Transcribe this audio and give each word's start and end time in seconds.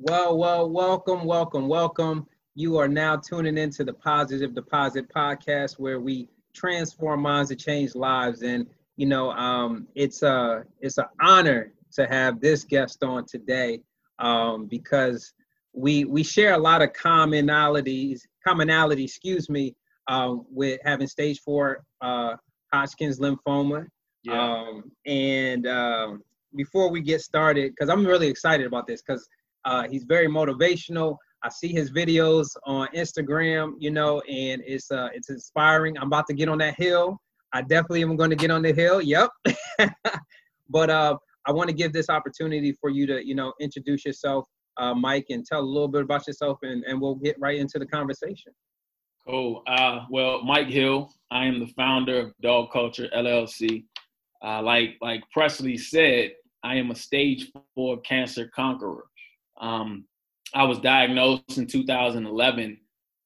Well, 0.00 0.38
well, 0.38 0.70
welcome, 0.70 1.24
welcome, 1.24 1.66
welcome. 1.66 2.28
You 2.54 2.76
are 2.76 2.86
now 2.86 3.16
tuning 3.16 3.58
into 3.58 3.82
the 3.82 3.92
Positive 3.92 4.54
Deposit 4.54 5.12
podcast, 5.12 5.80
where 5.80 5.98
we 5.98 6.28
transform 6.54 7.22
minds 7.22 7.50
to 7.50 7.56
change 7.56 7.96
lives. 7.96 8.42
And 8.42 8.68
you 8.96 9.06
know, 9.06 9.32
um, 9.32 9.88
it's 9.96 10.22
a 10.22 10.62
it's 10.80 10.98
an 10.98 11.06
honor 11.20 11.72
to 11.94 12.06
have 12.06 12.40
this 12.40 12.62
guest 12.62 13.02
on 13.02 13.26
today 13.26 13.80
um, 14.20 14.66
because 14.66 15.32
we 15.72 16.04
we 16.04 16.22
share 16.22 16.54
a 16.54 16.58
lot 16.58 16.80
of 16.80 16.92
commonalities, 16.92 18.20
commonality, 18.46 19.02
excuse 19.02 19.50
me, 19.50 19.74
um, 20.06 20.46
with 20.48 20.78
having 20.84 21.08
stage 21.08 21.40
four 21.40 21.84
uh, 22.00 22.36
Hodgkin's 22.72 23.18
lymphoma. 23.18 23.88
Yeah. 24.22 24.40
Um, 24.40 24.92
and 25.06 25.66
um, 25.66 26.22
before 26.54 26.88
we 26.88 27.00
get 27.00 27.20
started, 27.20 27.72
because 27.72 27.88
I'm 27.88 28.06
really 28.06 28.28
excited 28.28 28.64
about 28.64 28.86
this, 28.86 29.02
because 29.02 29.28
uh, 29.68 29.86
he's 29.86 30.04
very 30.04 30.28
motivational. 30.28 31.16
I 31.42 31.50
see 31.50 31.68
his 31.68 31.92
videos 31.92 32.46
on 32.64 32.88
Instagram, 32.96 33.74
you 33.78 33.90
know, 33.90 34.20
and 34.22 34.62
it's 34.66 34.90
uh, 34.90 35.10
it's 35.12 35.28
inspiring. 35.28 35.98
I'm 35.98 36.06
about 36.06 36.26
to 36.28 36.34
get 36.34 36.48
on 36.48 36.58
that 36.58 36.74
hill. 36.76 37.20
I 37.52 37.60
definitely 37.60 38.02
am 38.02 38.16
going 38.16 38.30
to 38.30 38.36
get 38.36 38.50
on 38.50 38.62
the 38.62 38.72
hill. 38.72 39.02
Yep. 39.02 39.28
but 40.70 40.90
uh, 40.90 41.16
I 41.46 41.52
want 41.52 41.68
to 41.68 41.74
give 41.74 41.92
this 41.92 42.08
opportunity 42.08 42.72
for 42.80 42.88
you 42.88 43.06
to, 43.08 43.26
you 43.26 43.34
know, 43.34 43.52
introduce 43.60 44.06
yourself, 44.06 44.46
uh, 44.78 44.94
Mike, 44.94 45.26
and 45.28 45.44
tell 45.44 45.60
a 45.60 45.70
little 45.76 45.88
bit 45.88 46.02
about 46.02 46.26
yourself, 46.26 46.58
and, 46.62 46.82
and 46.84 46.98
we'll 47.00 47.14
get 47.14 47.36
right 47.38 47.58
into 47.58 47.78
the 47.78 47.86
conversation. 47.86 48.52
Cool. 49.26 49.62
Uh, 49.66 50.00
well, 50.10 50.42
Mike 50.42 50.68
Hill. 50.68 51.12
I 51.30 51.44
am 51.44 51.60
the 51.60 51.70
founder 51.76 52.20
of 52.20 52.32
Dog 52.40 52.72
Culture 52.72 53.08
LLC. 53.14 53.84
Uh, 54.42 54.62
like 54.62 54.96
like 55.02 55.22
Presley 55.30 55.76
said, 55.76 56.32
I 56.62 56.76
am 56.76 56.90
a 56.90 56.94
stage 56.94 57.52
four 57.74 58.00
cancer 58.00 58.50
conqueror. 58.54 59.04
Um, 59.60 60.04
I 60.54 60.64
was 60.64 60.78
diagnosed 60.78 61.58
in 61.58 61.66
2011. 61.66 62.78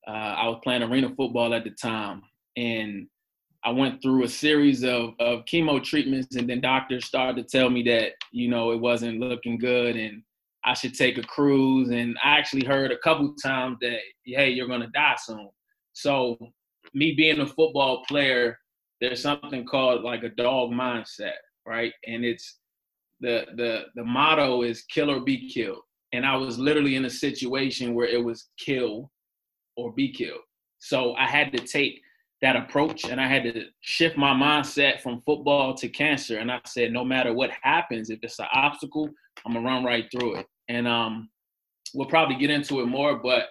Uh, 0.07 0.11
I 0.11 0.49
was 0.49 0.61
playing 0.63 0.83
arena 0.83 1.09
football 1.17 1.55
at 1.55 1.65
the 1.65 1.71
time, 1.71 2.23
and 2.57 3.07
I 3.65 3.71
went 3.71 4.03
through 4.03 4.25
a 4.25 4.29
series 4.29 4.83
of, 4.83 5.15
of 5.21 5.45
chemo 5.45 5.83
treatments, 5.83 6.35
and 6.35 6.49
then 6.49 6.61
doctors 6.61 7.05
started 7.05 7.37
to 7.37 7.59
tell 7.59 7.71
me 7.71 7.83
that 7.85 8.13
you 8.33 8.49
know 8.49 8.73
it 8.73 8.81
wasn't 8.81 9.21
looking 9.21 9.59
good, 9.59 9.97
and 9.97 10.23
I 10.65 10.75
should 10.75 10.95
take 10.95 11.19
a 11.19 11.23
cruise. 11.23 11.91
And 11.91 12.17
I 12.25 12.39
actually 12.39 12.67
heard 12.67 12.91
a 12.91 12.99
couple 12.99 13.35
times 13.35 13.79
that 13.83 13.99
hey, 14.25 14.51
you're 14.51 14.69
gonna 14.69 14.91
die 14.93 15.17
soon. 15.23 15.51
So 15.93 16.37
me 16.93 17.13
being 17.13 17.41
a 17.41 17.47
football 17.47 18.05
player, 18.09 18.59
there's 19.01 19.23
something 19.23 19.65
called 19.65 20.03
like 20.03 20.25
a 20.25 20.31
dog 20.31 20.71
mindset, 20.71 21.39
right? 21.65 21.93
And 22.07 22.25
it's 22.25 22.59
the 23.21 23.47
the 23.57 23.85
the 23.95 24.05
motto 24.05 24.63
is 24.63 24.83
kill 24.83 25.09
or 25.09 25.21
be 25.21 25.49
killed 25.49 25.83
and 26.13 26.27
I 26.27 26.37
was 26.37 26.59
literally 26.59 26.97
in 26.97 27.05
a 27.05 27.11
situation 27.11 27.95
where 27.95 28.07
it 28.07 28.23
was 28.23 28.49
kill 28.59 29.11
or 29.77 29.93
be 29.93 30.13
killed. 30.13 30.43
So 30.79 31.15
I 31.15 31.27
had 31.27 31.53
to 31.53 31.59
take 31.59 32.01
that 32.43 32.57
approach 32.57 33.05
and 33.05 33.21
I 33.21 33.29
had 33.29 33.45
to 33.45 33.65
shift 33.81 34.19
my 34.19 34.33
mindset 34.33 35.01
from 35.01 35.23
football 35.25 35.75
to 35.75 35.89
cancer. 35.89 36.39
And 36.39 36.51
I 36.51 36.61
said, 36.67 36.93
no 36.93 37.05
matter 37.05 37.33
what 37.33 37.51
happens, 37.63 38.11
if 38.11 38.19
it's 38.23 38.39
an 38.41 38.47
obstacle, 38.53 39.09
I'm 39.47 39.55
gonna 39.55 39.65
run 39.65 39.85
right 39.85 40.07
through 40.11 40.37
it. 40.37 40.47
And 40.69 40.87
um, 40.87 41.31
we'll 41.95 42.09
probably 42.09 42.37
get 42.37 42.51
into 42.51 42.81
it 42.81 42.87
more, 42.87 43.19
but 43.19 43.45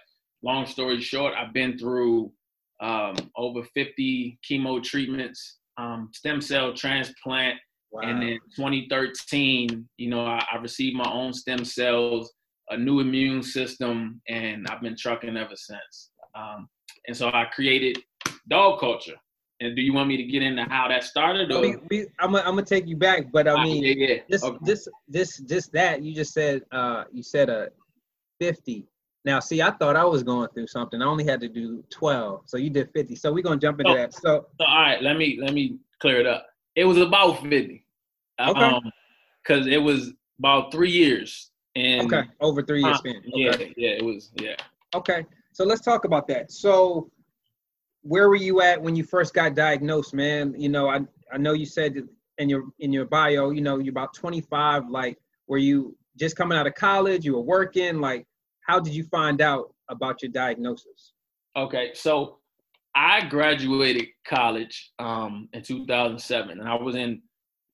long 0.43 0.65
story 0.65 1.01
short, 1.01 1.33
I've 1.35 1.53
been 1.53 1.77
through 1.77 2.31
um, 2.81 3.15
over 3.37 3.63
50 3.63 4.39
chemo 4.49 4.83
treatments, 4.83 5.57
um, 5.77 6.09
stem 6.13 6.41
cell 6.41 6.73
transplant, 6.73 7.57
wow. 7.91 8.01
and 8.01 8.21
then 8.21 8.39
2013, 8.55 9.87
you 9.97 10.09
know, 10.09 10.25
I, 10.25 10.45
I 10.51 10.57
received 10.57 10.97
my 10.97 11.09
own 11.09 11.33
stem 11.33 11.63
cells 11.63 12.33
a 12.71 12.77
new 12.77 12.99
immune 13.01 13.43
system, 13.43 14.21
and 14.27 14.65
I've 14.67 14.81
been 14.81 14.95
trucking 14.97 15.37
ever 15.37 15.55
since. 15.55 16.11
Um, 16.33 16.67
and 17.07 17.15
so 17.15 17.27
I 17.27 17.45
created 17.53 17.99
dog 18.49 18.79
culture. 18.79 19.15
And 19.59 19.75
do 19.75 19.81
you 19.81 19.93
want 19.93 20.07
me 20.07 20.17
to 20.17 20.23
get 20.23 20.41
into 20.41 20.63
how 20.63 20.87
that 20.87 21.03
started? 21.03 21.51
Or? 21.51 21.59
I 21.59 21.61
mean, 21.61 21.87
we, 21.91 22.07
I'm 22.19 22.31
gonna 22.31 22.63
take 22.63 22.87
you 22.87 22.95
back, 22.95 23.31
but 23.31 23.47
I 23.47 23.63
mean, 23.63 23.83
yeah, 23.83 23.93
yeah. 23.95 24.21
this, 24.27 24.43
okay. 24.43 24.57
this, 24.63 24.87
this, 25.07 25.37
this, 25.45 25.67
that 25.67 26.01
you 26.01 26.15
just 26.15 26.33
said. 26.33 26.63
Uh, 26.71 27.03
you 27.11 27.21
said 27.21 27.49
a 27.49 27.69
50. 28.39 28.87
Now, 29.23 29.39
see, 29.39 29.61
I 29.61 29.69
thought 29.69 29.95
I 29.95 30.03
was 30.03 30.23
going 30.23 30.47
through 30.49 30.65
something. 30.65 30.99
I 30.99 31.05
only 31.05 31.25
had 31.25 31.39
to 31.41 31.47
do 31.47 31.83
12, 31.91 32.41
so 32.47 32.57
you 32.57 32.71
did 32.71 32.89
50. 32.91 33.15
So 33.15 33.31
we're 33.31 33.43
gonna 33.43 33.59
jump 33.59 33.79
into 33.81 33.93
that. 33.93 34.13
So, 34.15 34.47
so, 34.59 34.65
all 34.65 34.81
right, 34.81 35.03
let 35.03 35.17
me 35.17 35.37
let 35.39 35.53
me 35.53 35.77
clear 35.99 36.19
it 36.19 36.25
up. 36.25 36.47
It 36.75 36.85
was 36.85 36.97
about 36.97 37.41
50. 37.43 37.85
Okay. 38.39 38.59
Um, 38.59 38.91
because 39.43 39.67
it 39.67 39.81
was 39.81 40.11
about 40.39 40.71
three 40.71 40.89
years 40.89 41.50
and 41.75 42.11
okay, 42.13 42.27
over 42.39 42.61
three 42.61 42.83
years 42.83 42.97
span. 42.97 43.17
Okay. 43.17 43.29
Yeah, 43.33 43.51
yeah, 43.77 43.89
it 43.91 44.05
was. 44.05 44.31
Yeah. 44.35 44.55
Okay, 44.93 45.25
so 45.53 45.63
let's 45.63 45.81
talk 45.81 46.05
about 46.05 46.27
that. 46.27 46.51
So, 46.51 47.09
where 48.01 48.29
were 48.29 48.35
you 48.35 48.61
at 48.61 48.81
when 48.81 48.95
you 48.95 49.03
first 49.03 49.33
got 49.33 49.55
diagnosed, 49.55 50.13
man? 50.13 50.53
You 50.57 50.69
know, 50.69 50.89
I 50.89 51.01
I 51.31 51.37
know 51.37 51.53
you 51.53 51.65
said 51.65 51.95
in 52.37 52.49
your 52.49 52.65
in 52.79 52.91
your 52.91 53.05
bio, 53.05 53.51
you 53.51 53.61
know, 53.61 53.79
you're 53.79 53.91
about 53.91 54.13
25. 54.13 54.89
Like, 54.89 55.17
were 55.47 55.57
you 55.57 55.95
just 56.17 56.35
coming 56.35 56.57
out 56.57 56.67
of 56.67 56.75
college? 56.75 57.25
You 57.25 57.35
were 57.35 57.41
working. 57.41 57.99
Like, 57.99 58.25
how 58.67 58.79
did 58.79 58.93
you 58.93 59.03
find 59.05 59.41
out 59.41 59.73
about 59.89 60.21
your 60.21 60.31
diagnosis? 60.31 61.13
Okay, 61.55 61.91
so 61.93 62.37
I 62.95 63.25
graduated 63.25 64.07
college 64.25 64.91
um, 64.99 65.47
in 65.53 65.61
2007, 65.61 66.59
and 66.59 66.67
I 66.67 66.75
was 66.75 66.95
in 66.95 67.21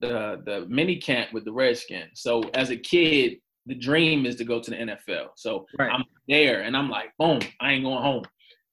the 0.01 0.41
the 0.45 0.65
mini 0.67 0.97
camp 0.97 1.33
with 1.33 1.45
the 1.45 1.51
Redskins. 1.51 2.21
So 2.21 2.41
as 2.53 2.69
a 2.69 2.77
kid, 2.77 3.37
the 3.67 3.75
dream 3.75 4.25
is 4.25 4.35
to 4.37 4.43
go 4.43 4.61
to 4.61 4.71
the 4.71 4.77
NFL. 4.77 5.29
So 5.35 5.65
right. 5.77 5.91
I'm 5.91 6.03
there 6.27 6.61
and 6.61 6.75
I'm 6.75 6.89
like, 6.89 7.09
boom, 7.19 7.39
I 7.61 7.73
ain't 7.73 7.83
going 7.83 8.01
home. 8.01 8.23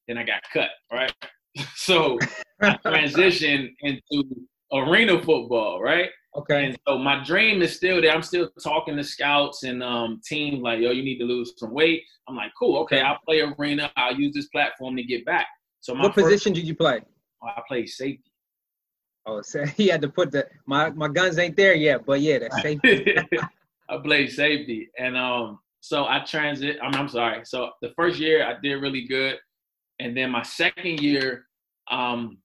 Then 0.08 0.18
I 0.18 0.24
got 0.24 0.42
cut, 0.52 0.70
right? 0.92 1.12
so 1.74 2.18
I 2.62 2.76
transitioned 2.84 3.74
into 3.80 4.24
arena 4.72 5.20
football, 5.22 5.82
right? 5.82 6.10
Okay. 6.36 6.66
And 6.66 6.76
so 6.86 6.98
my 6.98 7.22
dream 7.22 7.62
is 7.62 7.76
still 7.76 8.00
there. 8.00 8.12
I'm 8.12 8.22
still 8.22 8.50
talking 8.62 8.96
to 8.96 9.04
scouts 9.04 9.62
and 9.62 9.82
um, 9.82 10.20
teams 10.26 10.60
like, 10.62 10.80
yo, 10.80 10.90
you 10.90 11.02
need 11.02 11.18
to 11.18 11.24
lose 11.24 11.52
some 11.56 11.72
weight. 11.72 12.02
I'm 12.28 12.34
like, 12.34 12.50
cool, 12.58 12.78
okay, 12.78 13.00
I'll 13.00 13.18
play 13.24 13.40
arena. 13.40 13.92
I'll 13.96 14.16
use 14.16 14.34
this 14.34 14.48
platform 14.48 14.96
to 14.96 15.02
get 15.02 15.24
back. 15.24 15.46
So 15.80 15.94
what 15.94 16.14
first, 16.14 16.26
position 16.26 16.52
did 16.52 16.66
you 16.66 16.74
play? 16.74 17.02
Oh, 17.42 17.46
I 17.46 17.60
played 17.68 17.88
safety. 17.88 18.32
Oh, 19.26 19.42
so 19.42 19.64
he 19.76 19.88
had 19.88 20.00
to 20.02 20.08
put 20.08 20.32
the 20.32 20.46
my 20.66 20.90
my 20.90 21.08
guns 21.08 21.38
ain't 21.38 21.56
there 21.56 21.74
yet, 21.74 22.04
but 22.04 22.20
yeah, 22.20 22.38
that's 22.40 22.60
safety. 22.62 23.16
I 23.88 23.98
played 23.98 24.30
safety, 24.32 24.88
and 24.98 25.16
um, 25.16 25.58
so 25.80 26.06
I 26.06 26.20
transit. 26.20 26.78
I'm, 26.82 26.94
I'm 26.94 27.08
sorry. 27.08 27.42
So 27.44 27.70
the 27.82 27.92
first 27.96 28.18
year 28.18 28.46
I 28.46 28.54
did 28.62 28.76
really 28.76 29.06
good, 29.06 29.36
and 30.00 30.16
then 30.16 30.30
my 30.30 30.42
second 30.42 31.00
year, 31.00 31.46
um, 31.90 32.38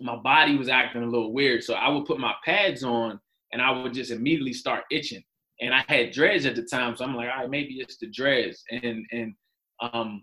my 0.00 0.16
body 0.16 0.56
was 0.56 0.68
acting 0.68 1.02
a 1.02 1.06
little 1.06 1.32
weird. 1.32 1.62
So 1.62 1.74
I 1.74 1.88
would 1.88 2.06
put 2.06 2.18
my 2.18 2.34
pads 2.44 2.84
on, 2.84 3.20
and 3.52 3.60
I 3.60 3.70
would 3.70 3.94
just 3.94 4.10
immediately 4.10 4.52
start 4.52 4.84
itching. 4.90 5.22
And 5.60 5.74
I 5.74 5.84
had 5.88 6.12
dreads 6.12 6.46
at 6.46 6.54
the 6.54 6.62
time, 6.62 6.96
so 6.96 7.04
I'm 7.04 7.16
like, 7.16 7.28
all 7.28 7.42
right, 7.42 7.50
maybe 7.50 7.74
it's 7.74 7.98
the 7.98 8.10
dreads. 8.10 8.62
And 8.70 9.04
and 9.12 9.34
um, 9.80 10.22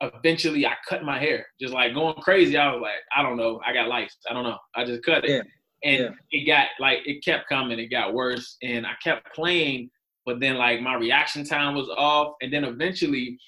eventually 0.00 0.66
I 0.66 0.74
cut 0.88 1.04
my 1.04 1.18
hair, 1.18 1.46
just 1.60 1.74
like 1.74 1.94
going 1.94 2.14
crazy. 2.16 2.56
I 2.56 2.72
was 2.72 2.82
like, 2.82 2.92
I 3.16 3.22
don't 3.22 3.36
know, 3.36 3.60
I 3.64 3.72
got 3.72 3.88
lice. 3.88 4.16
I 4.28 4.32
don't 4.32 4.44
know. 4.44 4.58
I 4.74 4.84
just 4.84 5.04
cut 5.04 5.24
it. 5.24 5.30
Yeah. 5.30 5.42
And 5.82 6.14
yeah. 6.32 6.40
it 6.40 6.46
got 6.46 6.66
like 6.78 6.98
it 7.06 7.24
kept 7.24 7.48
coming, 7.48 7.78
it 7.78 7.88
got 7.88 8.14
worse. 8.14 8.56
And 8.62 8.86
I 8.86 8.92
kept 9.02 9.34
playing 9.34 9.90
but 10.26 10.40
then 10.40 10.56
like 10.56 10.80
my 10.80 10.94
reaction 10.94 11.44
time 11.44 11.74
was 11.74 11.88
off, 11.96 12.34
and 12.42 12.52
then 12.52 12.64
eventually, 12.64 13.38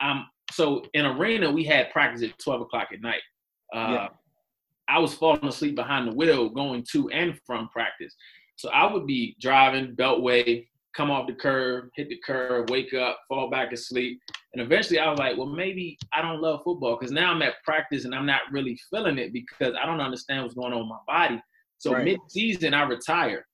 um, 0.00 0.26
so 0.50 0.84
in 0.94 1.04
arena 1.06 1.50
we 1.50 1.64
had 1.64 1.90
practice 1.90 2.22
at 2.22 2.38
twelve 2.38 2.60
o'clock 2.60 2.88
at 2.92 3.00
night. 3.00 3.22
Uh, 3.74 3.92
yeah. 3.92 4.08
I 4.88 4.98
was 4.98 5.14
falling 5.14 5.44
asleep 5.44 5.74
behind 5.74 6.08
the 6.08 6.14
wheel 6.14 6.48
going 6.48 6.84
to 6.92 7.10
and 7.10 7.38
from 7.46 7.68
practice. 7.68 8.14
So 8.56 8.70
I 8.70 8.90
would 8.90 9.06
be 9.06 9.36
driving 9.40 9.94
Beltway, 9.94 10.66
come 10.96 11.10
off 11.10 11.26
the 11.26 11.34
curb, 11.34 11.90
hit 11.94 12.08
the 12.08 12.18
curb, 12.26 12.70
wake 12.70 12.94
up, 12.94 13.20
fall 13.28 13.50
back 13.50 13.72
asleep. 13.72 14.18
And 14.52 14.62
eventually 14.62 14.98
I 14.98 15.10
was 15.10 15.18
like, 15.18 15.36
well, 15.36 15.46
maybe 15.46 15.98
I 16.14 16.22
don't 16.22 16.40
love 16.40 16.62
football 16.64 16.96
because 16.96 17.12
now 17.12 17.30
I'm 17.30 17.42
at 17.42 17.62
practice 17.64 18.04
and 18.04 18.14
I'm 18.14 18.26
not 18.26 18.40
really 18.50 18.80
feeling 18.90 19.18
it 19.18 19.32
because 19.32 19.74
I 19.80 19.86
don't 19.86 20.00
understand 20.00 20.42
what's 20.42 20.54
going 20.54 20.72
on 20.72 20.80
with 20.80 20.88
my 20.88 21.28
body. 21.28 21.42
So 21.76 21.92
right. 21.92 22.04
mid-season 22.04 22.74
I 22.74 22.82
retire. 22.84 23.46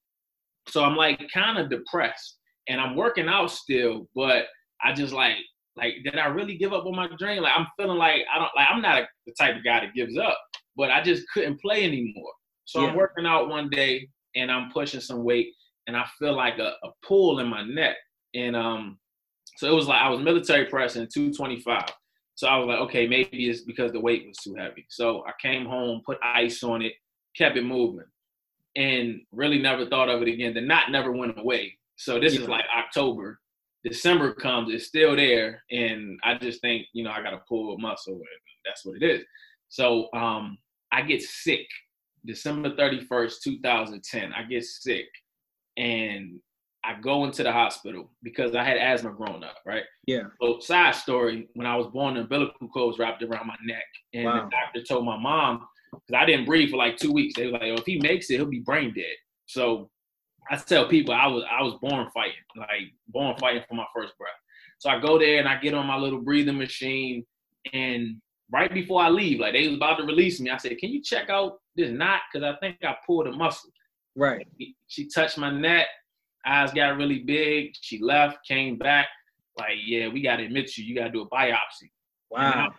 So 0.68 0.84
I'm 0.84 0.96
like 0.96 1.20
kind 1.34 1.58
of 1.58 1.68
depressed 1.68 2.38
and 2.68 2.80
I'm 2.80 2.96
working 2.96 3.28
out 3.28 3.50
still, 3.50 4.08
but 4.14 4.46
I 4.82 4.92
just 4.92 5.12
like 5.12 5.36
like 5.76 5.94
did 6.04 6.18
I 6.18 6.26
really 6.26 6.56
give 6.56 6.72
up 6.72 6.86
on 6.86 6.94
my 6.94 7.08
dream? 7.18 7.42
Like 7.42 7.52
I'm 7.56 7.66
feeling 7.78 7.98
like 7.98 8.22
I 8.32 8.38
don't 8.38 8.50
like 8.56 8.68
I'm 8.70 8.82
not 8.82 9.02
a, 9.02 9.08
the 9.26 9.34
type 9.38 9.56
of 9.56 9.64
guy 9.64 9.80
that 9.80 9.94
gives 9.94 10.16
up, 10.16 10.38
but 10.76 10.90
I 10.90 11.02
just 11.02 11.24
couldn't 11.32 11.60
play 11.60 11.84
anymore. 11.84 12.32
So 12.64 12.80
yeah. 12.80 12.88
I'm 12.88 12.96
working 12.96 13.26
out 13.26 13.48
one 13.48 13.68
day 13.70 14.08
and 14.34 14.50
I'm 14.50 14.70
pushing 14.70 15.00
some 15.00 15.24
weight 15.24 15.48
and 15.86 15.96
I 15.96 16.04
feel 16.18 16.34
like 16.34 16.58
a, 16.58 16.72
a 16.82 16.90
pull 17.06 17.40
in 17.40 17.48
my 17.48 17.62
neck. 17.62 17.96
And 18.34 18.56
um 18.56 18.98
so 19.56 19.70
it 19.70 19.74
was 19.74 19.86
like 19.86 20.00
I 20.00 20.08
was 20.08 20.20
military 20.20 20.66
pressing 20.66 21.08
225. 21.12 21.82
So 22.36 22.48
I 22.48 22.56
was 22.56 22.66
like, 22.66 22.80
okay, 22.80 23.06
maybe 23.06 23.48
it's 23.48 23.60
because 23.60 23.92
the 23.92 24.00
weight 24.00 24.26
was 24.26 24.36
too 24.38 24.54
heavy. 24.58 24.86
So 24.88 25.24
I 25.26 25.32
came 25.40 25.66
home, 25.66 26.02
put 26.04 26.18
ice 26.22 26.64
on 26.64 26.82
it, 26.82 26.92
kept 27.36 27.56
it 27.56 27.62
moving, 27.62 28.06
and 28.74 29.20
really 29.30 29.60
never 29.60 29.86
thought 29.86 30.08
of 30.08 30.20
it 30.22 30.28
again. 30.28 30.52
The 30.54 30.60
knot 30.60 30.90
never 30.90 31.12
went 31.12 31.38
away. 31.38 31.78
So 31.96 32.18
this 32.18 32.34
yeah. 32.34 32.42
is 32.42 32.48
like 32.48 32.64
October. 32.76 33.40
December 33.84 34.32
comes, 34.32 34.72
it's 34.72 34.86
still 34.86 35.14
there, 35.14 35.62
and 35.70 36.18
I 36.24 36.36
just 36.38 36.60
think 36.62 36.86
you 36.94 37.04
know 37.04 37.10
I 37.10 37.22
got 37.22 37.30
to 37.30 37.40
pull 37.46 37.74
a 37.74 37.78
muscle, 37.78 38.14
and 38.14 38.24
that's 38.64 38.84
what 38.84 38.96
it 39.00 39.04
is. 39.04 39.22
So 39.68 40.08
um, 40.14 40.56
I 40.90 41.02
get 41.02 41.22
sick 41.22 41.66
December 42.24 42.70
31st, 42.70 43.34
2010. 43.42 44.32
I 44.32 44.42
get 44.44 44.64
sick, 44.64 45.06
and 45.76 46.40
I 46.84 46.94
go 47.00 47.24
into 47.24 47.42
the 47.42 47.52
hospital 47.52 48.10
because 48.22 48.54
I 48.54 48.62
had 48.62 48.76
asthma 48.76 49.12
growing 49.12 49.42
up, 49.42 49.56
right? 49.66 49.84
Yeah. 50.06 50.24
So 50.40 50.60
side 50.60 50.94
story, 50.94 51.48
when 51.54 51.66
I 51.66 51.76
was 51.76 51.86
born, 51.88 52.14
the 52.14 52.20
umbilical 52.20 52.68
cord 52.68 52.88
was 52.88 52.98
wrapped 52.98 53.22
around 53.22 53.46
my 53.46 53.56
neck, 53.64 53.84
and 54.12 54.24
wow. 54.24 54.44
the 54.44 54.50
doctor 54.50 54.82
told 54.82 55.04
my 55.04 55.18
mom 55.18 55.66
because 55.92 56.20
I 56.20 56.26
didn't 56.26 56.46
breathe 56.46 56.70
for 56.70 56.76
like 56.76 56.96
two 56.96 57.12
weeks. 57.12 57.34
They 57.36 57.46
were 57.46 57.52
like, 57.52 57.62
"Oh, 57.64 57.74
if 57.74 57.86
he 57.86 57.98
makes 58.00 58.30
it, 58.30 58.36
he'll 58.36 58.46
be 58.46 58.60
brain 58.60 58.92
dead." 58.94 59.16
So 59.46 59.90
I 60.50 60.56
tell 60.56 60.86
people 60.88 61.14
I 61.14 61.26
was 61.26 61.44
I 61.50 61.62
was 61.62 61.74
born 61.80 62.08
fighting, 62.12 62.34
like 62.56 62.92
born 63.08 63.36
fighting 63.38 63.62
for 63.68 63.74
my 63.74 63.86
first 63.94 64.16
breath. 64.18 64.32
So 64.78 64.90
I 64.90 65.00
go 65.00 65.18
there 65.18 65.38
and 65.38 65.48
I 65.48 65.58
get 65.58 65.74
on 65.74 65.86
my 65.86 65.96
little 65.96 66.20
breathing 66.20 66.58
machine, 66.58 67.24
and 67.72 68.16
right 68.52 68.72
before 68.72 69.02
I 69.02 69.08
leave, 69.08 69.40
like 69.40 69.54
they 69.54 69.66
was 69.66 69.76
about 69.76 69.98
to 69.98 70.04
release 70.04 70.40
me, 70.40 70.50
I 70.50 70.58
said, 70.58 70.76
"Can 70.78 70.90
you 70.90 71.02
check 71.02 71.30
out 71.30 71.58
this 71.76 71.90
knot? 71.90 72.20
Because 72.32 72.44
I 72.46 72.58
think 72.58 72.78
I 72.82 72.96
pulled 73.06 73.26
a 73.26 73.32
muscle." 73.32 73.70
Right. 74.16 74.46
She 74.86 75.08
touched 75.08 75.38
my 75.38 75.50
neck, 75.50 75.86
eyes 76.46 76.72
got 76.72 76.96
really 76.96 77.20
big. 77.20 77.72
She 77.80 78.00
left, 78.00 78.38
came 78.46 78.76
back, 78.76 79.08
like, 79.58 79.76
"Yeah, 79.84 80.08
we 80.08 80.22
got 80.22 80.36
to 80.36 80.44
admit 80.44 80.76
you. 80.76 80.84
You 80.84 80.94
got 80.94 81.04
to 81.04 81.10
do 81.10 81.22
a 81.22 81.28
biopsy." 81.30 81.90
Wow. 82.30 82.74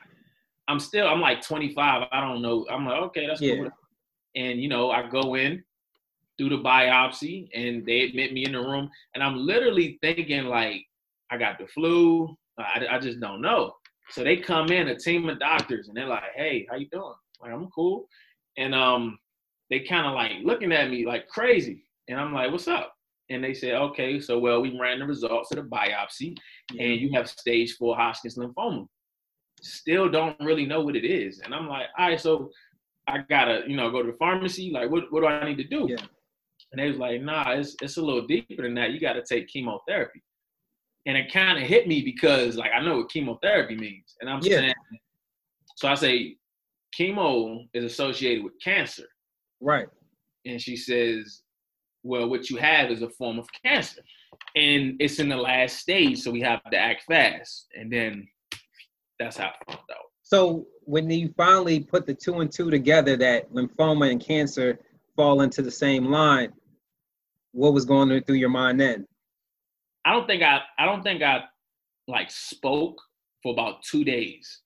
I'm 0.67 0.79
still, 0.79 1.07
I'm 1.07 1.21
like 1.21 1.41
25. 1.41 2.07
I 2.11 2.21
don't 2.21 2.41
know. 2.41 2.65
I'm 2.71 2.85
like, 2.85 3.01
okay, 3.03 3.27
that's 3.27 3.41
yeah. 3.41 3.55
cool. 3.55 3.69
And 4.35 4.59
you 4.61 4.67
know, 4.67 4.91
I 4.91 5.07
go 5.07 5.35
in, 5.35 5.63
do 6.37 6.49
the 6.49 6.57
biopsy, 6.57 7.49
and 7.53 7.85
they 7.85 8.01
admit 8.01 8.33
me 8.33 8.45
in 8.45 8.53
the 8.53 8.59
room, 8.59 8.89
and 9.13 9.23
I'm 9.23 9.37
literally 9.37 9.97
thinking 10.01 10.45
like, 10.45 10.83
I 11.31 11.37
got 11.37 11.57
the 11.57 11.67
flu. 11.67 12.35
I, 12.57 12.85
I 12.91 12.99
just 12.99 13.19
don't 13.19 13.41
know. 13.41 13.73
So 14.09 14.23
they 14.23 14.37
come 14.37 14.71
in, 14.71 14.89
a 14.89 14.97
team 14.97 15.27
of 15.29 15.39
doctors, 15.39 15.87
and 15.87 15.97
they're 15.97 16.07
like, 16.07 16.23
"Hey, 16.35 16.67
how 16.69 16.75
you 16.75 16.87
doing?" 16.89 17.13
Like, 17.41 17.51
I'm 17.51 17.67
cool. 17.71 18.07
And 18.57 18.75
um, 18.75 19.17
they 19.69 19.79
kind 19.79 20.05
of 20.05 20.13
like 20.13 20.33
looking 20.43 20.71
at 20.71 20.89
me 20.91 21.05
like 21.05 21.27
crazy, 21.27 21.83
and 22.07 22.19
I'm 22.19 22.33
like, 22.33 22.51
"What's 22.51 22.67
up?" 22.67 22.93
And 23.29 23.43
they 23.43 23.53
said, 23.53 23.73
"Okay, 23.73 24.19
so 24.19 24.37
well, 24.37 24.61
we 24.61 24.77
ran 24.79 24.99
the 24.99 25.05
results 25.05 25.51
of 25.51 25.57
the 25.57 25.63
biopsy, 25.63 26.35
and 26.69 27.01
you 27.01 27.11
have 27.13 27.27
stage 27.27 27.75
four 27.77 27.95
Hodgkin's 27.95 28.37
lymphoma." 28.37 28.87
still 29.65 30.09
don't 30.09 30.39
really 30.39 30.65
know 30.65 30.81
what 30.81 30.95
it 30.95 31.05
is. 31.05 31.39
And 31.39 31.53
I'm 31.53 31.67
like, 31.67 31.87
all 31.97 32.09
right, 32.09 32.19
so 32.19 32.51
I 33.07 33.19
gotta, 33.29 33.63
you 33.67 33.75
know, 33.75 33.89
go 33.91 34.03
to 34.03 34.11
the 34.11 34.17
pharmacy. 34.17 34.71
Like, 34.71 34.89
what, 34.89 35.11
what 35.11 35.21
do 35.21 35.27
I 35.27 35.45
need 35.47 35.57
to 35.57 35.63
do? 35.63 35.87
Yeah. 35.89 35.97
And 36.75 36.83
they 36.83 36.89
was 36.89 36.97
like, 36.97 37.21
nah, 37.21 37.51
it's 37.51 37.73
it's 37.81 37.95
a 37.95 38.01
little 38.01 38.27
deeper 38.27 38.63
than 38.63 38.73
that. 38.75 38.91
You 38.91 38.99
gotta 38.99 39.23
take 39.23 39.47
chemotherapy. 39.47 40.21
And 41.05 41.15
it 41.15 41.31
kind 41.31 41.57
of 41.57 41.63
hit 41.63 41.87
me 41.87 42.01
because 42.01 42.57
like 42.57 42.71
I 42.75 42.83
know 42.83 42.97
what 42.97 43.09
chemotherapy 43.09 43.77
means. 43.77 44.17
And 44.19 44.29
I'm 44.29 44.41
yeah. 44.43 44.57
saying, 44.57 44.73
so 45.77 45.87
I 45.87 45.95
say, 45.95 46.35
chemo 46.99 47.65
is 47.73 47.85
associated 47.85 48.43
with 48.43 48.53
cancer. 48.61 49.05
Right. 49.61 49.87
And 50.43 50.61
she 50.61 50.75
says, 50.75 51.43
well, 52.03 52.29
what 52.29 52.49
you 52.49 52.57
have 52.57 52.91
is 52.91 53.01
a 53.03 53.09
form 53.09 53.39
of 53.39 53.47
cancer. 53.63 54.01
And 54.57 54.95
it's 54.99 55.19
in 55.19 55.29
the 55.29 55.37
last 55.37 55.77
stage, 55.77 56.19
so 56.19 56.31
we 56.31 56.41
have 56.41 56.61
to 56.71 56.77
act 56.77 57.03
fast. 57.03 57.67
And 57.73 57.89
then 57.89 58.27
that's 59.17 59.37
how 59.37 59.45
I 59.45 59.71
found 59.71 59.79
out. 59.91 59.97
So 60.23 60.67
when 60.81 61.09
you 61.09 61.33
finally 61.37 61.79
put 61.79 62.05
the 62.05 62.13
two 62.13 62.41
and 62.41 62.51
two 62.51 62.69
together, 62.69 63.15
that 63.15 63.53
lymphoma 63.53 64.11
and 64.11 64.19
cancer 64.19 64.77
fall 65.15 65.41
into 65.41 65.61
the 65.61 65.71
same 65.71 66.11
line, 66.11 66.51
what 67.55 67.73
was 67.73 67.85
going 67.85 68.21
through 68.23 68.35
your 68.35 68.49
mind 68.49 68.79
then? 68.79 69.07
I 70.03 70.11
don't 70.11 70.27
think 70.27 70.43
I 70.43 70.61
I 70.77 70.85
don't 70.85 71.01
think 71.01 71.23
I 71.23 71.45
like 72.07 72.29
spoke 72.29 73.01
for 73.41 73.53
about 73.53 73.81
two 73.83 74.03
days. 74.03 74.61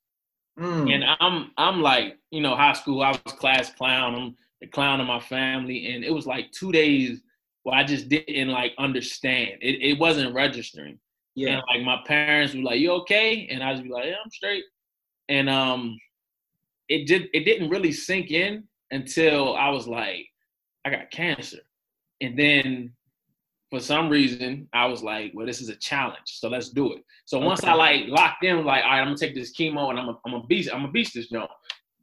Mm. 0.59 0.93
And 0.93 1.05
I'm 1.19 1.51
I'm 1.57 1.81
like, 1.81 2.17
you 2.31 2.41
know, 2.41 2.55
high 2.55 2.73
school, 2.73 3.01
I 3.01 3.11
was 3.11 3.33
class 3.33 3.71
clown, 3.73 4.15
I'm 4.15 4.35
the 4.59 4.67
clown 4.67 4.99
of 4.99 5.07
my 5.07 5.19
family, 5.19 5.93
and 5.93 6.03
it 6.03 6.13
was 6.13 6.25
like 6.25 6.51
two 6.51 6.71
days 6.71 7.21
where 7.63 7.75
I 7.75 7.83
just 7.83 8.09
didn't 8.09 8.49
like 8.49 8.73
understand. 8.77 9.59
It 9.61 9.81
it 9.81 9.99
wasn't 9.99 10.33
registering. 10.33 10.99
Yeah. 11.35 11.49
And 11.53 11.63
like 11.69 11.85
my 11.85 12.03
parents 12.05 12.53
were 12.53 12.63
like, 12.63 12.79
"You 12.79 12.91
okay?" 12.93 13.47
And 13.49 13.63
I 13.63 13.71
was 13.71 13.81
be 13.81 13.89
like, 13.89 14.05
"Yeah, 14.05 14.15
I'm 14.23 14.31
straight." 14.31 14.65
And 15.29 15.49
um, 15.49 15.97
it 16.89 17.07
did. 17.07 17.29
It 17.33 17.45
didn't 17.45 17.69
really 17.69 17.93
sink 17.93 18.31
in 18.31 18.63
until 18.91 19.55
I 19.55 19.69
was 19.69 19.87
like, 19.87 20.25
"I 20.83 20.89
got 20.89 21.11
cancer," 21.11 21.59
and 22.21 22.37
then 22.37 22.93
for 23.69 23.79
some 23.79 24.09
reason 24.09 24.67
I 24.73 24.85
was 24.85 25.03
like, 25.03 25.31
"Well, 25.33 25.45
this 25.45 25.61
is 25.61 25.69
a 25.69 25.75
challenge, 25.75 26.25
so 26.25 26.49
let's 26.49 26.69
do 26.69 26.93
it." 26.93 27.03
So 27.25 27.37
okay. 27.37 27.47
once 27.47 27.63
I 27.63 27.73
like 27.73 28.07
locked 28.07 28.43
in, 28.43 28.65
like, 28.65 28.83
"All 28.83 28.91
right, 28.91 28.99
I'm 28.99 29.07
gonna 29.07 29.17
take 29.17 29.35
this 29.35 29.55
chemo 29.55 29.89
and 29.89 29.99
I'm 29.99 30.09
a, 30.09 30.19
I'm 30.25 30.33
a 30.33 30.43
beast. 30.43 30.69
I'm 30.73 30.85
a 30.85 30.91
beast 30.91 31.13
this 31.13 31.29
joint." 31.29 31.49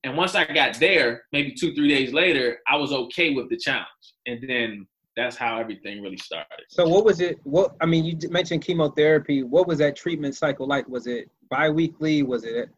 And 0.05 0.17
once 0.17 0.35
I 0.35 0.45
got 0.45 0.79
there, 0.79 1.25
maybe 1.33 1.53
two 1.53 1.75
three 1.75 1.89
days 1.89 2.13
later, 2.13 2.59
I 2.69 2.77
was 2.77 2.93
okay 2.93 3.35
with 3.35 3.51
the 3.51 3.57
challenge, 3.57 3.87
and 4.27 4.39
then 4.49 4.87
that's 5.17 5.37
how 5.37 5.59
everything 5.59 6.03
really 6.03 6.19
started. 6.19 6.65
So 6.69 6.87
what 6.87 7.05
was 7.05 7.21
it? 7.21 7.39
What 7.45 7.75
I 7.81 7.87
mean, 7.87 8.05
you 8.05 8.17
mentioned 8.29 8.63
chemotherapy. 8.63 9.43
What 9.43 9.67
was 9.67 9.79
that 9.79 9.97
treatment 9.97 10.37
cycle 10.37 10.67
like? 10.67 10.87
Was 10.89 11.07
it 11.07 11.31
biweekly? 11.51 12.23
Was 12.23 12.45
it, 12.45 12.69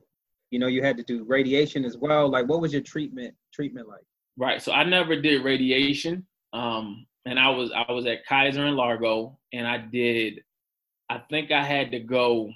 you 0.50 0.58
know, 0.58 0.68
you 0.68 0.82
had 0.82 0.96
to 0.96 1.02
do 1.02 1.24
radiation 1.24 1.84
as 1.84 1.98
well? 1.98 2.28
Like, 2.30 2.48
what 2.48 2.60
was 2.60 2.72
your 2.72 2.82
treatment 2.82 3.34
treatment 3.52 3.88
like? 3.88 4.04
Right. 4.36 4.62
So 4.62 4.72
I 4.72 4.84
never 4.84 5.20
did 5.20 5.44
radiation. 5.44 6.24
Um, 6.52 7.06
and 7.26 7.38
I 7.38 7.50
was 7.50 7.72
I 7.72 7.90
was 7.92 8.06
at 8.06 8.26
Kaiser 8.26 8.64
and 8.64 8.76
Largo, 8.76 9.38
and 9.52 9.66
I 9.66 9.78
did. 9.78 10.42
I 11.10 11.22
think 11.30 11.50
I 11.50 11.62
had 11.62 11.90
to 11.92 12.00
go 12.00 12.50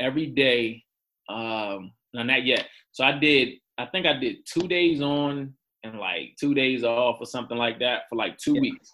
every 0.00 0.26
day. 0.26 0.84
Um, 1.28 1.92
no, 2.12 2.22
not 2.22 2.44
yet. 2.44 2.66
So 2.92 3.04
I 3.04 3.12
did. 3.18 3.54
I 3.78 3.86
think 3.86 4.06
I 4.06 4.12
did 4.14 4.46
two 4.46 4.68
days 4.68 5.00
on 5.00 5.54
and 5.82 5.98
like 5.98 6.36
two 6.38 6.54
days 6.54 6.84
off 6.84 7.16
or 7.20 7.26
something 7.26 7.56
like 7.56 7.78
that 7.80 8.02
for 8.08 8.16
like 8.16 8.38
two 8.38 8.54
yeah. 8.54 8.60
weeks 8.60 8.92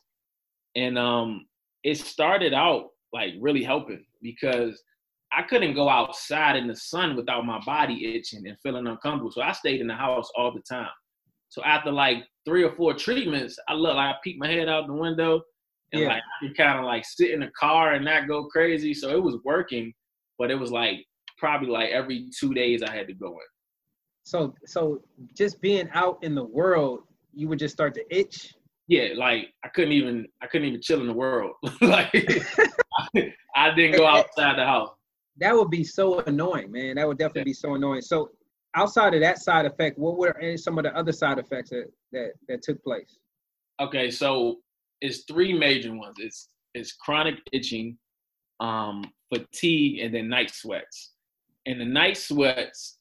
and 0.76 0.98
um, 0.98 1.46
it 1.82 1.98
started 1.98 2.54
out 2.54 2.90
like 3.12 3.34
really 3.40 3.62
helping 3.62 4.04
because 4.22 4.82
I 5.32 5.42
couldn't 5.42 5.74
go 5.74 5.88
outside 5.88 6.56
in 6.56 6.66
the 6.66 6.76
sun 6.76 7.16
without 7.16 7.46
my 7.46 7.60
body 7.64 8.14
itching 8.16 8.46
and 8.46 8.56
feeling 8.62 8.86
uncomfortable. 8.86 9.30
So 9.30 9.42
I 9.42 9.52
stayed 9.52 9.80
in 9.80 9.86
the 9.86 9.94
house 9.94 10.30
all 10.36 10.52
the 10.52 10.62
time. 10.62 10.90
So 11.48 11.62
after 11.64 11.90
like 11.90 12.24
three 12.44 12.64
or 12.64 12.72
four 12.72 12.94
treatments, 12.94 13.58
I 13.68 13.74
look 13.74 13.96
like 13.96 14.14
I 14.14 14.18
peek 14.22 14.38
my 14.38 14.48
head 14.48 14.68
out 14.68 14.86
the 14.86 14.92
window 14.92 15.42
and 15.92 16.02
yeah. 16.02 16.08
like 16.08 16.22
I 16.22 16.46
could 16.46 16.56
kind 16.56 16.78
of 16.78 16.84
like 16.84 17.04
sit 17.04 17.30
in 17.30 17.40
the 17.40 17.50
car 17.58 17.92
and 17.92 18.04
not 18.04 18.28
go 18.28 18.44
crazy. 18.46 18.94
So 18.94 19.10
it 19.10 19.22
was 19.22 19.38
working, 19.44 19.92
but 20.38 20.50
it 20.50 20.56
was 20.56 20.70
like 20.70 21.04
probably 21.38 21.68
like 21.68 21.90
every 21.90 22.30
two 22.38 22.54
days 22.54 22.82
I 22.82 22.94
had 22.94 23.06
to 23.08 23.14
go 23.14 23.32
in. 23.32 23.38
So 24.24 24.54
so 24.66 25.02
just 25.36 25.60
being 25.60 25.88
out 25.94 26.18
in 26.22 26.34
the 26.34 26.44
world, 26.44 27.00
you 27.32 27.48
would 27.48 27.58
just 27.58 27.74
start 27.74 27.94
to 27.94 28.04
itch 28.10 28.54
yeah, 28.90 29.10
like 29.14 29.54
I 29.64 29.68
couldn't 29.68 29.92
even 29.92 30.26
I 30.42 30.48
couldn't 30.48 30.66
even 30.66 30.82
chill 30.82 31.00
in 31.00 31.06
the 31.06 31.12
world. 31.12 31.52
like 31.80 32.10
I, 33.54 33.72
didn't 33.76 33.96
go 33.96 34.04
outside 34.04 34.58
the 34.58 34.64
house. 34.64 34.90
That 35.36 35.54
would 35.54 35.70
be 35.70 35.84
so 35.84 36.18
annoying, 36.22 36.72
man. 36.72 36.96
That 36.96 37.06
would 37.06 37.16
definitely 37.16 37.42
yeah. 37.42 37.44
be 37.44 37.52
so 37.52 37.74
annoying. 37.76 38.02
So 38.02 38.30
outside 38.74 39.14
of 39.14 39.20
that 39.20 39.38
side 39.38 39.66
effect, 39.66 39.98
what 39.98 40.16
were 40.16 40.34
some 40.56 40.78
of 40.78 40.84
the 40.84 40.96
other 40.96 41.12
side 41.12 41.38
effects 41.38 41.70
that 41.70 41.86
that, 42.12 42.32
that 42.48 42.62
took 42.62 42.82
place? 42.82 43.18
Okay, 43.80 44.10
so 44.10 44.58
it's 45.00 45.24
three 45.24 45.52
major 45.52 45.94
ones. 45.94 46.16
It's 46.18 46.48
it's 46.74 46.92
chronic 46.92 47.36
itching, 47.52 47.98
um, 48.60 49.04
fatigue, 49.32 50.00
and 50.00 50.14
then 50.14 50.28
night 50.28 50.50
sweats. 50.50 51.12
And 51.66 51.80
the 51.80 51.84
night 51.84 52.16
sweats, 52.16 52.98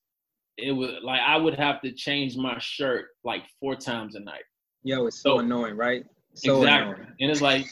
it 0.57 0.71
was 0.71 0.91
like 1.03 1.21
I 1.21 1.37
would 1.37 1.55
have 1.55 1.81
to 1.81 1.91
change 1.91 2.35
my 2.37 2.57
shirt 2.59 3.07
like 3.23 3.43
four 3.59 3.75
times 3.75 4.15
a 4.15 4.19
night. 4.19 4.43
Yo, 4.83 5.05
it's 5.07 5.21
so, 5.21 5.35
so 5.35 5.39
annoying, 5.39 5.75
right? 5.75 6.03
So 6.33 6.57
exactly. 6.57 6.93
Annoying. 6.93 7.15
And 7.19 7.31
it's 7.31 7.41
like, 7.41 7.65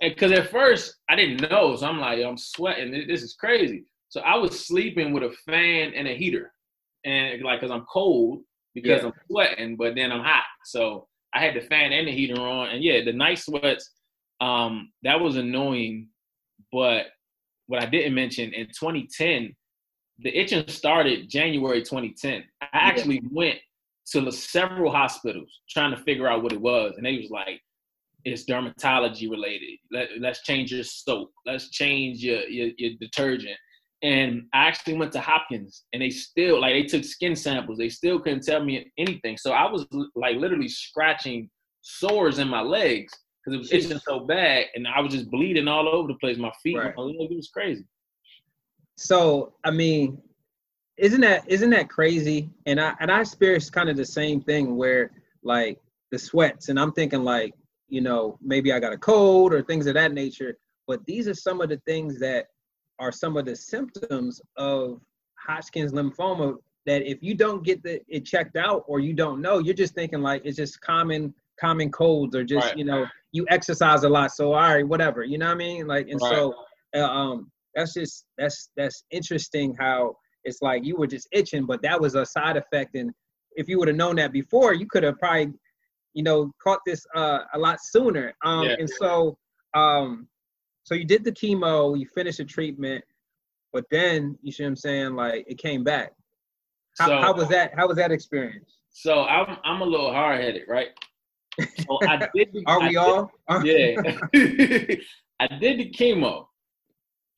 because 0.00 0.32
at 0.32 0.50
first 0.50 0.96
I 1.08 1.16
didn't 1.16 1.50
know, 1.50 1.76
so 1.76 1.86
I'm 1.86 1.98
like, 1.98 2.24
I'm 2.24 2.38
sweating. 2.38 3.06
This 3.06 3.22
is 3.22 3.34
crazy. 3.34 3.84
So 4.08 4.20
I 4.20 4.36
was 4.36 4.66
sleeping 4.66 5.12
with 5.12 5.24
a 5.24 5.32
fan 5.46 5.92
and 5.94 6.08
a 6.08 6.14
heater, 6.14 6.52
and 7.04 7.42
like, 7.42 7.60
cause 7.60 7.70
I'm 7.70 7.84
cold 7.92 8.40
because 8.74 9.02
yeah. 9.02 9.08
I'm 9.08 9.12
sweating, 9.30 9.76
but 9.76 9.94
then 9.94 10.12
I'm 10.12 10.22
hot. 10.22 10.44
So 10.64 11.06
I 11.34 11.40
had 11.40 11.54
the 11.54 11.60
fan 11.60 11.92
and 11.92 12.08
the 12.08 12.12
heater 12.12 12.40
on, 12.40 12.70
and 12.70 12.82
yeah, 12.82 13.04
the 13.04 13.12
night 13.12 13.38
sweats. 13.38 13.90
Um, 14.40 14.92
that 15.02 15.20
was 15.20 15.36
annoying. 15.36 16.08
But 16.72 17.06
what 17.66 17.82
I 17.82 17.86
didn't 17.86 18.14
mention 18.14 18.52
in 18.52 18.66
2010, 18.66 19.54
the 20.18 20.36
itching 20.36 20.66
started 20.68 21.30
January 21.30 21.80
2010. 21.80 22.44
I 22.60 22.66
actually 22.72 23.16
yeah. 23.16 23.28
went 23.32 23.58
to 24.12 24.30
several 24.30 24.92
hospitals 24.92 25.60
trying 25.68 25.94
to 25.96 26.02
figure 26.02 26.28
out 26.28 26.42
what 26.42 26.52
it 26.52 26.60
was, 26.60 26.94
and 26.96 27.06
they 27.06 27.16
was 27.16 27.30
like, 27.30 27.60
"It's 28.24 28.44
dermatology 28.44 29.30
related. 29.30 29.78
Let, 29.90 30.10
us 30.24 30.42
change 30.42 30.72
your 30.72 30.84
soap. 30.84 31.32
Let's 31.46 31.70
change 31.70 32.18
your, 32.18 32.42
your 32.48 32.70
your 32.76 32.92
detergent." 33.00 33.56
And 34.04 34.42
I 34.52 34.66
actually 34.66 34.98
went 34.98 35.12
to 35.12 35.20
Hopkins, 35.20 35.84
and 35.94 36.02
they 36.02 36.10
still 36.10 36.60
like 36.60 36.74
they 36.74 36.82
took 36.82 37.04
skin 37.04 37.34
samples. 37.34 37.78
They 37.78 37.88
still 37.88 38.20
couldn't 38.20 38.44
tell 38.44 38.62
me 38.62 38.92
anything. 38.98 39.38
So 39.38 39.52
I 39.52 39.70
was 39.70 39.86
like 40.14 40.36
literally 40.36 40.68
scratching 40.68 41.48
sores 41.80 42.38
in 42.38 42.46
my 42.46 42.60
legs 42.60 43.14
because 43.44 43.54
it 43.54 43.58
was 43.58 43.72
itching 43.72 43.98
so 43.98 44.20
bad, 44.20 44.66
and 44.74 44.86
I 44.86 45.00
was 45.00 45.10
just 45.10 45.30
bleeding 45.30 45.68
all 45.68 45.88
over 45.88 46.08
the 46.08 46.18
place. 46.18 46.36
My 46.36 46.52
feet, 46.62 46.76
right. 46.76 46.94
my 46.94 47.02
legs, 47.02 47.32
it 47.32 47.36
was 47.36 47.48
crazy. 47.48 47.86
so 48.98 49.54
I 49.64 49.70
mean, 49.70 50.18
isn't 50.98 51.22
that 51.22 51.44
isn't 51.48 51.70
that 51.70 51.88
crazy? 51.88 52.50
And 52.66 52.78
I 52.78 52.92
and 53.00 53.10
I 53.10 53.22
experienced 53.22 53.72
kind 53.72 53.88
of 53.88 53.96
the 53.96 54.04
same 54.04 54.42
thing 54.42 54.76
where 54.76 55.12
like 55.42 55.78
the 56.12 56.18
sweats, 56.18 56.68
and 56.68 56.78
I'm 56.78 56.92
thinking 56.92 57.24
like, 57.24 57.54
you 57.88 58.02
know, 58.02 58.38
maybe 58.42 58.70
I 58.70 58.80
got 58.80 58.92
a 58.92 58.98
cold 58.98 59.54
or 59.54 59.62
things 59.62 59.86
of 59.86 59.94
that 59.94 60.12
nature. 60.12 60.58
But 60.86 61.06
these 61.06 61.26
are 61.26 61.34
some 61.34 61.62
of 61.62 61.70
the 61.70 61.80
things 61.86 62.20
that 62.20 62.48
are 62.98 63.12
some 63.12 63.36
of 63.36 63.44
the 63.44 63.56
symptoms 63.56 64.40
of 64.56 65.00
Hodgkin's 65.46 65.92
lymphoma 65.92 66.56
that 66.86 67.02
if 67.08 67.22
you 67.22 67.34
don't 67.34 67.64
get 67.64 67.82
the, 67.82 68.00
it 68.08 68.24
checked 68.24 68.56
out 68.56 68.84
or 68.86 69.00
you 69.00 69.14
don't 69.14 69.40
know, 69.40 69.58
you're 69.58 69.74
just 69.74 69.94
thinking 69.94 70.20
like 70.20 70.42
it's 70.44 70.56
just 70.56 70.80
common 70.80 71.34
common 71.60 71.90
colds 71.90 72.34
or 72.34 72.42
just 72.44 72.66
right. 72.66 72.76
you 72.76 72.84
know 72.84 73.06
you 73.32 73.46
exercise 73.48 74.04
a 74.04 74.08
lot, 74.08 74.32
so 74.32 74.52
all 74.52 74.60
right, 74.60 74.86
whatever, 74.86 75.24
you 75.24 75.38
know 75.38 75.46
what 75.46 75.54
I 75.54 75.58
mean? 75.58 75.86
Like 75.86 76.08
and 76.08 76.20
right. 76.20 76.32
so 76.32 76.54
uh, 76.94 77.04
um 77.04 77.50
that's 77.74 77.94
just 77.94 78.26
that's 78.38 78.70
that's 78.76 79.04
interesting 79.10 79.74
how 79.78 80.16
it's 80.44 80.60
like 80.60 80.84
you 80.84 80.96
were 80.96 81.06
just 81.06 81.28
itching, 81.32 81.64
but 81.64 81.82
that 81.82 82.00
was 82.00 82.14
a 82.14 82.26
side 82.26 82.56
effect. 82.56 82.94
And 82.94 83.10
if 83.52 83.68
you 83.68 83.78
would 83.78 83.88
have 83.88 83.96
known 83.96 84.16
that 84.16 84.32
before, 84.32 84.74
you 84.74 84.86
could 84.86 85.02
have 85.02 85.18
probably 85.18 85.52
you 86.12 86.22
know 86.22 86.52
caught 86.62 86.80
this 86.86 87.04
uh, 87.14 87.40
a 87.54 87.58
lot 87.58 87.78
sooner. 87.82 88.34
Um, 88.44 88.64
yeah. 88.64 88.76
And 88.78 88.90
so 88.90 89.36
um 89.74 90.28
so 90.84 90.94
you 90.94 91.04
did 91.04 91.24
the 91.24 91.32
chemo, 91.32 91.98
you 91.98 92.06
finished 92.14 92.38
the 92.38 92.44
treatment, 92.44 93.04
but 93.72 93.84
then 93.90 94.38
you 94.42 94.52
see 94.52 94.62
what 94.62 94.68
I'm 94.68 94.76
saying, 94.76 95.16
like 95.16 95.44
it 95.48 95.58
came 95.58 95.82
back. 95.82 96.12
How, 96.98 97.06
so, 97.06 97.20
how 97.20 97.34
was 97.34 97.48
that? 97.48 97.72
How 97.74 97.88
was 97.88 97.96
that 97.96 98.12
experience? 98.12 98.78
So 98.90 99.24
I'm 99.24 99.56
I'm 99.64 99.80
a 99.80 99.84
little 99.84 100.12
hard 100.12 100.40
headed, 100.40 100.62
right? 100.68 100.88
So 101.58 101.98
I 102.02 102.16
did. 102.34 102.52
The, 102.52 102.62
Are 102.66 102.80
we 102.80 102.96
I 102.96 103.02
all? 103.02 103.30
yeah. 103.64 103.96
I 105.40 105.58
did 105.58 105.80
the 105.80 105.90
chemo, 105.90 106.46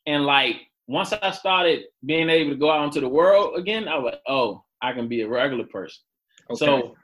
and 0.06 0.26
like 0.26 0.56
once 0.88 1.12
I 1.12 1.30
started 1.30 1.84
being 2.04 2.28
able 2.28 2.50
to 2.50 2.56
go 2.56 2.70
out 2.70 2.84
into 2.84 3.00
the 3.00 3.08
world 3.08 3.58
again, 3.58 3.88
I 3.88 3.96
was 3.96 4.12
like, 4.12 4.22
oh, 4.28 4.64
I 4.82 4.92
can 4.92 5.08
be 5.08 5.22
a 5.22 5.28
regular 5.28 5.64
person. 5.64 6.02
Okay. 6.50 6.64
So 6.64 6.94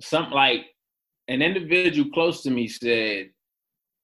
something 0.00 0.34
like 0.34 0.66
an 1.28 1.42
individual 1.42 2.10
close 2.10 2.42
to 2.42 2.50
me 2.50 2.68
said, 2.68 3.30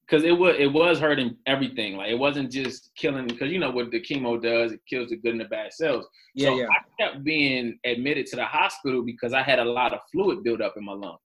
because 0.09 0.25
it 0.25 0.33
was 0.33 0.57
it 0.59 0.73
was 0.73 0.99
hurting 0.99 1.37
everything. 1.47 1.97
Like 1.97 2.11
it 2.11 2.19
wasn't 2.19 2.51
just 2.51 2.91
killing 2.97 3.27
because 3.27 3.51
you 3.51 3.59
know 3.59 3.71
what 3.71 3.91
the 3.91 4.01
chemo 4.01 4.41
does, 4.41 4.73
it 4.73 4.81
kills 4.89 5.11
the 5.11 5.17
good 5.17 5.33
and 5.33 5.41
the 5.41 5.47
bad 5.47 5.73
cells. 5.73 6.07
Yeah, 6.35 6.49
so 6.49 6.57
yeah. 6.57 6.67
I 6.67 7.03
kept 7.03 7.25
being 7.25 7.79
admitted 7.85 8.27
to 8.27 8.37
the 8.37 8.45
hospital 8.45 9.03
because 9.05 9.33
I 9.33 9.43
had 9.43 9.59
a 9.59 9.65
lot 9.65 9.93
of 9.93 10.01
fluid 10.11 10.43
build 10.43 10.63
up 10.63 10.75
in 10.77 10.85
my 10.85 10.93
lungs. 10.93 11.19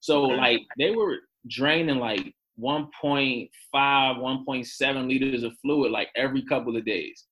So 0.00 0.22
like 0.22 0.60
they 0.78 0.92
were 0.92 1.18
draining 1.48 1.98
like 1.98 2.34
1.5, 2.58 3.48
1.7 3.74 5.08
liters 5.08 5.42
of 5.42 5.52
fluid 5.60 5.92
like 5.92 6.08
every 6.16 6.42
couple 6.46 6.76
of 6.76 6.84
days. 6.84 7.26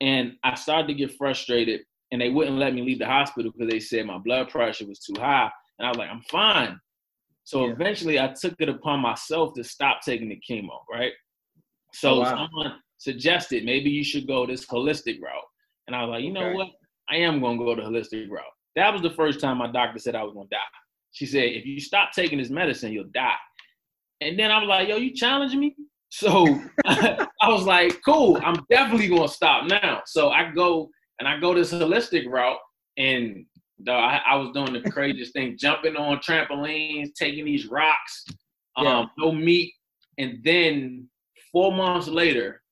And 0.00 0.34
I 0.44 0.54
started 0.54 0.88
to 0.88 0.94
get 0.94 1.16
frustrated 1.16 1.82
and 2.12 2.20
they 2.20 2.30
wouldn't 2.30 2.56
let 2.56 2.74
me 2.74 2.82
leave 2.82 2.98
the 2.98 3.06
hospital 3.06 3.52
because 3.52 3.70
they 3.70 3.80
said 3.80 4.06
my 4.06 4.18
blood 4.18 4.48
pressure 4.48 4.86
was 4.86 4.98
too 4.98 5.14
high. 5.18 5.50
And 5.78 5.86
I 5.86 5.90
was 5.90 5.98
like, 5.98 6.10
I'm 6.10 6.22
fine. 6.30 6.78
So 7.50 7.66
yeah. 7.66 7.72
eventually 7.72 8.20
I 8.20 8.28
took 8.28 8.54
it 8.60 8.68
upon 8.68 9.00
myself 9.00 9.54
to 9.54 9.64
stop 9.64 10.02
taking 10.02 10.28
the 10.28 10.40
chemo, 10.48 10.78
right? 10.88 11.10
So 11.92 12.10
oh, 12.10 12.20
wow. 12.20 12.46
someone 12.46 12.74
suggested 12.98 13.64
maybe 13.64 13.90
you 13.90 14.04
should 14.04 14.28
go 14.28 14.46
this 14.46 14.66
holistic 14.66 15.20
route. 15.20 15.48
And 15.88 15.96
I 15.96 16.04
was 16.04 16.10
like, 16.10 16.22
you 16.22 16.32
know 16.32 16.52
what? 16.52 16.68
I 17.10 17.16
am 17.16 17.40
going 17.40 17.58
to 17.58 17.64
go 17.64 17.74
the 17.74 17.82
holistic 17.82 18.30
route. 18.30 18.44
That 18.76 18.92
was 18.92 19.02
the 19.02 19.10
first 19.10 19.40
time 19.40 19.58
my 19.58 19.68
doctor 19.68 19.98
said 19.98 20.14
I 20.14 20.22
was 20.22 20.32
going 20.32 20.46
to 20.46 20.54
die. 20.54 20.62
She 21.10 21.26
said, 21.26 21.42
if 21.42 21.66
you 21.66 21.80
stop 21.80 22.12
taking 22.12 22.38
this 22.38 22.50
medicine, 22.50 22.92
you'll 22.92 23.10
die. 23.12 23.34
And 24.20 24.38
then 24.38 24.52
I 24.52 24.60
was 24.60 24.68
like, 24.68 24.88
yo, 24.88 24.98
you 24.98 25.12
challenging 25.12 25.58
me? 25.58 25.74
So 26.10 26.46
I 26.86 27.48
was 27.48 27.64
like, 27.64 28.00
cool, 28.04 28.40
I'm 28.44 28.64
definitely 28.70 29.08
going 29.08 29.26
to 29.26 29.34
stop 29.34 29.66
now. 29.66 30.02
So 30.06 30.30
I 30.30 30.52
go 30.52 30.88
and 31.18 31.26
I 31.26 31.40
go 31.40 31.52
this 31.52 31.72
holistic 31.72 32.28
route 32.28 32.58
and 32.96 33.44
Though 33.84 33.96
I, 33.96 34.20
I, 34.26 34.36
was 34.36 34.50
doing 34.52 34.72
the 34.72 34.90
craziest 34.90 35.32
thing, 35.32 35.56
jumping 35.58 35.96
on 35.96 36.18
trampolines, 36.18 37.14
taking 37.14 37.44
these 37.44 37.66
rocks, 37.66 38.24
um, 38.76 38.84
yeah. 38.84 39.04
no 39.18 39.32
meat, 39.32 39.72
and 40.18 40.38
then 40.44 41.08
four 41.52 41.72
months 41.72 42.08
later, 42.08 42.62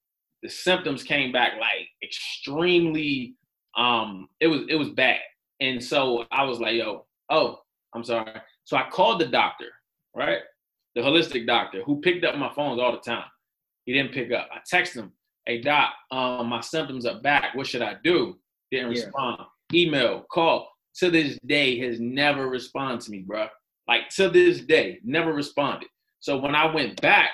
the 0.42 0.48
symptoms 0.48 1.02
came 1.02 1.32
back 1.32 1.52
like 1.60 1.88
extremely. 2.02 3.36
Um, 3.76 4.28
it 4.40 4.48
was 4.48 4.62
it 4.68 4.74
was 4.74 4.90
bad, 4.90 5.20
and 5.60 5.82
so 5.82 6.26
I 6.30 6.44
was 6.44 6.60
like, 6.60 6.74
"Yo, 6.74 7.06
oh, 7.30 7.60
I'm 7.94 8.04
sorry." 8.04 8.32
So 8.64 8.76
I 8.76 8.88
called 8.90 9.20
the 9.20 9.26
doctor, 9.26 9.68
right, 10.14 10.40
the 10.94 11.00
holistic 11.00 11.46
doctor, 11.46 11.82
who 11.84 12.00
picked 12.00 12.24
up 12.24 12.36
my 12.36 12.52
phones 12.54 12.80
all 12.80 12.92
the 12.92 12.98
time. 12.98 13.24
He 13.84 13.92
didn't 13.92 14.12
pick 14.12 14.32
up. 14.32 14.48
I 14.52 14.58
texted 14.72 14.96
him, 14.96 15.12
"Hey 15.46 15.60
doc, 15.60 15.94
um, 16.10 16.48
my 16.48 16.60
symptoms 16.60 17.06
are 17.06 17.20
back. 17.20 17.54
What 17.54 17.66
should 17.66 17.82
I 17.82 17.96
do?" 18.04 18.38
Didn't 18.70 18.92
yeah. 18.92 19.04
respond. 19.04 19.42
Email, 19.72 20.24
call 20.30 20.70
to 20.98 21.10
this 21.10 21.38
day 21.46 21.78
has 21.80 22.00
never 22.00 22.48
responded 22.48 23.00
to 23.02 23.10
me, 23.10 23.20
bro. 23.20 23.48
Like 23.86 24.08
to 24.16 24.28
this 24.28 24.60
day, 24.60 24.98
never 25.04 25.32
responded. 25.32 25.88
So 26.20 26.36
when 26.38 26.54
I 26.54 26.72
went 26.72 27.00
back, 27.00 27.30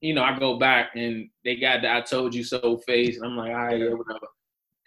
you 0.00 0.14
know, 0.14 0.22
I 0.22 0.38
go 0.38 0.58
back 0.58 0.90
and 0.94 1.28
they 1.44 1.56
got 1.56 1.82
the 1.82 1.92
I 1.92 2.00
told 2.02 2.34
you 2.34 2.44
so 2.44 2.78
face, 2.86 3.16
and 3.16 3.26
I'm 3.26 3.36
like, 3.36 3.50
all 3.50 3.56
right, 3.56 3.78
yeah, 3.78 3.90
whatever. 3.90 4.26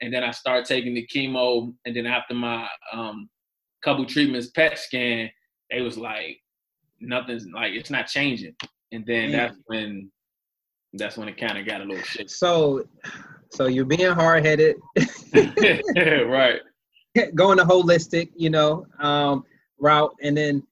And 0.01 0.13
then 0.13 0.23
I 0.23 0.31
start 0.31 0.65
taking 0.65 0.93
the 0.93 1.07
chemo, 1.07 1.73
and 1.85 1.95
then 1.95 2.05
after 2.05 2.33
my 2.33 2.67
um 2.93 3.29
couple 3.83 4.05
treatments, 4.05 4.47
PET 4.47 4.77
scan, 4.77 5.29
they 5.71 5.81
was 5.81 5.97
like, 5.97 6.37
nothing's 6.99 7.47
like 7.53 7.73
it's 7.73 7.89
not 7.89 8.07
changing. 8.07 8.55
And 8.91 9.05
then 9.05 9.31
that's 9.31 9.57
when 9.65 10.11
that's 10.93 11.17
when 11.17 11.27
it 11.27 11.37
kind 11.37 11.57
of 11.57 11.65
got 11.65 11.81
a 11.81 11.85
little 11.85 12.03
shit. 12.03 12.29
So, 12.29 12.83
so 13.51 13.67
you're 13.67 13.85
being 13.85 14.11
hard 14.11 14.45
headed, 14.45 14.77
right? 15.33 16.59
going 17.35 17.57
the 17.57 17.63
holistic, 17.63 18.29
you 18.35 18.49
know, 18.49 18.85
um, 18.99 19.43
route, 19.79 20.15
and 20.21 20.35
then 20.35 20.63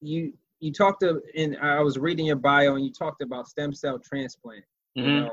you 0.00 0.32
you 0.60 0.72
talked 0.72 1.00
to 1.00 1.20
and 1.36 1.56
I 1.58 1.80
was 1.80 1.98
reading 1.98 2.26
your 2.26 2.36
bio 2.36 2.74
and 2.76 2.84
you 2.84 2.92
talked 2.92 3.22
about 3.22 3.48
stem 3.48 3.72
cell 3.72 3.98
transplant. 3.98 4.64
Mm-hmm. 4.96 5.08
You 5.08 5.20
know, 5.20 5.30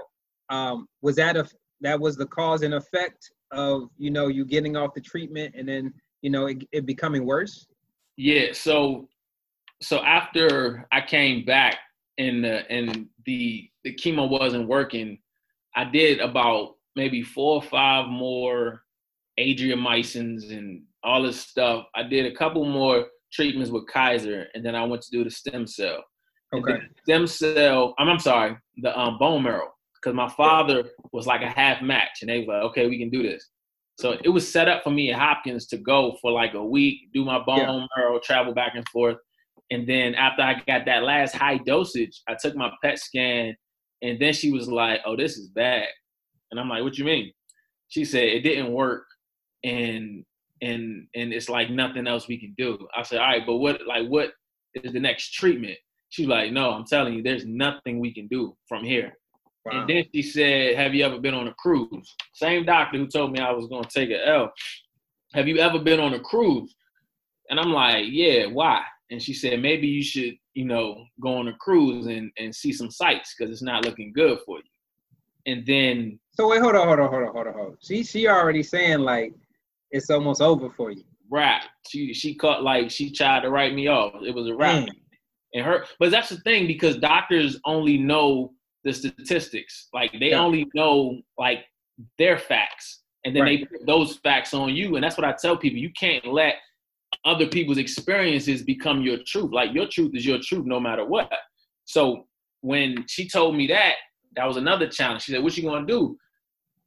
um, 0.50 0.88
was 1.02 1.16
that 1.16 1.38
a 1.38 1.48
that 1.82 2.00
was 2.00 2.16
the 2.16 2.26
cause 2.26 2.62
and 2.62 2.74
effect 2.74 3.32
of 3.52 3.90
you 3.98 4.12
know 4.12 4.28
you 4.28 4.46
getting 4.46 4.76
off 4.76 4.94
the 4.94 5.02
treatment 5.02 5.56
and 5.58 5.68
then 5.68 5.94
you 6.22 6.30
know 6.30 6.48
it, 6.48 6.64
it 6.72 6.86
becoming 6.86 7.26
worse? 7.26 7.68
Yeah. 8.18 8.54
So 8.54 9.08
so 9.82 10.00
after 10.04 10.88
I 10.92 11.02
came 11.02 11.46
back 11.46 11.78
and 12.18 12.44
the 12.44 12.70
and 12.72 13.08
the 13.26 13.70
the 13.84 13.94
chemo 13.96 14.30
wasn't 14.30 14.68
working, 14.68 15.20
I 15.76 15.86
did 15.86 16.20
about 16.20 16.76
maybe 16.96 17.22
four 17.22 17.56
or 17.56 17.62
five 17.62 18.08
more 18.08 18.84
adriamycins 19.40 20.52
and 20.52 20.84
all 21.04 21.24
this 21.24 21.40
stuff. 21.40 21.86
I 21.96 22.04
did 22.04 22.26
a 22.26 22.36
couple 22.36 22.66
more 22.66 23.08
treatments 23.32 23.72
with 23.72 23.88
Kaiser, 23.88 24.48
and 24.54 24.66
then 24.66 24.76
I 24.76 24.84
went 24.84 25.02
to 25.04 25.12
do 25.12 25.24
the 25.24 25.32
stem 25.32 25.68
cell. 25.68 26.04
Okay. 26.54 26.78
Stem 27.04 27.28
cell. 27.28 27.96
I'm, 27.98 28.08
I'm 28.08 28.20
sorry, 28.20 28.56
the 28.78 28.98
um, 28.98 29.18
bone 29.18 29.44
marrow, 29.44 29.74
because 29.96 30.16
my 30.16 30.30
father 30.30 30.86
was 31.12 31.26
like 31.26 31.42
a 31.42 31.50
half 31.50 31.82
match, 31.82 32.20
and 32.22 32.30
they 32.30 32.46
were 32.46 32.54
like, 32.54 32.64
okay, 32.66 32.88
we 32.88 33.00
can 33.00 33.10
do 33.10 33.24
this. 33.24 33.50
So 34.00 34.18
it 34.24 34.30
was 34.30 34.52
set 34.52 34.68
up 34.68 34.84
for 34.84 34.90
me 34.90 35.12
at 35.12 35.20
Hopkins 35.20 35.68
to 35.68 35.78
go 35.78 36.18
for 36.22 36.32
like 36.32 36.54
a 36.56 36.64
week, 36.64 37.12
do 37.14 37.24
my 37.24 37.40
bone 37.44 37.58
yeah. 37.58 37.86
marrow, 37.96 38.20
travel 38.20 38.54
back 38.54 38.74
and 38.76 38.88
forth. 38.90 39.18
And 39.72 39.88
then 39.88 40.16
after 40.16 40.42
I 40.42 40.62
got 40.68 40.86
that 40.86 41.04
last 41.04 41.36
high 41.36 41.58
dosage, 41.58 42.22
I 42.28 42.36
took 42.40 42.56
my 42.56 42.72
PET 42.84 43.00
scan, 43.00 43.56
and 44.02 44.20
then 44.20 44.34
she 44.34 44.52
was 44.52 44.68
like, 44.68 45.02
"Oh, 45.06 45.16
this 45.16 45.38
is 45.38 45.50
bad," 45.50 45.88
and 46.52 46.60
I'm 46.60 46.70
like, 46.70 46.84
"What 46.84 46.98
you 46.98 47.06
mean?" 47.06 47.32
She 47.88 48.04
said 48.04 48.24
it 48.24 48.42
didn't 48.42 48.74
work 48.74 49.06
and 49.64 50.26
and 50.62 51.08
and 51.16 51.34
it's 51.34 51.50
like 51.50 51.70
nothing 51.70 52.08
else 52.08 52.28
we 52.28 52.40
can 52.40 52.54
do. 52.58 52.88
I 52.96 53.04
said, 53.04 53.20
all 53.20 53.28
right, 53.28 53.46
but 53.46 53.58
what 53.58 53.82
like 53.88 54.08
what 54.08 54.32
is 54.76 54.94
the 54.94 55.00
next 55.00 55.34
treatment? 55.34 55.78
She's 56.10 56.28
like, 56.28 56.52
no, 56.52 56.72
I'm 56.72 56.86
telling 56.86 57.14
you, 57.16 57.24
there's 57.24 57.46
nothing 57.46 58.00
we 58.00 58.14
can 58.14 58.28
do 58.28 58.56
from 58.68 58.84
here. 58.84 59.14
Wow. 59.66 59.82
And 59.82 59.90
then 59.90 60.06
she 60.14 60.22
said, 60.22 60.76
have 60.76 60.94
you 60.94 61.04
ever 61.06 61.20
been 61.20 61.34
on 61.34 61.48
a 61.48 61.54
cruise? 61.56 62.16
Same 62.34 62.66
doctor 62.66 62.98
who 62.98 63.08
told 63.08 63.32
me 63.32 63.40
I 63.40 63.52
was 63.52 63.68
gonna 63.68 63.88
take 63.88 64.10
an 64.10 64.20
L. 64.26 64.52
Have 65.34 65.48
you 65.48 65.58
ever 65.58 65.80
been 65.80 66.00
on 66.00 66.14
a 66.14 66.20
cruise? 66.20 66.76
And 67.50 67.60
I'm 67.60 67.72
like, 67.72 68.06
yeah, 68.10 68.46
why? 68.46 68.84
And 69.10 69.22
she 69.22 69.34
said, 69.34 69.62
maybe 69.62 69.88
you 69.88 70.04
should, 70.04 70.36
you 70.54 70.66
know, 70.66 71.04
go 71.22 71.36
on 71.36 71.48
a 71.48 71.54
cruise 71.58 72.08
and, 72.08 72.32
and 72.38 72.56
see 72.56 72.72
some 72.72 72.90
sights 72.92 73.36
because 73.38 73.52
it's 73.52 73.62
not 73.62 73.86
looking 73.86 74.14
good 74.14 74.40
for 74.46 74.58
you. 74.58 74.64
And 75.46 75.66
then 75.66 76.20
So 76.36 76.48
wait, 76.48 76.62
hold 76.62 76.76
on, 76.76 76.88
hold 76.88 77.00
on, 77.00 77.10
hold 77.10 77.24
on, 77.24 77.34
hold 77.34 77.48
on, 77.48 77.54
hold 77.54 77.68
on. 77.72 77.78
She 77.82 78.04
she 78.04 78.28
already 78.28 78.64
saying 78.64 79.00
like 79.00 79.34
it's 79.94 80.10
almost 80.10 80.42
over 80.42 80.70
for 80.72 80.92
you. 80.92 81.04
Right. 81.32 81.62
She 81.88 82.14
she 82.14 82.36
cut 82.36 82.64
like 82.64 82.92
she 82.92 83.12
tried 83.12 83.42
to 83.42 83.50
write 83.50 83.74
me 83.74 83.88
off. 83.88 84.16
It 84.26 84.36
was 84.36 84.48
a 84.48 84.56
wrap. 84.56 84.84
Mm. 84.84 84.90
And 85.54 85.66
her 85.66 85.86
but 86.00 86.12
that's 86.12 86.30
the 86.30 86.38
thing 86.38 86.68
because 86.68 86.98
doctors 86.98 87.60
only 87.66 87.98
know 87.98 88.54
the 88.84 88.92
statistics. 88.92 89.88
Like 89.94 90.12
they 90.20 90.32
yeah. 90.32 90.42
only 90.42 90.68
know 90.76 91.22
like 91.38 91.60
their 92.18 92.38
facts. 92.38 93.02
And 93.24 93.34
then 93.34 93.44
right. 93.44 93.60
they 93.60 93.78
put 93.78 93.88
those 93.88 94.18
facts 94.18 94.54
on 94.54 94.76
you. 94.76 94.96
And 94.96 95.04
that's 95.04 95.18
what 95.18 95.26
I 95.26 95.34
tell 95.42 95.56
people. 95.56 95.80
You 95.80 95.92
can't 95.98 96.26
let 96.26 96.56
other 97.24 97.48
people's 97.48 97.78
experiences 97.78 98.64
become 98.64 99.02
your 99.02 99.18
truth. 99.26 99.52
Like 99.54 99.74
your 99.74 99.88
truth 99.88 100.12
is 100.14 100.26
your 100.26 100.40
truth 100.44 100.66
no 100.66 100.80
matter 100.80 101.06
what. 101.06 101.32
So 101.86 102.26
when 102.62 103.06
she 103.08 103.30
told 103.30 103.56
me 103.56 103.68
that, 103.68 103.94
that 104.36 104.46
was 104.46 104.58
another 104.58 104.90
challenge. 104.90 105.24
She 105.24 105.32
said, 105.32 105.44
What 105.44 105.56
you 105.56 105.64
gonna 105.64 105.86
do? 105.86 106.18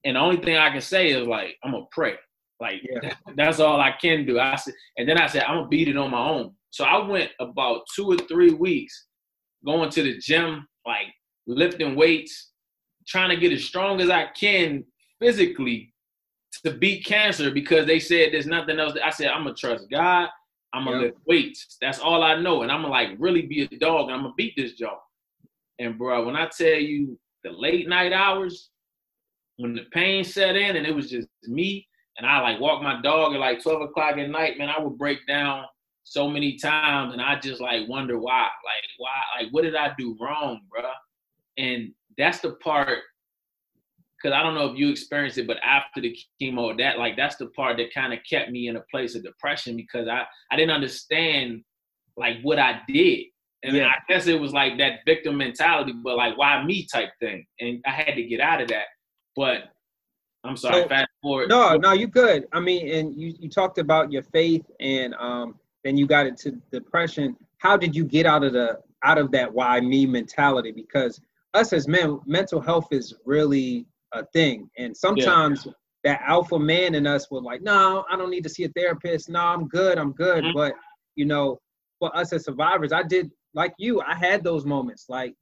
And 0.04 0.16
the 0.16 0.20
only 0.20 0.36
thing 0.36 0.56
I 0.56 0.70
can 0.70 0.80
say 0.80 1.08
is 1.08 1.26
like, 1.26 1.56
I'm 1.64 1.72
gonna 1.72 1.84
pray. 1.90 2.16
Like 2.60 2.80
Yeah. 2.82 3.14
that's 3.36 3.60
all 3.60 3.80
I 3.80 3.92
can 3.92 4.24
do. 4.26 4.38
I 4.38 4.56
said, 4.56 4.74
and 4.96 5.08
then 5.08 5.18
I 5.18 5.26
said, 5.26 5.44
I'm 5.44 5.56
gonna 5.58 5.68
beat 5.68 5.88
it 5.88 5.96
on 5.96 6.10
my 6.10 6.26
own. 6.28 6.54
So 6.70 6.84
I 6.84 7.06
went 7.06 7.30
about 7.40 7.82
two 7.94 8.06
or 8.12 8.16
three 8.16 8.52
weeks 8.52 9.06
going 9.64 9.90
to 9.90 10.02
the 10.02 10.18
gym, 10.18 10.66
like 10.86 11.06
lifting 11.46 11.94
weights, 11.96 12.52
trying 13.06 13.30
to 13.30 13.36
get 13.36 13.52
as 13.52 13.64
strong 13.64 14.00
as 14.00 14.10
I 14.10 14.26
can 14.38 14.84
physically 15.20 15.92
to 16.64 16.70
beat 16.72 17.04
cancer 17.04 17.50
because 17.50 17.86
they 17.86 17.98
said 17.98 18.32
there's 18.32 18.46
nothing 18.46 18.78
else. 18.78 18.94
I 19.02 19.10
said, 19.10 19.28
I'm 19.28 19.44
gonna 19.44 19.54
trust 19.54 19.90
God. 19.90 20.28
I'm 20.72 20.84
gonna 20.84 20.96
Yep. 20.96 21.04
lift 21.12 21.18
weights. 21.26 21.76
That's 21.80 21.98
all 21.98 22.22
I 22.22 22.40
know. 22.40 22.62
And 22.62 22.72
I'm 22.72 22.82
gonna 22.82 22.92
like 22.92 23.10
really 23.18 23.42
be 23.42 23.62
a 23.62 23.68
dog 23.78 24.06
and 24.06 24.14
I'm 24.14 24.22
gonna 24.22 24.34
beat 24.36 24.54
this 24.56 24.72
job. 24.72 24.98
And 25.78 25.98
bro, 25.98 26.24
when 26.24 26.36
I 26.36 26.48
tell 26.56 26.74
you 26.74 27.18
the 27.44 27.50
late 27.50 27.88
night 27.88 28.12
hours, 28.12 28.70
when 29.58 29.74
the 29.74 29.84
pain 29.92 30.24
set 30.24 30.56
in 30.56 30.76
and 30.76 30.86
it 30.86 30.94
was 30.94 31.10
just 31.10 31.28
me, 31.44 31.86
and 32.18 32.26
I 32.26 32.40
like 32.40 32.60
walk 32.60 32.82
my 32.82 33.00
dog 33.02 33.34
at 33.34 33.40
like 33.40 33.62
12 33.62 33.82
o'clock 33.82 34.16
at 34.16 34.30
night, 34.30 34.58
man, 34.58 34.68
I 34.68 34.80
would 34.80 34.98
break 34.98 35.26
down 35.26 35.64
so 36.04 36.28
many 36.28 36.56
times 36.56 37.12
and 37.12 37.20
I 37.20 37.38
just 37.38 37.60
like 37.60 37.88
wonder 37.88 38.18
why. 38.18 38.42
Like, 38.42 38.84
why, 38.98 39.42
like, 39.42 39.52
what 39.52 39.62
did 39.62 39.74
I 39.74 39.92
do 39.98 40.16
wrong, 40.20 40.60
bro? 40.70 40.82
And 41.58 41.92
that's 42.16 42.38
the 42.40 42.52
part, 42.52 43.00
because 44.16 44.34
I 44.34 44.42
don't 44.42 44.54
know 44.54 44.70
if 44.70 44.78
you 44.78 44.88
experienced 44.88 45.36
it, 45.38 45.46
but 45.46 45.58
after 45.62 46.00
the 46.00 46.16
chemo, 46.40 46.76
that 46.78 46.98
like 46.98 47.16
that's 47.16 47.36
the 47.36 47.46
part 47.48 47.76
that 47.78 47.92
kind 47.92 48.12
of 48.12 48.20
kept 48.28 48.50
me 48.50 48.68
in 48.68 48.76
a 48.76 48.84
place 48.90 49.14
of 49.14 49.22
depression 49.22 49.76
because 49.76 50.08
I, 50.08 50.24
I 50.50 50.56
didn't 50.56 50.74
understand 50.74 51.62
like 52.16 52.36
what 52.42 52.58
I 52.58 52.80
did. 52.88 53.26
And 53.62 53.76
Yeah. 53.76 53.88
I 53.88 53.96
guess 54.08 54.26
it 54.26 54.40
was 54.40 54.52
like 54.52 54.78
that 54.78 55.00
victim 55.06 55.36
mentality, 55.36 55.92
but 55.92 56.16
like 56.16 56.38
why 56.38 56.64
me 56.64 56.86
type 56.90 57.10
thing. 57.20 57.44
And 57.60 57.82
I 57.86 57.90
had 57.90 58.14
to 58.14 58.22
get 58.22 58.40
out 58.40 58.60
of 58.60 58.68
that. 58.68 58.86
But 59.34 59.64
I'm 60.48 60.56
sorry, 60.56 60.82
So- 60.82 60.88
fast 60.88 61.08
forward. 61.22 61.48
No, 61.48 61.76
no, 61.76 61.92
you 61.92 62.06
good. 62.06 62.46
I 62.52 62.60
mean, 62.60 62.88
and 62.94 63.14
you 63.20 63.34
you 63.38 63.48
talked 63.48 63.78
about 63.78 64.12
your 64.12 64.22
faith, 64.22 64.64
and 64.80 65.14
um, 65.14 65.58
then 65.84 65.96
you 65.96 66.06
got 66.06 66.26
into 66.26 66.52
depression. 66.72 67.36
How 67.58 67.76
did 67.76 67.94
you 67.96 68.04
get 68.04 68.26
out 68.26 68.44
of 68.44 68.52
the 68.52 68.78
out 69.04 69.18
of 69.18 69.30
that 69.32 69.52
why 69.52 69.80
me 69.80 70.06
mentality? 70.06 70.72
Because 70.72 71.20
us 71.54 71.72
as 71.72 71.86
men, 71.88 72.20
mental 72.26 72.60
health 72.60 72.88
is 72.90 73.14
really 73.24 73.86
a 74.12 74.24
thing, 74.26 74.70
and 74.78 74.96
sometimes 74.96 75.66
that 76.04 76.20
alpha 76.26 76.58
man 76.58 76.94
in 76.94 77.06
us 77.06 77.30
will 77.30 77.42
like, 77.42 77.62
no, 77.62 78.04
I 78.10 78.16
don't 78.16 78.30
need 78.30 78.44
to 78.44 78.48
see 78.48 78.62
a 78.64 78.68
therapist. 78.68 79.28
No, 79.28 79.40
I'm 79.40 79.66
good. 79.66 79.98
I'm 79.98 80.12
good. 80.12 80.44
Mhm. 80.44 80.54
But 80.54 80.74
you 81.16 81.24
know, 81.24 81.58
for 81.98 82.14
us 82.16 82.32
as 82.32 82.44
survivors, 82.44 82.92
I 82.92 83.02
did 83.02 83.30
like 83.54 83.74
you. 83.78 84.00
I 84.02 84.14
had 84.14 84.44
those 84.44 84.64
moments, 84.66 85.06
like, 85.08 85.34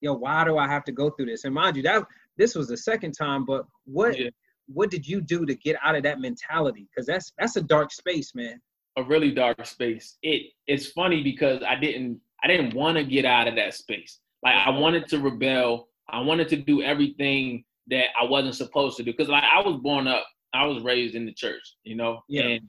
yo, 0.00 0.12
why 0.14 0.44
do 0.44 0.58
I 0.58 0.68
have 0.68 0.84
to 0.84 0.92
go 0.92 1.10
through 1.10 1.26
this? 1.26 1.44
And 1.44 1.54
mind 1.54 1.76
you, 1.76 1.82
that 1.84 2.06
this 2.36 2.54
was 2.54 2.68
the 2.68 2.76
second 2.76 3.12
time. 3.12 3.44
But 3.44 3.66
what 3.84 4.18
Yeah. 4.18 4.30
What 4.74 4.90
did 4.90 5.06
you 5.06 5.20
do 5.20 5.46
to 5.46 5.54
get 5.54 5.76
out 5.84 5.94
of 5.94 6.02
that 6.04 6.20
mentality? 6.20 6.88
Because 6.90 7.06
that's 7.06 7.32
that's 7.38 7.56
a 7.56 7.62
dark 7.62 7.92
space, 7.92 8.34
man. 8.34 8.60
a 8.96 9.02
really 9.02 9.30
dark 9.30 9.64
space. 9.66 10.18
It 10.22 10.52
it's 10.66 10.88
funny 10.88 11.22
because 11.22 11.62
I 11.62 11.76
didn't 11.76 12.20
I 12.44 12.48
didn't 12.48 12.74
want 12.74 12.96
to 12.96 13.04
get 13.04 13.24
out 13.24 13.48
of 13.48 13.56
that 13.56 13.74
space. 13.74 14.20
Like 14.42 14.54
I 14.54 14.70
wanted 14.70 15.06
to 15.08 15.18
rebel. 15.18 15.88
I 16.08 16.20
wanted 16.20 16.48
to 16.48 16.56
do 16.56 16.82
everything 16.82 17.64
that 17.88 18.06
I 18.20 18.24
wasn't 18.24 18.54
supposed 18.54 18.96
to 18.98 19.02
do. 19.02 19.12
Because 19.12 19.28
like 19.28 19.44
I 19.44 19.60
was 19.60 19.80
born 19.80 20.06
up, 20.06 20.26
I 20.52 20.66
was 20.66 20.82
raised 20.82 21.14
in 21.14 21.24
the 21.26 21.32
church, 21.32 21.76
you 21.84 21.96
know? 21.96 22.22
Yeah. 22.28 22.42
And 22.42 22.68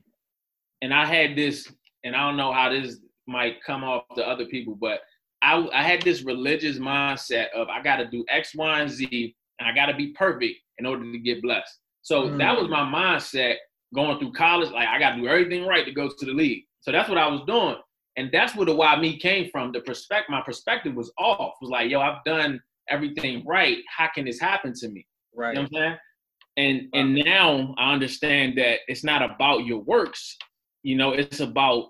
and 0.82 0.94
I 0.94 1.06
had 1.06 1.36
this, 1.36 1.72
and 2.04 2.16
I 2.16 2.28
don't 2.28 2.38
know 2.38 2.52
how 2.54 2.70
this 2.70 3.00
might 3.28 3.64
come 3.66 3.84
off 3.84 4.04
to 4.16 4.28
other 4.28 4.46
people, 4.46 4.76
but 4.76 5.00
I 5.42 5.68
I 5.74 5.84
had 5.84 6.02
this 6.02 6.24
religious 6.24 6.78
mindset 6.78 7.48
of 7.56 7.68
I 7.70 7.82
gotta 7.82 8.06
do 8.08 8.26
X, 8.30 8.54
Y, 8.56 8.80
and 8.82 8.90
Z, 8.90 9.36
and 9.60 9.68
I 9.68 9.74
gotta 9.74 9.96
be 9.96 10.08
perfect 10.14 10.56
in 10.78 10.86
order 10.86 11.04
to 11.12 11.20
get 11.20 11.42
blessed. 11.42 11.80
So 12.04 12.38
that 12.38 12.58
was 12.58 12.70
my 12.70 12.82
mindset 12.82 13.56
going 13.96 14.20
through 14.20 14.34
college. 14.34 14.70
Like 14.72 14.88
I 14.88 15.00
got 15.00 15.16
to 15.16 15.22
do 15.22 15.28
everything 15.28 15.66
right 15.66 15.86
to 15.86 15.92
go 15.92 16.10
to 16.10 16.26
the 16.26 16.34
league. 16.34 16.64
So 16.82 16.92
that's 16.92 17.10
what 17.10 17.18
I 17.18 17.28
was 17.28 17.42
doing, 17.48 17.78
and 18.18 18.30
that's 18.32 18.56
where 18.56 18.66
the 18.66 18.76
why 18.76 19.00
me 19.00 19.18
came 19.18 19.50
from. 19.52 19.72
The 19.72 19.82
perspective, 19.82 20.30
my 20.30 20.42
perspective 20.42 20.94
was 20.94 21.12
off. 21.18 21.54
It 21.62 21.66
was 21.66 21.72
like, 21.72 21.90
yo, 21.90 22.02
I've 22.02 22.24
done 22.26 22.62
everything 22.90 23.46
right. 23.46 23.78
How 23.96 24.10
can 24.14 24.26
this 24.26 24.40
happen 24.40 24.74
to 24.76 24.90
me? 24.90 25.08
Right. 25.36 25.56
You 25.56 25.64
know 25.64 25.68
what 25.72 25.82
I'm 25.82 25.88
saying? 25.88 25.98
And 26.56 26.90
and 26.94 27.16
now 27.26 27.74
I 27.78 27.94
understand 27.94 28.58
that 28.58 28.80
it's 28.88 29.04
not 29.04 29.22
about 29.24 29.66
your 29.66 29.80
works. 29.80 30.38
You 30.84 30.98
know, 30.98 31.14
it's 31.14 31.40
about 31.40 31.90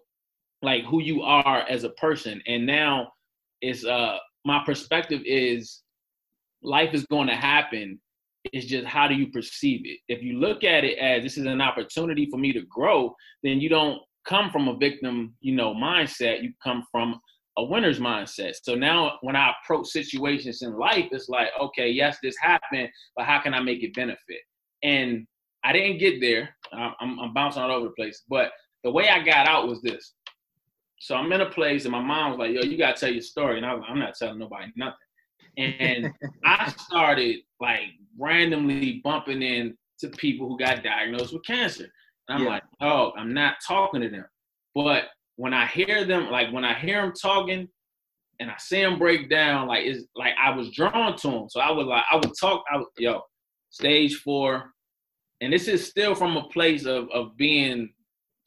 like 0.61 0.85
who 0.85 1.01
you 1.01 1.21
are 1.21 1.65
as 1.67 1.83
a 1.83 1.89
person. 1.89 2.41
And 2.47 2.65
now 2.65 3.11
it's 3.61 3.85
uh 3.85 4.17
my 4.45 4.63
perspective 4.65 5.21
is 5.25 5.81
life 6.61 6.93
is 6.93 7.05
going 7.05 7.27
to 7.27 7.35
happen. 7.35 7.99
It's 8.51 8.65
just 8.65 8.85
how 8.85 9.07
do 9.07 9.15
you 9.15 9.27
perceive 9.27 9.81
it? 9.85 9.99
If 10.07 10.21
you 10.21 10.39
look 10.39 10.63
at 10.63 10.83
it 10.83 10.97
as 10.97 11.23
this 11.23 11.37
is 11.37 11.45
an 11.45 11.61
opportunity 11.61 12.27
for 12.29 12.37
me 12.37 12.51
to 12.53 12.61
grow, 12.63 13.15
then 13.41 13.61
you 13.61 13.69
don't 13.69 13.99
come 14.25 14.51
from 14.51 14.67
a 14.67 14.75
victim, 14.75 15.35
you 15.39 15.55
know, 15.55 15.73
mindset. 15.73 16.43
You 16.43 16.51
come 16.61 16.85
from 16.91 17.19
a 17.57 17.63
winner's 17.63 17.99
mindset. 17.99 18.55
So 18.61 18.75
now 18.75 19.17
when 19.21 19.35
I 19.35 19.53
approach 19.63 19.87
situations 19.87 20.61
in 20.61 20.77
life, 20.77 21.07
it's 21.11 21.29
like, 21.29 21.49
okay, 21.61 21.89
yes, 21.89 22.17
this 22.21 22.35
happened, 22.41 22.89
but 23.15 23.25
how 23.25 23.39
can 23.39 23.53
I 23.53 23.61
make 23.61 23.83
it 23.83 23.93
benefit? 23.93 24.41
And 24.81 25.25
I 25.63 25.71
didn't 25.71 25.99
get 25.99 26.19
there. 26.19 26.55
I'm, 26.73 27.19
I'm 27.19 27.33
bouncing 27.33 27.61
all 27.61 27.71
over 27.71 27.85
the 27.85 27.93
place. 27.93 28.23
But 28.27 28.51
the 28.83 28.91
way 28.91 29.07
I 29.07 29.23
got 29.23 29.47
out 29.47 29.67
was 29.67 29.81
this. 29.81 30.13
So 30.99 31.15
I'm 31.15 31.31
in 31.33 31.41
a 31.41 31.49
place, 31.49 31.83
and 31.83 31.91
my 31.91 32.01
mom 32.01 32.31
was 32.31 32.39
like, 32.39 32.51
"Yo, 32.51 32.61
you 32.61 32.77
gotta 32.77 32.97
tell 32.97 33.11
your 33.11 33.21
story," 33.21 33.57
and 33.57 33.65
I 33.65 33.73
was 33.73 33.81
like, 33.81 33.89
"I'm 33.91 33.99
not 33.99 34.15
telling 34.15 34.39
nobody 34.39 34.71
nothing." 34.77 34.95
And 35.57 36.11
I 36.45 36.69
started 36.71 37.37
like 37.59 37.89
randomly 38.17 39.01
bumping 39.03 39.41
into 39.41 40.17
people 40.17 40.47
who 40.47 40.57
got 40.57 40.83
diagnosed 40.83 41.33
with 41.33 41.45
cancer. 41.45 41.85
And 42.27 42.37
I'm 42.37 42.43
Yeah. 42.43 42.49
like, 42.49 42.63
"Oh, 42.81 43.13
I'm 43.17 43.33
not 43.33 43.57
talking 43.65 44.01
to 44.01 44.09
them." 44.09 44.25
But 44.75 45.09
when 45.35 45.53
I 45.53 45.65
hear 45.67 46.05
them, 46.05 46.29
like 46.31 46.51
when 46.51 46.65
I 46.65 46.73
hear 46.73 47.01
them 47.01 47.13
talking, 47.19 47.67
and 48.39 48.49
I 48.49 48.57
see 48.57 48.81
them 48.81 48.97
break 48.97 49.29
down, 49.29 49.67
like 49.67 49.85
it's 49.85 50.05
like 50.15 50.33
I 50.41 50.49
was 50.55 50.71
drawn 50.71 51.15
to 51.17 51.27
them. 51.29 51.49
So 51.49 51.59
I 51.59 51.71
would 51.71 51.85
like 51.85 52.03
I 52.11 52.15
would 52.15 52.33
talk. 52.39 52.63
I 52.71 52.77
would, 52.77 52.87
yo, 52.97 53.21
stage 53.69 54.15
four, 54.17 54.73
and 55.41 55.53
this 55.53 55.67
is 55.67 55.87
still 55.87 56.15
from 56.15 56.35
a 56.37 56.47
place 56.49 56.85
of 56.85 57.09
of 57.11 57.37
being, 57.37 57.93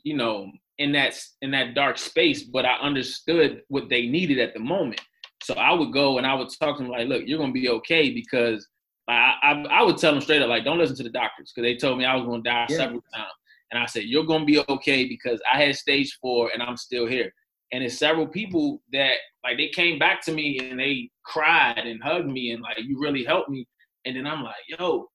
you 0.02 0.16
know, 0.16 0.50
in 0.78 0.92
that 0.92 1.18
in 1.42 1.50
that 1.52 1.74
dark 1.74 1.98
space. 1.98 2.42
But 2.42 2.66
I 2.66 2.74
understood 2.78 3.62
what 3.68 3.88
they 3.88 4.06
needed 4.06 4.38
at 4.38 4.54
the 4.54 4.60
moment. 4.60 5.00
So 5.46 5.54
I 5.54 5.72
would 5.72 5.92
go 5.92 6.18
and 6.18 6.26
I 6.26 6.35
would 6.35 6.48
talk 6.59 6.76
to 6.76 6.82
them 6.82 6.90
like, 6.90 7.06
look, 7.06 7.22
you're 7.24 7.38
gonna 7.38 7.52
be 7.52 7.68
okay 7.68 8.12
because 8.12 8.66
I 9.06 9.35
I, 9.44 9.52
I 9.70 9.82
would 9.85 9.96
tell 9.96 10.12
them 10.12 10.20
straight 10.20 10.42
up 10.42 10.48
like, 10.48 10.64
don't 10.64 10.76
listen 10.76 10.96
to 10.96 11.04
the 11.04 11.09
doctors 11.09 11.52
because 11.54 11.64
they 11.64 11.76
told 11.76 11.98
me 11.98 12.04
I 12.04 12.16
was 12.16 12.26
gonna 12.26 12.42
die 12.42 12.66
Yeah. 12.68 12.78
several 12.78 13.04
times. 13.14 13.30
And 13.70 13.80
I 13.80 13.87
said, 13.87 14.04
you're 14.06 14.24
gonna 14.24 14.44
be 14.44 14.59
okay 14.68 15.06
because 15.06 15.40
I 15.52 15.62
had 15.62 15.76
stage 15.76 16.18
four 16.20 16.50
and 16.52 16.61
I'm 16.61 16.76
still 16.76 17.06
here. 17.06 17.32
And 17.72 17.85
it's 17.85 17.96
several 17.96 18.26
people 18.26 18.82
that 18.92 19.18
like 19.44 19.56
they 19.56 19.68
came 19.68 20.00
back 20.00 20.20
to 20.22 20.32
me 20.32 20.59
and 20.59 20.80
they 20.80 21.11
cried 21.24 21.78
and 21.78 22.02
hugged 22.02 22.26
me 22.26 22.50
and 22.50 22.61
like 22.61 22.78
you 22.80 22.98
really 23.00 23.22
helped 23.22 23.48
me. 23.48 23.68
And 24.04 24.16
then 24.16 24.26
I'm 24.26 24.42
like, 24.42 24.56
yo, 24.66 25.09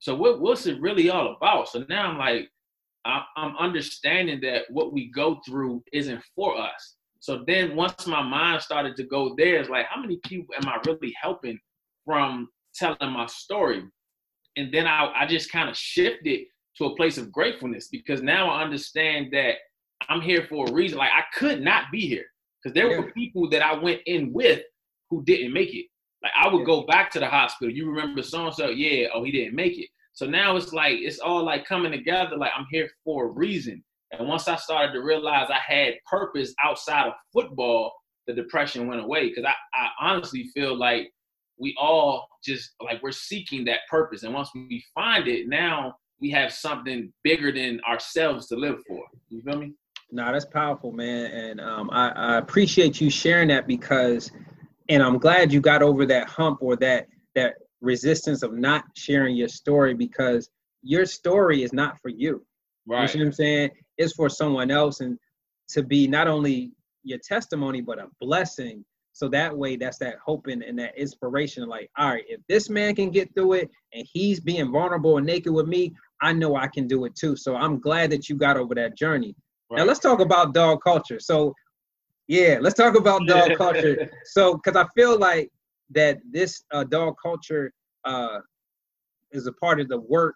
so 0.00 0.16
what 0.16 0.40
what's 0.40 0.66
it 0.66 0.80
really 0.80 1.10
all 1.10 1.36
about? 1.36 1.68
So 1.68 1.84
now 1.88 2.10
I'm 2.10 2.18
like, 2.18 2.48
I, 3.04 3.22
I'm 3.36 3.56
understanding 3.58 4.40
that 4.40 4.64
what 4.70 4.92
we 4.92 5.12
go 5.12 5.40
through 5.46 5.84
isn't 5.92 6.24
for 6.34 6.58
us. 6.60 6.96
So 7.24 7.42
then 7.46 7.74
once 7.74 8.06
my 8.06 8.20
mind 8.20 8.60
started 8.60 8.96
to 8.96 9.02
go 9.02 9.34
there, 9.38 9.56
it's 9.56 9.70
like, 9.70 9.86
how 9.86 9.98
many 9.98 10.18
people 10.26 10.54
am 10.60 10.68
I 10.68 10.78
really 10.86 11.14
helping 11.18 11.58
from 12.04 12.50
telling 12.74 12.98
my 13.12 13.24
story? 13.24 13.82
And 14.56 14.70
then 14.74 14.86
I, 14.86 15.10
I 15.16 15.26
just 15.26 15.50
kind 15.50 15.70
of 15.70 15.74
shifted 15.74 16.40
to 16.76 16.84
a 16.84 16.96
place 16.96 17.16
of 17.16 17.32
gratefulness 17.32 17.88
because 17.88 18.20
now 18.20 18.50
I 18.50 18.62
understand 18.62 19.28
that 19.32 19.54
I'm 20.10 20.20
here 20.20 20.46
for 20.50 20.68
a 20.68 20.72
reason. 20.74 20.98
Like 20.98 21.12
I 21.12 21.22
could 21.34 21.62
not 21.62 21.84
be 21.90 22.00
here 22.06 22.26
because 22.62 22.74
there 22.74 22.90
Yeah. 22.90 22.98
were 22.98 23.10
people 23.12 23.48
that 23.48 23.62
I 23.62 23.72
went 23.72 24.02
in 24.04 24.30
with 24.30 24.60
who 25.08 25.24
didn't 25.24 25.54
make 25.54 25.74
it. 25.74 25.86
Like 26.22 26.32
I 26.38 26.52
would 26.52 26.66
go 26.66 26.82
back 26.82 27.10
to 27.12 27.20
the 27.20 27.26
hospital. 27.26 27.72
You 27.74 27.88
remember 27.88 28.22
so 28.22 28.44
and 28.44 28.54
so? 28.54 28.68
Yeah. 28.68 29.08
Oh, 29.14 29.24
he 29.24 29.32
didn't 29.32 29.54
make 29.56 29.78
it. 29.78 29.88
So 30.12 30.26
now 30.26 30.56
it's 30.56 30.74
like 30.74 30.98
it's 30.98 31.20
all 31.20 31.42
like 31.42 31.64
coming 31.64 31.90
together. 31.90 32.36
Like 32.36 32.52
I'm 32.54 32.66
here 32.70 32.90
for 33.02 33.24
a 33.24 33.30
reason. 33.30 33.82
And 34.12 34.28
once 34.28 34.48
I 34.48 34.56
started 34.56 34.92
to 34.92 35.00
realize 35.00 35.48
I 35.50 35.58
had 35.58 35.94
purpose 36.08 36.54
outside 36.62 37.06
of 37.06 37.14
football, 37.32 37.92
the 38.26 38.32
depression 38.32 38.86
went 38.86 39.02
away. 39.02 39.28
Because 39.28 39.44
I, 39.44 39.54
I 39.74 39.88
honestly 40.00 40.50
feel 40.54 40.76
like 40.76 41.10
we 41.58 41.74
all 41.78 42.26
just 42.44 42.74
like 42.82 43.02
we're 43.02 43.12
seeking 43.12 43.64
that 43.66 43.80
purpose. 43.90 44.22
And 44.22 44.34
once 44.34 44.50
we 44.54 44.84
find 44.94 45.28
it, 45.28 45.48
now 45.48 45.94
we 46.20 46.30
have 46.30 46.52
something 46.52 47.12
bigger 47.22 47.52
than 47.52 47.80
ourselves 47.88 48.46
to 48.48 48.56
live 48.56 48.78
for. 48.86 49.04
You 49.28 49.42
feel 49.42 49.58
me? 49.58 49.72
No, 50.10 50.30
that's 50.32 50.44
powerful, 50.44 50.92
man. 50.92 51.30
And 51.32 51.60
um, 51.60 51.90
I, 51.90 52.10
I 52.10 52.36
appreciate 52.36 53.00
you 53.00 53.10
sharing 53.10 53.48
that 53.48 53.66
because, 53.66 54.30
and 54.88 55.02
I'm 55.02 55.18
glad 55.18 55.52
you 55.52 55.60
got 55.60 55.82
over 55.82 56.06
that 56.06 56.28
hump 56.28 56.58
or 56.60 56.76
that 56.76 57.08
that 57.34 57.54
resistance 57.80 58.42
of 58.42 58.52
not 58.52 58.84
sharing 58.96 59.36
your 59.36 59.48
story 59.48 59.92
because 59.94 60.48
your 60.82 61.04
story 61.04 61.62
is 61.62 61.72
not 61.72 62.00
for 62.00 62.10
you. 62.10 62.44
Right. 62.86 63.02
You 63.02 63.08
see 63.08 63.18
what 63.18 63.26
I'm 63.26 63.32
saying? 63.32 63.70
It's 63.98 64.14
for 64.14 64.28
someone 64.28 64.70
else 64.70 65.00
and 65.00 65.18
to 65.70 65.82
be 65.82 66.06
not 66.06 66.28
only 66.28 66.72
your 67.04 67.18
testimony, 67.26 67.80
but 67.80 67.98
a 67.98 68.06
blessing 68.20 68.84
So 69.12 69.28
that 69.28 69.56
way, 69.56 69.76
that's 69.76 69.98
that 69.98 70.16
hoping 70.24 70.62
and 70.64 70.76
that 70.80 70.98
inspiration. 70.98 71.68
Like, 71.68 71.88
all 71.96 72.10
right, 72.10 72.24
if 72.28 72.40
this 72.48 72.68
man 72.68 72.96
can 72.96 73.10
get 73.10 73.32
through 73.34 73.54
it 73.54 73.70
and 73.92 74.04
he's 74.12 74.40
being 74.40 74.72
vulnerable 74.72 75.18
and 75.18 75.26
naked 75.26 75.52
with 75.52 75.68
me, 75.68 75.94
I 76.20 76.32
know 76.32 76.56
I 76.56 76.66
can 76.66 76.88
do 76.88 77.04
it 77.04 77.14
too. 77.14 77.36
So 77.36 77.54
I'm 77.54 77.78
glad 77.78 78.10
that 78.10 78.28
you 78.28 78.34
got 78.34 78.56
over 78.56 78.74
that 78.74 78.96
journey. 78.96 79.36
Right. 79.70 79.78
Now 79.78 79.84
let's 79.84 80.00
talk 80.00 80.18
about 80.18 80.52
dog 80.52 80.80
culture. 80.82 81.20
So, 81.20 81.54
yeah, 82.26 82.58
let's 82.60 82.74
talk 82.74 82.96
about 82.96 83.26
dog 83.28 83.56
culture. 83.56 84.10
So, 84.24 84.54
because 84.54 84.76
I 84.76 84.86
feel 84.96 85.16
like 85.16 85.48
that 85.90 86.18
this 86.28 86.64
uh, 86.72 86.82
dog 86.82 87.14
culture 87.22 87.72
uh, 88.04 88.40
is 89.30 89.46
a 89.46 89.52
part 89.52 89.80
of 89.80 89.88
the 89.88 90.00
work 90.00 90.34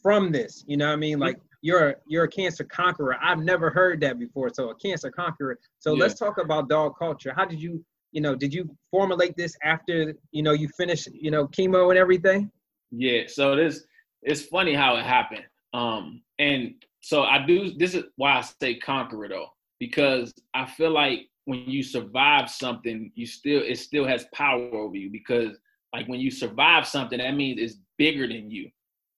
from 0.00 0.30
this. 0.30 0.62
You 0.68 0.76
know 0.76 0.86
what 0.86 0.92
I 0.92 0.96
mean? 0.96 1.18
Like 1.18 1.38
you're 1.64 1.88
a, 1.88 1.94
you're 2.06 2.24
a 2.24 2.28
cancer 2.28 2.62
conqueror. 2.62 3.16
I've 3.22 3.38
never 3.38 3.70
heard 3.70 3.98
that 4.02 4.18
before. 4.18 4.50
So 4.52 4.68
a 4.68 4.74
cancer 4.74 5.10
conqueror. 5.10 5.58
So 5.78 5.94
yeah. 5.94 6.02
let's 6.02 6.18
talk 6.18 6.36
about 6.36 6.68
dog 6.68 6.92
culture. 6.98 7.32
How 7.34 7.46
did 7.46 7.60
you 7.60 7.82
you 8.12 8.20
know 8.20 8.34
did 8.34 8.52
you 8.52 8.68
formulate 8.90 9.34
this 9.34 9.56
after 9.64 10.14
you 10.30 10.42
know 10.42 10.52
you 10.52 10.68
finished 10.76 11.08
you 11.14 11.30
know 11.30 11.48
chemo 11.48 11.88
and 11.88 11.98
everything? 11.98 12.50
Yeah. 12.90 13.22
So 13.28 13.56
this 13.56 13.86
it's 14.22 14.42
funny 14.42 14.74
how 14.74 14.96
it 14.96 15.06
happened. 15.06 15.44
Um, 15.72 16.20
and 16.38 16.74
so 17.00 17.22
I 17.22 17.44
do. 17.46 17.72
This 17.78 17.94
is 17.94 18.04
why 18.16 18.32
I 18.32 18.44
say 18.60 18.74
conqueror 18.74 19.30
though, 19.30 19.48
because 19.80 20.34
I 20.52 20.66
feel 20.66 20.90
like 20.90 21.30
when 21.46 21.60
you 21.60 21.82
survive 21.82 22.50
something, 22.50 23.10
you 23.14 23.24
still 23.24 23.62
it 23.62 23.78
still 23.78 24.06
has 24.06 24.26
power 24.34 24.68
over 24.74 24.96
you 24.96 25.10
because 25.10 25.56
like 25.94 26.06
when 26.08 26.20
you 26.20 26.30
survive 26.30 26.86
something, 26.86 27.18
that 27.18 27.36
means 27.36 27.58
it's 27.58 27.80
bigger 27.96 28.28
than 28.28 28.50
you. 28.50 28.68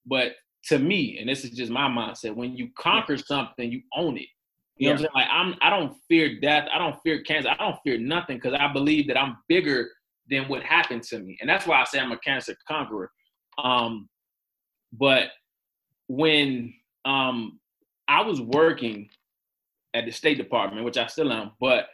But 0.05 0.31
to 0.67 0.79
me, 0.79 1.17
and 1.19 1.29
this 1.29 1.43
is 1.43 1.51
just 1.51 1.71
my 1.71 1.87
mindset, 1.87 2.35
when 2.35 2.55
you 2.55 2.69
conquer 2.77 3.17
something, 3.17 3.71
you 3.71 3.81
own 3.95 4.17
it. 4.17 4.27
You 4.77 4.87
know 4.87 4.93
what 4.93 4.99
I'm 4.99 4.99
saying? 4.99 5.11
Like 5.15 5.27
I'm 5.31 5.55
I 5.61 5.69
don't 5.69 5.95
fear 6.07 6.39
death, 6.39 6.67
I 6.73 6.77
don't 6.77 6.95
fear 7.03 7.21
cancer, 7.23 7.49
I 7.49 7.55
don't 7.55 7.79
fear 7.83 7.97
nothing 7.97 8.37
because 8.37 8.53
I 8.53 8.71
believe 8.71 9.07
that 9.07 9.17
I'm 9.17 9.37
bigger 9.47 9.89
than 10.29 10.47
what 10.47 10.61
happened 10.63 11.03
to 11.03 11.19
me. 11.19 11.37
And 11.41 11.49
that's 11.49 11.65
why 11.65 11.81
I 11.81 11.83
say 11.85 11.99
I'm 11.99 12.11
a 12.11 12.19
cancer 12.19 12.55
conqueror. 12.67 13.11
Um, 13.63 14.07
but 14.93 15.29
when 16.07 16.73
um 17.05 17.59
I 18.07 18.21
was 18.21 18.39
working 18.39 19.09
at 19.93 20.05
the 20.05 20.11
State 20.11 20.37
Department, 20.37 20.85
which 20.85 20.97
I 20.97 21.07
still 21.07 21.31
am, 21.31 21.51
but 21.59 21.87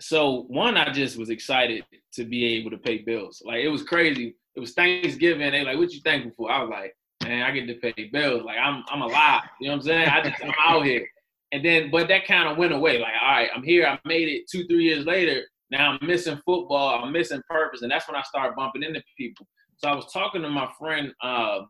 so 0.00 0.44
one, 0.48 0.76
I 0.76 0.90
just 0.92 1.16
was 1.18 1.30
excited 1.30 1.84
to 2.14 2.24
be 2.24 2.44
able 2.56 2.70
to 2.70 2.78
pay 2.78 2.98
bills. 2.98 3.42
Like 3.44 3.60
it 3.60 3.68
was 3.68 3.82
crazy. 3.82 4.34
It 4.56 4.60
was 4.60 4.72
Thanksgiving. 4.72 5.50
They 5.50 5.64
like, 5.64 5.78
what 5.78 5.92
you 5.92 6.00
thankful 6.00 6.32
for? 6.36 6.50
I 6.50 6.60
was 6.60 6.70
like, 6.70 6.94
I 7.40 7.50
get 7.52 7.66
to 7.66 7.92
pay 7.92 8.10
bills. 8.12 8.42
Like 8.44 8.58
I'm 8.58 8.82
I'm 8.88 9.02
alive. 9.02 9.42
You 9.60 9.68
know 9.68 9.74
what 9.74 9.82
I'm 9.82 9.86
saying? 9.86 10.08
I 10.08 10.22
just 10.22 10.42
I'm 10.42 10.52
out 10.66 10.84
here. 10.84 11.06
And 11.52 11.64
then 11.64 11.90
but 11.90 12.08
that 12.08 12.26
kind 12.26 12.48
of 12.48 12.56
went 12.58 12.72
away. 12.72 12.98
Like, 12.98 13.12
all 13.20 13.28
right, 13.28 13.50
I'm 13.54 13.62
here, 13.62 13.86
I 13.86 13.98
made 14.06 14.28
it 14.28 14.44
two, 14.50 14.66
three 14.66 14.84
years 14.84 15.06
later. 15.06 15.42
Now 15.70 15.92
I'm 15.92 16.06
missing 16.06 16.40
football, 16.44 17.02
I'm 17.02 17.12
missing 17.12 17.42
purpose. 17.48 17.82
And 17.82 17.90
that's 17.90 18.08
when 18.08 18.16
I 18.16 18.22
started 18.22 18.56
bumping 18.56 18.82
into 18.82 19.02
people. 19.16 19.46
So 19.76 19.88
I 19.88 19.94
was 19.94 20.12
talking 20.12 20.42
to 20.42 20.48
my 20.48 20.68
friend, 20.78 21.12
uh, 21.22 21.60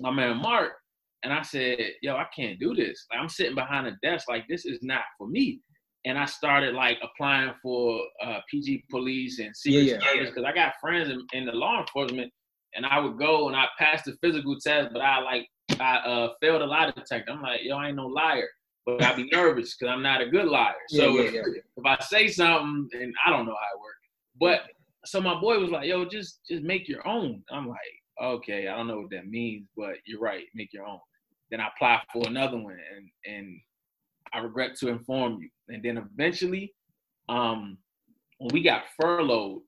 my 0.00 0.10
man 0.10 0.36
Mark, 0.36 0.72
and 1.24 1.32
I 1.32 1.42
said, 1.42 1.78
yo, 2.02 2.16
I 2.16 2.26
can't 2.34 2.58
do 2.60 2.74
this. 2.74 3.06
Like 3.10 3.20
I'm 3.20 3.28
sitting 3.28 3.54
behind 3.54 3.86
a 3.86 3.96
desk, 4.02 4.28
like 4.28 4.46
this 4.48 4.64
is 4.64 4.78
not 4.82 5.02
for 5.16 5.28
me. 5.28 5.60
And 6.04 6.16
I 6.16 6.26
started 6.26 6.74
like 6.74 6.98
applying 7.02 7.52
for 7.60 8.00
uh, 8.24 8.38
PG 8.50 8.84
police 8.88 9.40
and 9.40 9.54
secret 9.54 9.82
yeah, 9.82 9.94
yeah. 10.00 10.12
service 10.12 10.30
because 10.30 10.44
I 10.44 10.52
got 10.52 10.74
friends 10.80 11.10
in, 11.10 11.26
in 11.32 11.46
the 11.46 11.52
law 11.52 11.80
enforcement 11.80 12.32
and 12.74 12.86
I 12.86 12.98
would 13.00 13.18
go 13.18 13.48
and 13.48 13.56
I 13.56 13.66
passed 13.78 14.04
the 14.04 14.16
physical 14.22 14.58
test, 14.60 14.90
but 14.92 15.02
I 15.02 15.20
like 15.20 15.48
I 15.80 15.96
uh, 15.98 16.32
failed 16.40 16.62
a 16.62 16.66
lie 16.66 16.90
detector. 16.90 17.32
I'm 17.32 17.42
like, 17.42 17.60
yo, 17.62 17.76
I 17.76 17.88
ain't 17.88 17.96
no 17.96 18.06
liar, 18.06 18.48
but 18.86 19.02
I 19.02 19.14
be 19.14 19.28
nervous 19.32 19.76
because 19.76 19.92
I'm 19.92 20.02
not 20.02 20.20
a 20.20 20.28
good 20.28 20.46
liar. 20.46 20.74
So 20.88 21.16
yeah, 21.16 21.22
yeah, 21.22 21.30
yeah. 21.30 21.40
If, 21.40 21.64
if, 21.76 21.84
I 21.84 21.98
say 22.02 22.28
something, 22.28 22.88
and 22.92 23.14
I 23.26 23.30
don't 23.30 23.46
know 23.46 23.52
how 23.52 23.76
it 23.76 23.80
works, 23.80 24.08
but 24.40 24.62
so 25.04 25.20
my 25.20 25.38
boy 25.40 25.58
was 25.58 25.70
like, 25.70 25.86
yo, 25.86 26.04
just 26.04 26.40
just 26.48 26.62
make 26.62 26.88
your 26.88 27.06
own. 27.06 27.42
I'm 27.50 27.68
like, 27.68 27.78
okay, 28.22 28.68
I 28.68 28.76
don't 28.76 28.88
know 28.88 29.00
what 29.00 29.10
that 29.10 29.28
means, 29.28 29.66
but 29.76 29.96
you're 30.04 30.20
right, 30.20 30.44
make 30.54 30.72
your 30.72 30.86
own. 30.86 31.00
Then 31.50 31.60
I 31.60 31.68
apply 31.68 32.02
for 32.12 32.26
another 32.26 32.58
one, 32.58 32.76
and 32.96 33.34
and 33.34 33.60
I 34.32 34.38
regret 34.38 34.76
to 34.78 34.88
inform 34.88 35.40
you. 35.40 35.48
And 35.68 35.82
then 35.82 35.98
eventually, 35.98 36.74
um, 37.28 37.78
when 38.38 38.50
we 38.52 38.62
got 38.62 38.84
furloughed, 39.00 39.62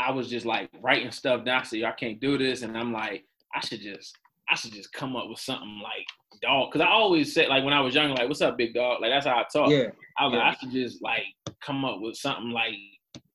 I 0.00 0.10
was 0.10 0.28
just 0.28 0.46
like 0.46 0.70
writing 0.80 1.10
stuff 1.10 1.44
down. 1.44 1.60
I 1.60 1.64
said, 1.64 1.84
I 1.84 1.92
can't 1.92 2.20
do 2.20 2.38
this. 2.38 2.62
And 2.62 2.76
I'm 2.76 2.92
like, 2.92 3.24
I 3.54 3.60
should 3.60 3.80
just, 3.80 4.16
I 4.48 4.54
should 4.54 4.72
just 4.72 4.92
come 4.92 5.16
up 5.16 5.28
with 5.28 5.38
something 5.38 5.80
like 5.82 6.06
dog. 6.42 6.72
Cause 6.72 6.80
I 6.80 6.88
always 6.88 7.34
said, 7.34 7.48
like 7.48 7.64
when 7.64 7.74
I 7.74 7.80
was 7.80 7.94
young, 7.94 8.10
like, 8.14 8.28
what's 8.28 8.40
up, 8.40 8.56
big 8.56 8.74
dog? 8.74 9.00
Like 9.00 9.10
that's 9.10 9.26
how 9.26 9.38
I 9.38 9.44
talk. 9.52 9.70
Yeah. 9.70 9.88
I 10.18 10.26
was 10.26 10.34
yeah. 10.34 10.38
like, 10.38 10.56
I 10.56 10.58
should 10.58 10.72
just 10.72 11.02
like 11.02 11.24
come 11.60 11.84
up 11.84 12.00
with 12.00 12.16
something 12.16 12.50
like 12.50 12.74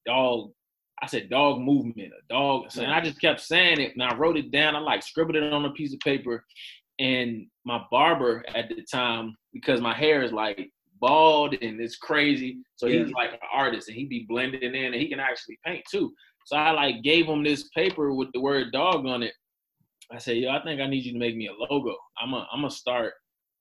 dog. 0.05 0.51
I 1.01 1.07
said 1.07 1.29
dog 1.29 1.59
movement, 1.59 2.13
a 2.13 2.33
dog. 2.33 2.67
And 2.77 2.91
I 2.91 3.01
just 3.01 3.19
kept 3.19 3.41
saying 3.41 3.79
it. 3.79 3.93
And 3.93 4.03
I 4.03 4.15
wrote 4.15 4.37
it 4.37 4.51
down. 4.51 4.75
I 4.75 4.79
like 4.79 5.03
scribbled 5.03 5.35
it 5.35 5.53
on 5.53 5.65
a 5.65 5.71
piece 5.71 5.93
of 5.93 5.99
paper. 5.99 6.43
And 6.99 7.47
my 7.65 7.81
barber 7.91 8.43
at 8.55 8.69
the 8.69 8.81
time, 8.89 9.35
because 9.53 9.81
my 9.81 9.93
hair 9.93 10.23
is 10.23 10.31
like 10.31 10.71
bald 11.01 11.53
and 11.61 11.79
it's 11.79 11.97
crazy. 11.97 12.57
So 12.77 12.87
yeah. 12.87 13.03
he's 13.03 13.13
like 13.13 13.33
an 13.33 13.39
artist 13.53 13.89
and 13.89 13.97
he'd 13.97 14.09
be 14.09 14.25
blending 14.27 14.63
in 14.63 14.75
and 14.75 14.95
he 14.95 15.09
can 15.09 15.19
actually 15.19 15.59
paint 15.65 15.83
too. 15.89 16.13
So 16.45 16.55
I 16.55 16.71
like 16.71 17.01
gave 17.03 17.25
him 17.25 17.43
this 17.43 17.69
paper 17.69 18.13
with 18.13 18.31
the 18.33 18.39
word 18.39 18.71
dog 18.71 19.05
on 19.05 19.23
it. 19.23 19.33
I 20.11 20.19
said, 20.19 20.37
yo, 20.37 20.51
I 20.51 20.63
think 20.63 20.79
I 20.79 20.87
need 20.87 21.03
you 21.03 21.13
to 21.13 21.19
make 21.19 21.35
me 21.35 21.47
a 21.47 21.53
logo. 21.53 21.95
I'm 22.19 22.33
a, 22.33 22.47
I'm 22.53 22.61
gonna 22.61 22.71
start 22.71 23.13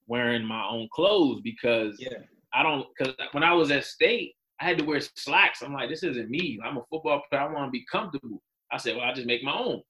wearing 0.06 0.44
my 0.44 0.66
own 0.68 0.88
clothes 0.92 1.40
because 1.42 1.96
yeah. 1.98 2.18
I 2.52 2.62
don't 2.62 2.86
because 2.96 3.14
when 3.32 3.42
I 3.42 3.54
was 3.54 3.70
at 3.70 3.84
state, 3.84 4.34
I 4.60 4.66
had 4.66 4.78
to 4.78 4.84
wear 4.84 5.00
slacks. 5.00 5.62
I'm 5.62 5.72
like, 5.72 5.88
this 5.88 6.02
isn't 6.02 6.30
me. 6.30 6.58
I'm 6.62 6.76
a 6.76 6.84
football 6.90 7.22
player. 7.28 7.42
I 7.42 7.52
want 7.52 7.66
to 7.66 7.70
be 7.70 7.86
comfortable. 7.90 8.42
I 8.70 8.76
said, 8.76 8.96
well, 8.96 9.06
I 9.06 9.14
just 9.14 9.26
make 9.26 9.42
my 9.42 9.56
own. 9.56 9.80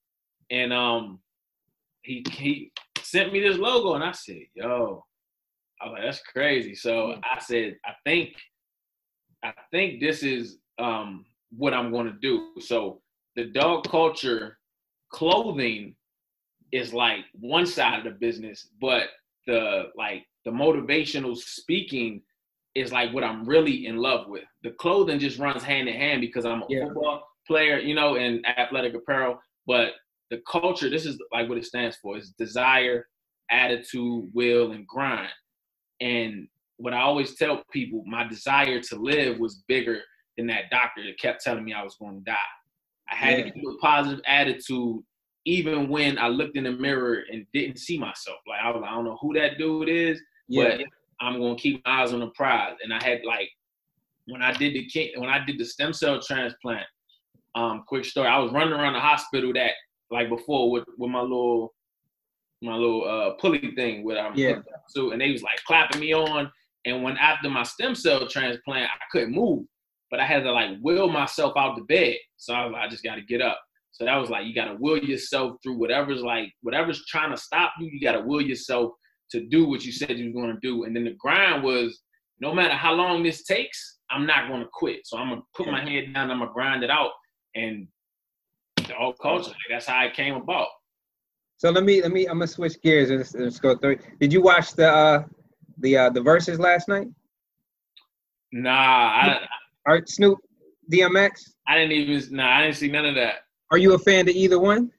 And 0.51 0.73
um, 0.73 1.19
he 2.03 2.25
he 2.31 2.71
sent 3.01 3.33
me 3.33 3.41
this 3.41 3.59
logo, 3.59 3.95
and 3.95 4.05
I 4.05 4.13
said, 4.13 4.43
yo, 4.55 5.05
I 5.81 5.87
was 5.87 5.93
like, 5.95 6.03
that's 6.05 6.23
crazy. 6.23 6.77
So 6.77 7.17
I 7.25 7.41
said, 7.41 7.77
I 7.85 7.93
think, 8.05 8.35
I 9.43 9.53
think 9.73 10.01
this 10.01 10.23
is 10.23 10.59
um 10.79 11.25
what 11.57 11.75
I'm 11.75 11.91
going 11.91 12.07
to 12.07 12.19
do. 12.21 12.51
So 12.61 13.01
the 13.37 13.47
dog 13.47 13.89
culture 13.89 14.59
clothing 15.13 15.95
is 16.73 16.93
like 16.93 17.25
one 17.33 17.67
side 17.67 17.99
of 17.99 18.05
the 18.05 18.19
business, 18.19 18.69
but 18.81 19.05
the 19.47 19.85
like 19.97 20.25
the 20.45 20.51
motivational 20.51 21.37
speaking 21.37 22.23
is 22.75 22.93
like 22.93 23.13
what 23.13 23.25
I'm 23.25 23.47
really 23.47 23.87
in 23.87 23.97
love 23.97 24.29
with. 24.29 24.45
The 24.63 24.73
clothing 24.73 25.19
just 25.19 25.39
runs 25.39 25.63
hand 25.63 25.89
in 25.89 25.95
hand 25.95 26.21
because 26.21 26.45
I'm 26.45 26.63
a 26.63 26.67
yeah. 26.69 26.85
football 26.87 27.29
player, 27.47 27.79
you 27.79 27.95
know, 27.95 28.17
and 28.17 28.45
athletic 28.47 28.95
apparel. 28.95 29.39
But 29.67 29.93
the 30.31 30.41
culture, 30.51 30.91
this 30.91 31.07
is 31.07 31.19
like 31.33 31.49
what 31.49 31.59
it 31.59 31.65
stands 31.65 31.97
for: 31.97 32.19
is 32.19 32.35
desire, 32.39 33.07
attitude, 33.51 34.31
will, 34.35 34.73
and 34.73 34.87
grind. 34.87 35.31
And 36.01 36.49
what 36.79 36.93
I 36.93 37.03
always 37.03 37.37
tell 37.37 37.63
people, 37.73 38.03
my 38.07 38.27
desire 38.27 38.81
to 38.81 38.97
live 38.97 39.39
was 39.39 39.63
bigger 39.69 40.01
than 40.37 40.47
that 40.49 40.71
doctor 40.71 41.03
that 41.05 41.19
kept 41.19 41.43
telling 41.43 41.65
me 41.65 41.73
I 41.73 41.83
was 41.83 41.97
going 41.97 42.19
to 42.19 42.25
die. 42.25 42.37
I 43.11 43.15
had 43.15 43.39
yeah. 43.39 43.45
to 43.45 43.51
keep 43.51 43.65
a 43.69 43.77
positive 43.81 44.21
attitude 44.27 45.03
even 45.47 45.89
when 45.89 46.19
I 46.19 46.29
looked 46.29 46.57
in 46.57 46.65
the 46.65 46.73
mirror 46.73 47.23
and 47.31 47.47
didn't 47.53 47.79
see 47.79 47.99
myself. 47.99 48.39
Like 48.49 48.61
I 48.63 48.71
was 48.71 48.81
like, 48.81 48.91
I 48.91 48.95
don't 48.95 49.05
know 49.05 49.19
who 49.21 49.35
that 49.35 49.59
dude 49.59 49.89
is, 49.89 50.21
yeah. 50.49 50.77
but 50.79 50.81
I'm 51.21 51.41
gonna 51.41 51.57
keep 51.57 51.83
my 51.85 52.03
eyes 52.03 52.13
on 52.13 52.21
the 52.21 52.29
prize. 52.29 52.77
And 52.83 52.93
I 52.93 53.03
had 53.03 53.21
like 53.25 53.51
when 54.27 54.43
I 54.43 54.53
did 54.53 54.75
the 54.75 55.13
when 55.17 55.29
I 55.29 55.45
did 55.45 55.59
the 55.59 55.65
stem 55.65 55.93
cell 55.93 56.21
transplant. 56.21 56.87
Um, 57.57 57.85
quick 57.87 58.05
story. 58.05 58.27
I 58.27 58.39
was 58.39 58.53
running 58.53 58.73
around 58.73 58.95
the 58.95 59.01
hospital 59.01 59.53
that 59.53 59.73
like 60.11 60.29
before 60.29 60.71
with 60.71 60.85
with 60.99 61.11
my 61.11 61.21
little 61.21 61.75
my 62.63 62.75
little 62.75 63.05
uh 63.07 63.35
pulley 63.35 63.73
thing 63.77 64.03
with 64.03 64.17
um 64.17 64.33
yeah. 64.35 64.57
so 64.89 65.11
and 65.11 65.21
they 65.21 65.31
was 65.31 65.43
like 65.43 65.63
clapping 65.67 66.01
me 66.01 66.15
on. 66.15 66.51
And 66.87 67.03
when 67.03 67.17
after 67.17 67.49
my 67.49 67.63
stem 67.63 67.95
cell 67.95 68.27
transplant, 68.27 68.91
I 68.91 69.05
couldn't 69.11 69.35
move 69.35 69.65
but 70.15 70.21
I 70.21 70.27
had 70.27 70.45
to 70.45 70.53
like 70.53 70.71
will 70.81 71.09
myself 71.09 71.55
out 71.57 71.75
the 71.75 71.83
bed. 71.83 72.15
So 72.37 72.55
I 72.55 72.65
was 72.65 72.73
like, 72.73 72.83
I 72.83 72.89
just 72.89 73.03
got 73.03 73.17
to 73.17 73.23
get 73.23 73.43
up. 73.43 73.61
So 73.91 74.05
that 74.05 74.15
was 74.15 74.31
like, 74.31 74.47
you 74.47 74.55
got 74.55 74.67
to 74.67 74.77
will 74.79 74.97
yourself 74.97 75.57
through 75.61 75.77
whatever's 75.77 76.23
like, 76.23 76.53
whatever's 76.63 77.05
trying 77.07 77.33
to 77.33 77.37
stop 77.37 77.73
you, 77.81 77.91
you 77.93 78.01
got 78.01 78.13
to 78.13 78.21
will 78.21 78.41
yourself 78.41 78.93
to 79.33 79.45
do 79.49 79.69
what 79.69 79.85
you 79.85 79.91
said 79.91 80.17
you 80.17 80.33
were 80.33 80.41
going 80.41 80.55
to 80.55 80.61
do. 80.61 80.85
And 80.85 80.95
then 80.95 81.03
the 81.03 81.17
grind 81.19 81.65
was, 81.65 82.01
no 82.39 82.55
matter 82.55 82.75
how 82.75 82.93
long 82.93 83.25
this 83.25 83.43
takes, 83.43 83.99
I'm 84.09 84.25
not 84.25 84.47
going 84.47 84.61
to 84.61 84.69
quit. 84.73 85.01
So 85.03 85.19
I'm 85.19 85.31
going 85.31 85.41
to 85.41 85.47
put 85.57 85.67
my 85.67 85.81
head 85.81 86.15
down, 86.15 86.31
I'm 86.31 86.39
going 86.39 86.49
to 86.49 86.55
grind 86.55 86.85
it 86.85 86.91
out. 86.91 87.11
And 87.57 87.89
the 88.77 88.95
whole 88.97 89.15
culture, 89.15 89.49
like, 89.49 89.57
that's 89.69 89.87
how 89.87 90.05
it 90.05 90.15
came 90.15 90.37
about. 90.37 90.69
So 91.57 91.71
let 91.71 91.83
me, 91.83 92.03
let 92.03 92.13
me, 92.13 92.27
I'm 92.27 92.39
going 92.39 92.47
to 92.47 92.55
switch 92.55 92.81
gears 92.83 93.11
and 93.11 93.19
let's, 93.19 93.35
let's 93.35 93.59
go 93.59 93.77
through. 93.77 93.99
Did 94.21 94.33
you 94.33 94.43
watch 94.43 94.75
the, 94.75 94.89
uh, 94.89 95.25
the, 95.79 95.97
uh, 95.97 96.11
the 96.11 96.21
Verzuz 96.21 96.61
last 96.61 96.87
night? 96.87 97.09
Nah, 98.53 98.71
I, 98.71 99.41
Art 99.87 100.09
Snoop, 100.09 100.39
DMX? 100.93 101.53
I 101.67 101.79
didn't 101.79 101.93
even. 101.93 102.37
Nah, 102.37 102.59
I 102.59 102.63
didn't 102.63 102.77
see 102.77 102.89
none 102.91 103.07
of 103.07 103.15
that. 103.15 103.45
Are 103.71 103.79
you 103.79 103.95
a 103.95 103.99
fan 103.99 104.29
of 104.29 104.35
either 104.35 104.59
one? 104.59 104.91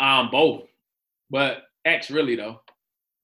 Um, 0.00 0.30
both, 0.30 0.64
but 1.30 1.64
X 1.84 2.10
really 2.10 2.36
though. 2.36 2.60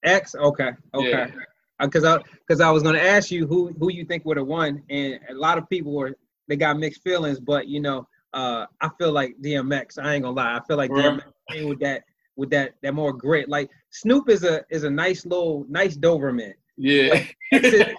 X, 0.04 0.34
okay, 0.34 0.70
okay. 0.94 1.32
Because 1.80 2.04
yeah. 2.04 2.14
I 2.14 2.18
because 2.46 2.60
I 2.60 2.70
was 2.70 2.82
going 2.82 2.94
to 2.94 3.02
ask 3.02 3.30
you 3.30 3.46
who 3.46 3.74
who 3.78 3.90
you 3.90 4.04
think 4.04 4.24
would 4.24 4.36
have 4.36 4.46
won, 4.46 4.82
and 4.90 5.18
a 5.30 5.34
lot 5.34 5.58
of 5.58 5.68
people 5.68 5.92
were 5.92 6.16
they 6.48 6.56
got 6.56 6.78
mixed 6.78 7.02
feelings, 7.02 7.40
but 7.40 7.66
you 7.68 7.80
know, 7.80 8.06
uh, 8.34 8.66
I 8.80 8.90
feel 8.98 9.12
like 9.12 9.34
DMX. 9.42 9.98
I 10.02 10.14
ain't 10.14 10.22
gonna 10.22 10.36
lie. 10.36 10.56
I 10.56 10.60
feel 10.66 10.76
like 10.76 10.90
DMX 10.90 11.22
came 11.50 11.68
with 11.68 11.80
that 11.80 12.02
with 12.36 12.50
that 12.50 12.74
that 12.82 12.94
more 12.94 13.12
grit. 13.12 13.48
Like 13.48 13.70
Snoop 13.90 14.28
is 14.28 14.44
a 14.44 14.62
is 14.70 14.84
a 14.84 14.90
nice 14.90 15.26
little 15.26 15.66
nice 15.68 15.96
Doberman. 15.96 16.52
Yeah. 16.76 17.24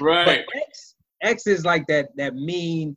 right. 0.00 0.44
X, 0.56 0.94
X 1.22 1.46
is 1.46 1.64
like 1.64 1.86
that 1.88 2.08
that 2.16 2.34
mean, 2.34 2.96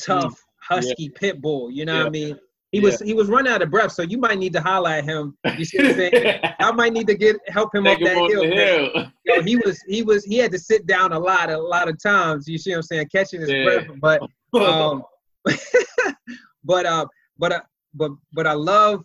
tough, 0.00 0.32
mm. 0.32 0.36
husky 0.62 1.04
yeah. 1.04 1.08
pit 1.14 1.40
bull. 1.40 1.70
You 1.70 1.84
know 1.84 1.94
yeah. 1.94 1.98
what 2.00 2.06
I 2.06 2.10
mean? 2.10 2.38
He 2.72 2.78
yeah. 2.78 2.84
was 2.84 3.00
he 3.00 3.14
was 3.14 3.28
running 3.28 3.52
out 3.52 3.62
of 3.62 3.70
breath, 3.70 3.92
so 3.92 4.02
you 4.02 4.18
might 4.18 4.38
need 4.38 4.52
to 4.52 4.60
highlight 4.60 5.04
him. 5.04 5.36
You 5.56 5.64
see 5.64 5.78
what 5.78 5.86
I'm 5.86 5.94
saying? 5.94 6.40
I 6.58 6.70
might 6.72 6.92
need 6.92 7.06
to 7.06 7.14
get 7.14 7.36
help 7.48 7.74
him 7.74 7.84
Take 7.84 7.98
up 7.98 8.04
that 8.04 8.16
hill. 8.16 8.42
hill. 8.42 9.06
Yo, 9.24 9.42
he 9.42 9.56
was 9.56 9.80
he 9.88 10.02
was 10.02 10.24
he 10.24 10.36
had 10.36 10.52
to 10.52 10.58
sit 10.58 10.86
down 10.86 11.12
a 11.12 11.18
lot 11.18 11.50
a 11.50 11.58
lot 11.58 11.88
of 11.88 12.00
times. 12.02 12.46
You 12.46 12.58
see 12.58 12.70
what 12.70 12.76
I'm 12.76 12.82
saying? 12.82 13.08
Catching 13.10 13.40
his 13.40 13.50
breath, 13.50 13.86
but 14.00 14.22
um, 14.60 15.02
but 16.64 16.84
uh, 16.84 17.06
but 17.38 17.52
uh, 17.52 17.60
but 17.94 18.10
but 18.34 18.46
I 18.46 18.52
love 18.52 19.02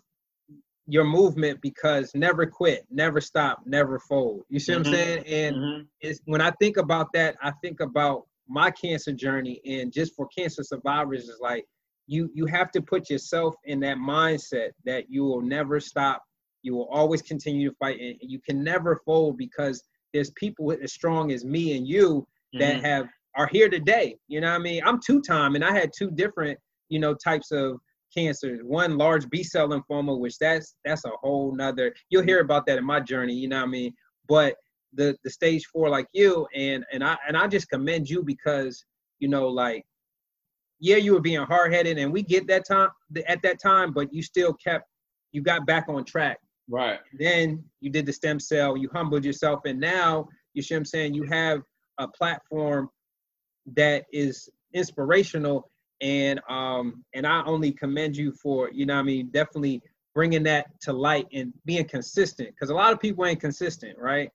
your 0.86 1.04
movement 1.04 1.60
because 1.62 2.10
never 2.14 2.46
quit, 2.46 2.84
never 2.90 3.20
stop, 3.20 3.60
never 3.64 3.98
fold. 3.98 4.42
You 4.48 4.60
see 4.60 4.72
mm-hmm. 4.72 4.82
what 4.82 4.88
I'm 4.88 4.94
mm-hmm. 4.94 5.02
saying? 5.02 5.26
And 5.26 5.56
mm-hmm. 5.56 5.82
it's, 6.00 6.20
when 6.26 6.40
I 6.40 6.50
think 6.60 6.76
about 6.76 7.08
that, 7.14 7.36
I 7.42 7.52
think 7.62 7.80
about 7.80 8.26
my 8.48 8.70
cancer 8.70 9.12
journey 9.12 9.60
and 9.66 9.92
just 9.92 10.14
for 10.14 10.28
cancer 10.36 10.62
survivors 10.62 11.28
is 11.28 11.38
like 11.40 11.64
you 12.06 12.30
you 12.34 12.46
have 12.46 12.70
to 12.72 12.82
put 12.82 13.08
yourself 13.08 13.54
in 13.64 13.80
that 13.80 13.96
mindset 13.96 14.70
that 14.84 15.08
you 15.08 15.24
will 15.24 15.40
never 15.40 15.80
stop. 15.80 16.22
You 16.62 16.74
will 16.74 16.88
always 16.88 17.22
continue 17.22 17.70
to 17.70 17.76
fight 17.76 18.00
and 18.00 18.16
you 18.20 18.40
can 18.40 18.62
never 18.62 19.00
fold 19.04 19.36
because 19.38 19.82
there's 20.12 20.30
people 20.32 20.72
as 20.72 20.92
strong 20.92 21.32
as 21.32 21.44
me 21.44 21.76
and 21.76 21.86
you 21.86 22.26
that 22.54 22.76
mm-hmm. 22.76 22.84
have 22.84 23.06
are 23.36 23.48
here 23.48 23.68
today. 23.68 24.16
You 24.28 24.40
know 24.40 24.50
what 24.50 24.60
i 24.60 24.62
mean? 24.62 24.82
I'm 24.84 25.00
two 25.00 25.20
time 25.20 25.54
and 25.54 25.64
i 25.64 25.72
had 25.72 25.90
two 25.96 26.10
different 26.10 26.58
you 26.88 26.98
know 26.98 27.14
types 27.14 27.50
of 27.50 27.78
cancers. 28.14 28.60
One 28.62 28.98
large 28.98 29.28
b 29.30 29.42
cell 29.42 29.68
lymphoma 29.68 30.18
which 30.18 30.38
that's 30.38 30.76
that's 30.84 31.04
a 31.04 31.10
whole 31.22 31.54
nother 31.54 31.94
you'll 32.10 32.22
hear 32.22 32.40
about 32.40 32.66
that 32.66 32.78
in 32.78 32.84
my 32.84 33.00
journey 33.00 33.34
you 33.34 33.48
know 33.48 33.58
what 33.58 33.68
i 33.68 33.70
mean? 33.70 33.94
But 34.28 34.56
the 34.96 35.16
the 35.24 35.30
stage 35.30 35.66
four 35.66 35.88
like 35.88 36.06
you 36.12 36.46
and 36.54 36.84
and 36.92 37.02
i 37.04 37.16
and 37.26 37.36
i 37.36 37.46
just 37.46 37.68
commend 37.68 38.08
you 38.08 38.22
because 38.22 38.84
you 39.18 39.28
know 39.28 39.48
like 39.48 39.84
yeah, 40.84 40.96
you 40.96 41.14
were 41.14 41.20
being 41.20 41.40
hard 41.40 41.72
headed, 41.72 41.96
and 41.98 42.12
we 42.12 42.22
get 42.22 42.46
that 42.48 42.66
time 42.66 42.90
at 43.26 43.40
that 43.42 43.58
time, 43.58 43.92
but 43.92 44.12
you 44.12 44.22
still 44.22 44.52
kept, 44.52 44.86
you 45.32 45.40
got 45.40 45.66
back 45.66 45.86
on 45.88 46.04
track. 46.04 46.38
Right. 46.68 46.98
Then 47.18 47.64
you 47.80 47.90
did 47.90 48.04
the 48.04 48.12
stem 48.12 48.38
cell, 48.38 48.76
you 48.76 48.90
humbled 48.92 49.24
yourself, 49.24 49.60
and 49.64 49.80
now 49.80 50.28
you 50.52 50.62
see 50.62 50.74
what 50.74 50.80
I'm 50.80 50.84
saying, 50.84 51.14
you 51.14 51.24
have 51.24 51.62
a 51.98 52.06
platform 52.08 52.90
that 53.74 54.04
is 54.12 54.48
inspirational 54.74 55.70
and 56.00 56.40
um 56.50 57.04
and 57.14 57.26
I 57.26 57.42
only 57.46 57.72
commend 57.72 58.16
you 58.16 58.32
for 58.32 58.68
you 58.70 58.84
know 58.84 58.96
I 58.96 59.02
mean 59.02 59.30
definitely 59.30 59.80
bringing 60.14 60.42
that 60.42 60.66
to 60.82 60.92
light 60.92 61.26
and 61.32 61.52
being 61.64 61.86
consistent 61.86 62.50
because 62.50 62.70
a 62.70 62.74
lot 62.74 62.92
of 62.92 63.00
people 63.00 63.24
ain't 63.24 63.40
consistent 63.40 63.96
right 63.96 64.28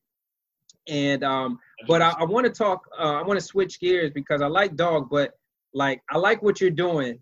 and 0.87 1.23
um 1.23 1.59
but 1.87 2.01
I, 2.01 2.13
I 2.19 2.23
want 2.23 2.45
to 2.45 2.51
talk 2.51 2.87
uh, 2.97 3.13
I 3.13 3.21
want 3.21 3.39
to 3.39 3.45
switch 3.45 3.79
gears 3.79 4.11
because 4.11 4.41
I 4.41 4.47
like 4.47 4.75
dog 4.75 5.09
but 5.09 5.33
like 5.73 6.01
I 6.09 6.17
like 6.17 6.41
what 6.41 6.59
you're 6.59 6.71
doing 6.71 7.19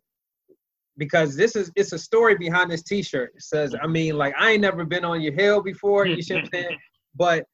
because 0.98 1.36
this 1.36 1.56
is 1.56 1.72
it's 1.76 1.94
a 1.94 2.00
story 2.00 2.36
behind 2.36 2.72
this 2.72 2.84
t-shirt. 2.84 3.34
It 3.36 3.44
says, 3.44 3.76
I 3.82 3.88
mean, 3.88 4.18
like 4.18 4.34
I 4.38 4.52
ain't 4.52 4.62
never 4.62 4.84
been 4.84 5.06
on 5.06 5.22
your 5.22 5.34
hill 5.34 5.62
before, 5.62 6.06
you 6.06 6.22
see 6.22 6.36
what 6.36 6.46
I'm 6.46 6.50
saying? 6.54 6.78
But 7.16 7.46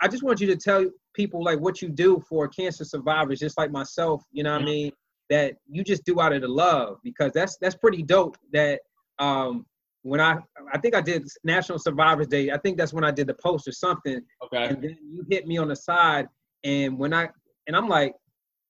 I 0.00 0.08
just 0.08 0.22
want 0.22 0.40
you 0.40 0.46
to 0.48 0.56
tell 0.56 0.84
people 1.14 1.44
like 1.44 1.60
what 1.60 1.80
you 1.80 1.88
do 1.88 2.22
for 2.28 2.48
cancer 2.48 2.84
survivors, 2.84 3.38
just 3.38 3.58
like 3.58 3.70
myself, 3.70 4.22
you 4.32 4.42
know 4.42 4.52
what 4.52 4.62
I 4.62 4.64
mean? 4.64 4.92
That 5.30 5.54
you 5.68 5.84
just 5.84 6.04
do 6.04 6.20
out 6.20 6.32
of 6.32 6.42
the 6.42 6.48
love 6.48 6.98
because 7.02 7.32
that's 7.32 7.56
that's 7.58 7.76
pretty 7.76 8.02
dope 8.02 8.36
that 8.52 8.80
um 9.18 9.66
when 10.04 10.20
I 10.20 10.36
I 10.72 10.78
think 10.78 10.94
I 10.94 11.00
did 11.00 11.26
National 11.44 11.78
Survivors 11.78 12.28
Day, 12.28 12.50
I 12.50 12.58
think 12.58 12.76
that's 12.76 12.92
when 12.92 13.04
I 13.04 13.10
did 13.10 13.26
the 13.26 13.34
post 13.34 13.66
or 13.66 13.72
something. 13.72 14.20
Okay. 14.44 14.64
And 14.66 14.82
then 14.82 14.98
you 15.02 15.24
hit 15.30 15.46
me 15.46 15.56
on 15.56 15.68
the 15.68 15.76
side 15.76 16.26
and 16.62 16.98
when 16.98 17.14
I 17.14 17.30
and 17.66 17.74
I'm 17.74 17.88
like, 17.88 18.14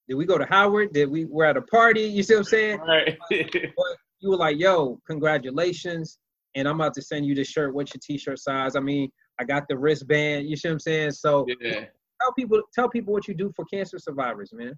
did 0.08 0.14
we 0.14 0.26
go 0.26 0.38
to 0.38 0.46
Howard? 0.46 0.92
Did 0.92 1.10
we 1.10 1.24
were 1.24 1.44
at 1.44 1.56
a 1.56 1.62
party? 1.62 2.02
You 2.02 2.22
see 2.22 2.34
what 2.34 2.40
I'm 2.40 2.44
saying? 2.44 2.78
Right. 2.78 3.18
but 3.30 3.96
you 4.20 4.30
were 4.30 4.36
like, 4.36 4.58
yo, 4.58 5.00
congratulations. 5.08 6.18
And 6.54 6.68
I'm 6.68 6.76
about 6.76 6.94
to 6.94 7.02
send 7.02 7.26
you 7.26 7.34
the 7.34 7.42
shirt. 7.42 7.74
What's 7.74 7.92
your 7.92 8.00
t-shirt 8.00 8.38
size? 8.38 8.76
I 8.76 8.80
mean, 8.80 9.10
I 9.40 9.44
got 9.44 9.64
the 9.68 9.76
wristband. 9.76 10.48
You 10.48 10.56
see 10.56 10.68
what 10.68 10.74
I'm 10.74 10.80
saying? 10.80 11.10
So 11.10 11.46
yeah. 11.60 11.86
tell 12.20 12.32
people 12.38 12.62
tell 12.72 12.88
people 12.88 13.12
what 13.12 13.26
you 13.26 13.34
do 13.34 13.52
for 13.56 13.64
cancer 13.64 13.98
survivors, 13.98 14.50
man. 14.52 14.74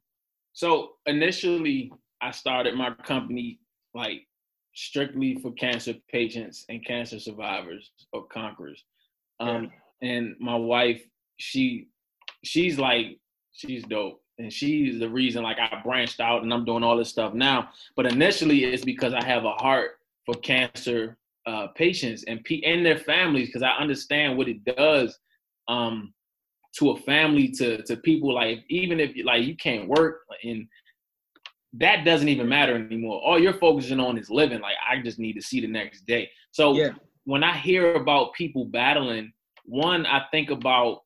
So 0.55 0.93
initially 1.05 1.93
I 2.23 2.31
started 2.31 2.77
my 2.77 2.93
company 3.05 3.61
like 3.93 4.27
strictly 4.77 5.37
for 5.37 5.53
cancer 5.53 5.95
patients 6.09 6.67
and 6.69 6.85
cancer 6.85 7.19
survivors 7.19 7.91
or 8.13 8.27
conquerors. 8.27 8.85
Um, 9.41 9.71
yeah. 10.01 10.11
and 10.11 10.37
my 10.39 10.55
wife, 10.55 11.03
she 11.39 11.89
she's 12.45 12.79
like 12.79 13.19
she's 13.53 13.83
dope 13.85 14.23
and 14.39 14.53
she's 14.53 15.01
the 15.01 15.09
reason 15.09 15.43
like 15.43 15.59
I 15.59 15.81
branched 15.83 16.21
out 16.21 16.43
and 16.43 16.53
I'm 16.53 16.67
doing 16.67 16.85
all 16.85 16.97
this 16.97 17.09
stuff 17.09 17.33
now. 17.33 17.71
But 17.97 18.07
initially, 18.07 18.65
it's 18.65 18.85
because 18.85 19.15
I 19.15 19.25
have 19.25 19.45
a 19.45 19.53
heart 19.53 19.93
for 20.27 20.35
cancer 20.35 21.17
uh, 21.47 21.69
patients 21.69 22.25
and 22.25 22.45
p- 22.45 22.65
and 22.65 22.85
their 22.85 22.99
families 22.99 23.49
because 23.49 23.63
I 23.63 23.71
understand 23.71 24.37
what 24.37 24.49
it 24.49 24.63
does 24.65 25.19
um, 25.69 26.13
to 26.79 26.91
a 26.91 26.97
family 26.99 27.49
to 27.53 27.83
to 27.85 27.97
people 27.97 28.35
like 28.35 28.63
even 28.69 29.01
if 29.01 29.13
like 29.25 29.45
you 29.45 29.57
can't 29.57 29.89
work 29.89 30.21
and 30.43 30.69
that 31.79 32.05
doesn't 32.05 32.29
even 32.29 32.49
matter 32.49 32.75
anymore. 32.75 33.21
All 33.25 33.39
you're 33.39 33.53
focusing 33.53 34.01
on 34.01 34.19
is 34.19 34.31
living. 34.31 34.61
Like 34.61 34.77
I 34.89 35.01
just 35.03 35.19
need 35.19 35.35
to 35.35 35.43
see 35.43 35.61
the 35.61 35.67
next 35.67 36.07
day. 36.07 36.31
So 36.53 36.75
yeah. 36.75 36.91
when 37.25 37.43
I 37.45 37.57
hear 37.57 37.95
about 37.95 38.35
people 38.35 38.65
battling, 38.65 39.33
one 39.65 40.07
I 40.07 40.23
think 40.31 40.51
about 40.51 41.01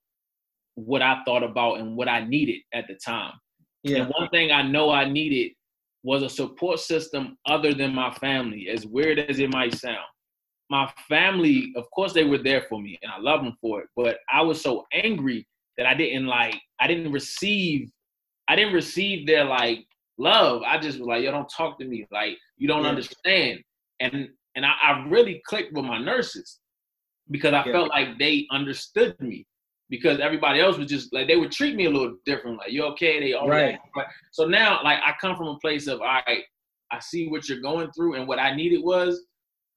what 0.75 1.03
I 1.03 1.23
thought 1.25 1.43
about 1.43 1.81
and 1.81 1.97
what 1.97 2.09
I 2.09 2.25
needed 2.25 2.61
at 2.73 2.87
the 2.89 2.95
time. 2.95 3.33
Yeah. 3.83 4.03
And 4.03 4.13
one 4.17 4.29
thing 4.31 4.53
I 4.53 4.63
know 4.63 4.91
I 4.91 5.09
needed 5.09 5.53
was 6.03 6.23
a 6.23 6.29
support 6.29 6.81
system 6.81 7.37
other 7.47 7.75
than 7.75 7.95
my 7.95 8.13
family, 8.15 8.69
as 8.69 8.87
weird 8.87 9.19
as 9.19 9.39
it 9.39 9.53
might 9.53 9.75
sound. 9.75 9.99
My 10.71 10.91
family, 11.09 11.73
of 11.77 11.91
course, 11.91 12.13
they 12.13 12.25
were 12.25 12.39
there 12.39 12.65
for 12.69 12.81
me 12.81 12.99
and 13.03 13.11
I 13.11 13.19
love 13.19 13.43
them 13.43 13.57
for 13.61 13.81
it, 13.81 13.89
but 13.97 14.19
I 14.33 14.43
was 14.43 14.61
so 14.61 14.85
angry 14.93 15.47
that 15.77 15.87
I 15.87 15.95
didn't 15.95 16.27
like, 16.27 16.61
I 16.79 16.87
didn't 16.87 17.13
receive, 17.13 17.91
I 18.49 18.57
didn't 18.57 18.75
receive 18.75 19.27
their 19.27 19.45
like 19.45 19.85
love. 20.21 20.63
I 20.63 20.79
just 20.79 20.99
was 20.99 21.09
like, 21.09 21.23
yo, 21.25 21.31
don't 21.31 21.49
talk 21.49 21.79
to 21.79 21.87
me. 21.87 22.07
Like, 22.13 22.37
you 22.59 22.69
don't 22.69 22.83
yeah. 22.83 22.91
understand. 22.91 23.61
And 24.01 24.29
and 24.57 24.67
I, 24.67 24.73
I, 24.83 25.07
really 25.09 25.41
clicked 25.47 25.73
with 25.73 25.85
my 25.85 25.99
nurses 25.99 26.59
because 27.31 27.53
I 27.53 27.65
yeah. 27.65 27.73
felt 27.73 27.89
like 27.91 28.19
they 28.19 28.47
understood 28.51 29.15
me 29.21 29.47
because 29.89 30.19
everybody 30.19 30.61
else 30.61 30.77
was 30.77 30.89
just 30.89 31.13
like 31.13 31.29
they 31.29 31.37
would 31.37 31.53
treat 31.53 31.77
me 31.77 31.87
a 31.87 31.91
little 31.91 32.17
different. 32.27 32.59
Like, 32.59 32.73
you 32.73 32.85
okay? 32.85 33.21
They 33.21 33.33
all 33.33 33.49
right. 33.49 33.79
right. 33.97 34.07
So 34.33 34.47
now, 34.47 34.81
like, 34.83 34.99
I 35.05 35.15
come 35.21 35.37
from 35.37 35.49
a 35.49 35.59
place 35.59 35.87
of 35.87 36.01
all 36.01 36.21
right. 36.27 36.43
I 36.93 36.99
see 36.99 37.29
what 37.29 37.49
you're 37.49 37.61
going 37.61 37.91
through, 37.93 38.15
and 38.15 38.27
what 38.27 38.41
I 38.41 38.55
needed 38.55 38.83
was, 38.83 39.23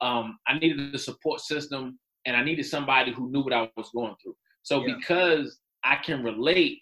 um, 0.01 0.37
I 0.47 0.57
needed 0.57 0.95
a 0.95 0.97
support 0.97 1.41
system, 1.41 1.99
and 2.25 2.35
I 2.35 2.43
needed 2.43 2.65
somebody 2.65 3.13
who 3.13 3.29
knew 3.31 3.41
what 3.41 3.53
I 3.53 3.69
was 3.77 3.89
going 3.93 4.15
through. 4.21 4.35
So 4.63 4.83
yeah. 4.83 4.95
because 4.95 5.59
I 5.83 5.97
can 5.97 6.23
relate, 6.23 6.79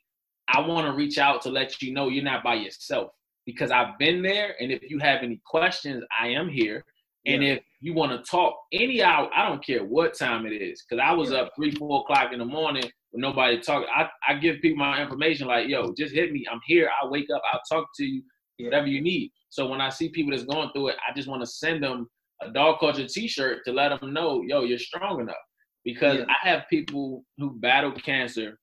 I 0.48 0.62
want 0.62 0.88
to 0.88 0.94
reach 0.94 1.18
out 1.18 1.42
to 1.42 1.50
let 1.50 1.82
you 1.82 1.94
know 1.94 2.08
you're 2.08 2.24
not 2.24 2.44
by 2.44 2.54
yourself 2.54 3.12
because 3.46 3.72
I've 3.72 3.98
been 3.98 4.22
there, 4.22 4.56
and 4.60 4.72
if 4.72 4.90
you 4.90 5.00
have 5.00 5.24
any 5.24 5.42
questions, 5.46 6.04
I 6.20 6.28
am 6.30 6.50
here. 6.50 6.84
And 7.26 7.44
yeah. 7.44 7.54
if 7.54 7.64
you 7.80 7.94
want 7.94 8.12
to 8.12 8.30
talk 8.30 8.56
any 8.72 9.04
hour, 9.04 9.30
I 9.36 9.48
don't 9.48 9.64
care 9.64 9.84
what 9.84 10.18
time 10.18 10.46
it 10.46 10.54
is, 10.54 10.84
because 10.84 11.04
I 11.04 11.12
was 11.14 11.32
yeah. 11.32 11.40
up 11.40 11.52
three, 11.56 11.72
four 11.72 12.02
o'clock 12.02 12.34
in 12.34 12.40
the 12.40 12.46
morning 12.46 12.84
with 13.12 13.22
nobody 13.22 13.60
talking. 13.60 13.88
I, 13.96 14.10
I 14.28 14.36
give 14.36 14.62
people 14.62 14.78
my 14.78 15.02
information 15.02 15.48
like, 15.48 15.68
yo, 15.68 15.94
just 15.96 16.14
hit 16.14 16.32
me. 16.32 16.46
I'm 16.52 16.62
here. 16.66 16.90
I'll 17.02 17.12
wake 17.12 17.28
up. 17.34 17.42
I'll 17.54 17.62
talk 17.70 17.90
to 17.98 18.06
you, 18.06 18.24
whatever 18.60 18.88
you 18.88 19.02
need. 19.02 19.32
So 19.50 19.68
when 19.68 19.82
I 19.82 19.90
see 19.90 20.10
people 20.10 20.32
that's 20.32 20.46
going 20.46 20.70
through 20.74 20.90
it, 20.90 20.96
I 21.08 21.14
just 21.14 21.28
want 21.28 21.42
to 21.42 21.48
send 21.48 21.84
them 21.84 22.08
a 22.42 22.50
dog 22.50 22.80
culture 22.80 23.06
t-shirt 23.06 23.60
to 23.66 23.72
let 23.72 23.90
them 24.00 24.14
know, 24.14 24.42
yo, 24.42 24.64
you're 24.64 24.80
strong 24.80 25.20
enough. 25.20 25.36
Because 25.84 26.20
yeah. 26.20 26.26
I 26.28 26.48
have 26.48 26.64
people 26.70 27.24
who 27.38 27.60
battle 27.60 27.92
cancer, 27.92 28.58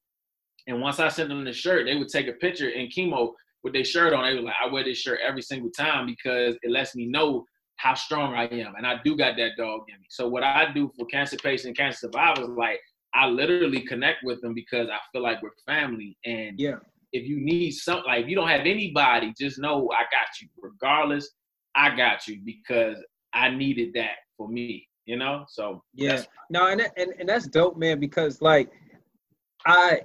and 0.67 0.81
once 0.81 0.99
I 0.99 1.09
send 1.09 1.31
them 1.31 1.45
the 1.45 1.53
shirt, 1.53 1.87
they 1.87 1.97
would 1.97 2.09
take 2.09 2.27
a 2.27 2.33
picture 2.33 2.71
in 2.71 2.89
chemo 2.89 3.33
with 3.65 3.73
their 3.73 3.85
shirt 3.85 4.13
on. 4.13 4.25
They 4.25 4.35
were 4.35 4.43
like, 4.47 4.55
I 4.63 4.71
wear 4.71 4.85
this 4.85 4.99
shirt 4.99 5.21
every 5.27 5.43
single 5.43 5.71
time 5.71 6.07
because 6.07 6.57
it 6.63 6.71
lets 6.71 6.95
me 6.95 7.07
know 7.07 7.45
how 7.77 7.95
strong 7.95 8.35
I 8.35 8.45
am. 8.47 8.75
And 8.77 8.87
I 8.87 8.97
do 9.05 9.17
got 9.17 9.37
that 9.37 9.53
dog 9.57 9.83
in 9.89 10.01
me. 10.01 10.07
So 10.11 10.29
what 10.29 10.43
I 10.43 10.73
do 10.73 10.91
for 10.97 11.07
cancer 11.07 11.37
patients 11.37 11.67
and 11.67 11.77
cancer 11.77 12.09
survivors, 12.09 12.49
like 12.49 12.81
I 13.15 13.27
literally 13.27 13.81
connect 13.81 14.25
with 14.25 14.41
them 14.43 14.55
because 14.55 14.89
I 14.89 14.99
feel 15.13 15.23
like 15.23 15.43
we're 15.43 15.51
family. 15.67 16.17
And 16.25 16.59
yeah, 16.59 16.77
if 17.13 17.27
you 17.27 17.41
need 17.41 17.73
something, 17.73 18.05
like 18.07 18.25
if 18.25 18.29
you 18.29 18.37
don't 18.37 18.49
have 18.49 18.63
anybody, 18.63 19.33
just 19.39 19.59
know 19.59 19.89
I 19.93 20.03
got 20.03 20.41
you. 20.41 20.49
Regardless, 20.61 21.31
I 21.75 21.97
got 21.97 22.27
you 22.27 22.41
because 22.45 22.97
I 23.33 23.51
needed 23.51 23.93
that 23.95 24.17
for 24.37 24.49
me. 24.49 24.87
You 25.07 25.17
know, 25.17 25.47
so 25.49 25.83
yeah, 25.95 26.23
no, 26.51 26.67
and, 26.67 26.83
and 26.99 27.15
and 27.19 27.29
that's 27.29 27.47
dope, 27.47 27.79
man. 27.79 27.99
Because 27.99 28.43
like, 28.43 28.71
I 29.67 30.01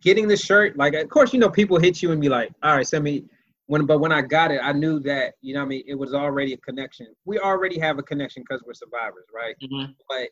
getting 0.00 0.28
the 0.28 0.36
shirt, 0.36 0.76
like, 0.76 0.94
of 0.94 1.08
course, 1.08 1.32
you 1.32 1.40
know, 1.40 1.48
people 1.50 1.78
hit 1.78 2.02
you 2.02 2.12
and 2.12 2.20
be 2.20 2.28
like, 2.28 2.50
all 2.62 2.76
right, 2.76 2.86
send 2.86 3.04
me. 3.04 3.24
when 3.66 3.86
but 3.86 3.98
when 3.98 4.12
I 4.12 4.22
got 4.22 4.50
it, 4.52 4.60
I 4.62 4.72
knew 4.72 5.00
that 5.00 5.34
you 5.42 5.54
know 5.54 5.60
what 5.60 5.66
I 5.66 5.68
mean 5.68 5.84
it 5.86 5.94
was 5.96 6.14
already 6.14 6.52
a 6.52 6.56
connection. 6.58 7.08
We 7.24 7.38
already 7.38 7.78
have 7.80 7.98
a 7.98 8.02
connection 8.02 8.42
because 8.42 8.62
we're 8.66 8.74
survivors, 8.74 9.26
right? 9.34 9.56
Mhm. 9.62 9.94
But 10.08 10.28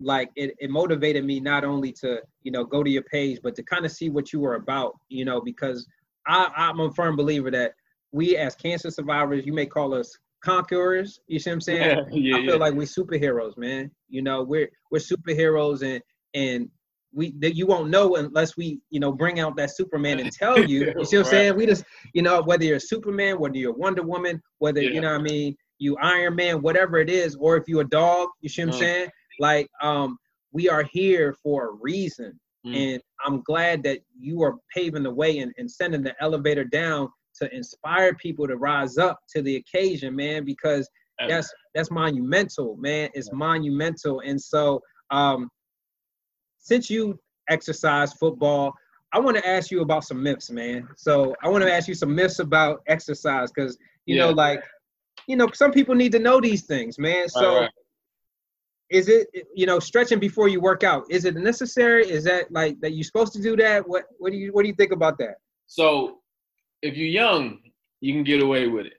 like 0.00 0.30
it, 0.36 0.54
it 0.58 0.70
motivated 0.70 1.24
me 1.24 1.40
not 1.40 1.64
only 1.64 1.92
to 2.02 2.20
you 2.42 2.52
know 2.52 2.64
go 2.64 2.82
to 2.82 2.90
your 2.90 3.02
page, 3.04 3.38
but 3.42 3.54
to 3.56 3.62
kind 3.62 3.84
of 3.84 3.92
see 3.92 4.10
what 4.10 4.32
you 4.32 4.40
were 4.40 4.54
about, 4.54 4.98
you 5.08 5.24
know, 5.24 5.40
because 5.40 5.86
I, 6.26 6.50
I'm 6.56 6.80
a 6.80 6.90
firm 6.92 7.16
believer 7.16 7.50
that 7.50 7.72
we 8.12 8.36
as 8.36 8.54
cancer 8.54 8.90
survivors, 8.90 9.44
you 9.46 9.52
may 9.52 9.66
call 9.66 9.94
us 9.94 10.16
conquerors. 10.44 11.20
You 11.28 11.38
see 11.38 11.50
what 11.50 11.54
I'm 11.54 11.60
saying? 11.62 11.80
Yeah, 11.80 12.02
yeah, 12.12 12.36
I 12.36 12.40
yeah. 12.40 12.50
feel 12.50 12.58
like 12.58 12.74
we're 12.74 12.82
superheroes, 12.86 13.56
man. 13.56 13.90
You 14.08 14.22
know, 14.22 14.42
we're 14.42 14.70
we're 14.90 14.98
superheroes, 15.00 15.82
and 15.82 16.00
and 16.34 16.68
we 17.14 17.32
that 17.40 17.56
you 17.56 17.66
won't 17.66 17.90
know 17.90 18.16
unless 18.16 18.56
we 18.56 18.80
you 18.90 19.00
know 19.00 19.12
bring 19.12 19.40
out 19.40 19.56
that 19.56 19.74
Superman 19.74 20.18
and 20.20 20.32
tell 20.32 20.62
you. 20.68 20.92
You 20.98 21.04
see 21.04 21.16
what 21.18 21.26
I'm 21.26 21.32
Right. 21.32 21.40
saying? 21.40 21.56
We 21.56 21.66
just 21.66 21.84
you 22.14 22.22
know 22.22 22.42
whether 22.42 22.64
you're 22.64 22.78
Superman, 22.80 23.38
whether 23.38 23.56
you're 23.56 23.72
Wonder 23.74 24.02
Woman, 24.02 24.40
whether 24.58 24.82
Yeah. 24.82 24.90
you 24.90 25.00
know 25.00 25.12
what 25.12 25.20
I 25.20 25.24
mean, 25.24 25.56
you 25.78 25.96
Iron 25.98 26.36
Man, 26.36 26.62
whatever 26.62 26.98
it 26.98 27.10
is, 27.10 27.36
or 27.36 27.56
if 27.56 27.64
you're 27.68 27.82
a 27.82 27.88
dog. 27.88 28.28
You 28.40 28.48
see 28.48 28.62
what 28.62 28.68
I'm 28.68 28.74
Mm. 28.74 28.78
saying? 28.78 29.10
Like 29.38 29.68
um, 29.80 30.18
we 30.52 30.68
are 30.68 30.82
here 30.84 31.34
for 31.42 31.68
a 31.68 31.72
reason, 31.72 32.38
Mm. 32.66 32.74
and 32.76 33.02
I'm 33.24 33.42
glad 33.42 33.82
that 33.84 34.00
you 34.18 34.42
are 34.42 34.56
paving 34.74 35.02
the 35.02 35.10
way 35.10 35.38
and, 35.38 35.52
and 35.58 35.70
sending 35.70 36.02
the 36.02 36.14
elevator 36.20 36.64
down 36.64 37.08
to 37.40 37.54
inspire 37.54 38.14
people 38.14 38.46
to 38.46 38.56
rise 38.56 38.98
up 38.98 39.18
to 39.34 39.42
the 39.42 39.56
occasion, 39.56 40.14
man. 40.14 40.44
Because 40.44 40.88
that's 41.28 41.52
that's 41.74 41.90
monumental, 41.90 42.76
man. 42.76 43.10
It's 43.14 43.32
monumental. 43.32 44.20
And 44.20 44.40
so 44.40 44.80
um 45.10 45.48
since 46.62 46.88
you 46.88 47.18
exercise 47.50 48.14
football, 48.14 48.72
I 49.12 49.20
want 49.20 49.36
to 49.36 49.46
ask 49.46 49.70
you 49.70 49.82
about 49.82 50.04
some 50.04 50.22
myths, 50.22 50.50
man. 50.50 50.88
So 50.96 51.34
I 51.42 51.48
want 51.48 51.62
to 51.64 51.72
ask 51.72 51.86
you 51.86 51.94
some 51.94 52.14
myths 52.14 52.38
about 52.38 52.82
exercise 52.86 53.50
because 53.52 53.76
you 54.06 54.18
know, 54.18 54.30
like, 54.30 54.64
you 55.28 55.36
know, 55.36 55.48
some 55.52 55.70
people 55.70 55.94
need 55.94 56.12
to 56.12 56.18
know 56.18 56.40
these 56.40 56.62
things, 56.62 56.98
man. 56.98 57.28
So 57.28 57.60
right. 57.60 57.70
is 58.90 59.08
it 59.08 59.28
you 59.54 59.66
know 59.66 59.78
stretching 59.78 60.18
before 60.18 60.48
you 60.48 60.60
work 60.60 60.82
out? 60.82 61.04
Is 61.10 61.24
it 61.24 61.36
necessary? 61.36 62.08
Is 62.08 62.24
that 62.24 62.50
like 62.50 62.80
that 62.80 62.92
you're 62.92 63.04
supposed 63.04 63.32
to 63.34 63.42
do 63.42 63.54
that? 63.56 63.86
What 63.86 64.04
what 64.18 64.32
do 64.32 64.38
you 64.38 64.52
what 64.52 64.62
do 64.62 64.68
you 64.68 64.74
think 64.74 64.92
about 64.92 65.18
that? 65.18 65.34
So 65.66 66.20
if 66.80 66.96
you're 66.96 67.08
young, 67.08 67.58
you 68.00 68.14
can 68.14 68.24
get 68.24 68.42
away 68.42 68.68
with 68.68 68.86
it. 68.86 68.94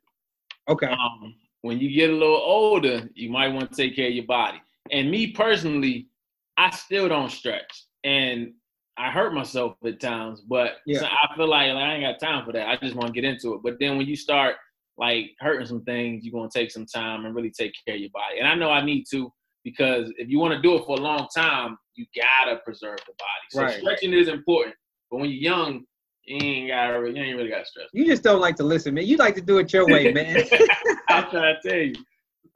Okay. 0.69 0.88
Um, 0.88 1.36
when 1.62 1.80
you 1.80 1.93
get 1.93 2.10
a 2.10 2.13
little 2.13 2.36
older, 2.36 3.10
you 3.15 3.30
might 3.30 3.47
want 3.47 3.71
to 3.71 3.76
take 3.76 3.95
care 3.95 4.08
of 4.08 4.13
your 4.13 4.26
body. 4.26 4.62
And 4.91 5.10
me 5.10 5.32
personally, 5.32 6.08
I 6.57 6.69
still 6.71 7.09
don't 7.09 7.31
stretch, 7.31 7.85
and 8.03 8.53
I 8.97 9.09
hurt 9.11 9.33
myself 9.33 9.75
at 9.85 9.99
times. 9.99 10.41
But 10.41 10.77
Yeah. 10.85 10.99
so 10.99 11.05
I 11.07 11.35
feel 11.35 11.47
like, 11.47 11.73
like 11.73 11.83
I 11.83 11.95
ain't 11.95 12.19
got 12.19 12.25
time 12.25 12.45
for 12.45 12.51
that. 12.53 12.67
I 12.67 12.77
just 12.77 12.95
want 12.95 13.13
to 13.13 13.21
get 13.21 13.27
into 13.27 13.53
it. 13.55 13.61
But 13.63 13.79
then 13.79 13.97
when 13.97 14.05
you 14.07 14.15
start 14.15 14.55
like 14.97 15.31
hurting 15.39 15.65
some 15.65 15.83
things, 15.83 16.23
you're 16.23 16.33
gonna 16.33 16.49
take 16.53 16.71
some 16.71 16.85
time 16.85 17.25
and 17.25 17.35
really 17.35 17.51
take 17.51 17.73
care 17.85 17.95
of 17.95 18.01
your 18.01 18.11
body. 18.11 18.39
And 18.39 18.47
I 18.47 18.55
know 18.55 18.69
I 18.69 18.85
need 18.85 19.05
to 19.11 19.31
because 19.63 20.11
if 20.17 20.29
you 20.29 20.39
want 20.39 20.53
to 20.53 20.61
do 20.61 20.75
it 20.75 20.85
for 20.85 20.97
a 20.97 21.01
long 21.01 21.27
time, 21.35 21.77
you 21.95 22.05
gotta 22.15 22.57
preserve 22.63 22.99
the 23.07 23.13
body. 23.13 23.47
So 23.49 23.61
Right. 23.61 23.79
stretching 23.79 24.13
is 24.13 24.27
important. 24.27 24.75
But 25.09 25.17
when 25.21 25.29
you're 25.29 25.39
young, 25.39 25.85
you 26.25 26.37
ain't 26.37 26.69
gotta 26.69 27.09
you 27.09 27.21
ain't 27.21 27.37
really 27.37 27.49
gotta 27.49 27.65
stretch. 27.65 27.87
You 27.93 28.05
just 28.05 28.23
don't 28.23 28.41
like 28.41 28.55
to 28.57 28.63
listen, 28.63 28.93
man. 28.93 29.05
You 29.07 29.17
like 29.17 29.35
to 29.35 29.41
do 29.41 29.57
it 29.57 29.73
your 29.73 29.87
way, 29.87 30.11
man. 30.11 30.43
I'm 31.09 31.29
trying 31.29 31.55
to 31.61 31.69
tell 31.69 31.79
you. 31.79 31.95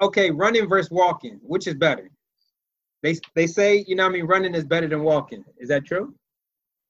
okay, 0.01 0.29
running 0.31 0.67
versus 0.69 0.91
walking, 0.91 1.39
which 1.41 1.65
is 1.67 1.73
better? 1.73 2.11
They 3.07 3.19
they 3.35 3.47
say, 3.47 3.85
you 3.87 3.95
know 3.95 4.03
what 4.03 4.09
I 4.09 4.13
mean, 4.13 4.25
running 4.25 4.53
is 4.53 4.65
better 4.65 4.87
than 4.87 5.01
walking. 5.01 5.45
Is 5.57 5.69
that 5.69 5.85
true? 5.85 6.13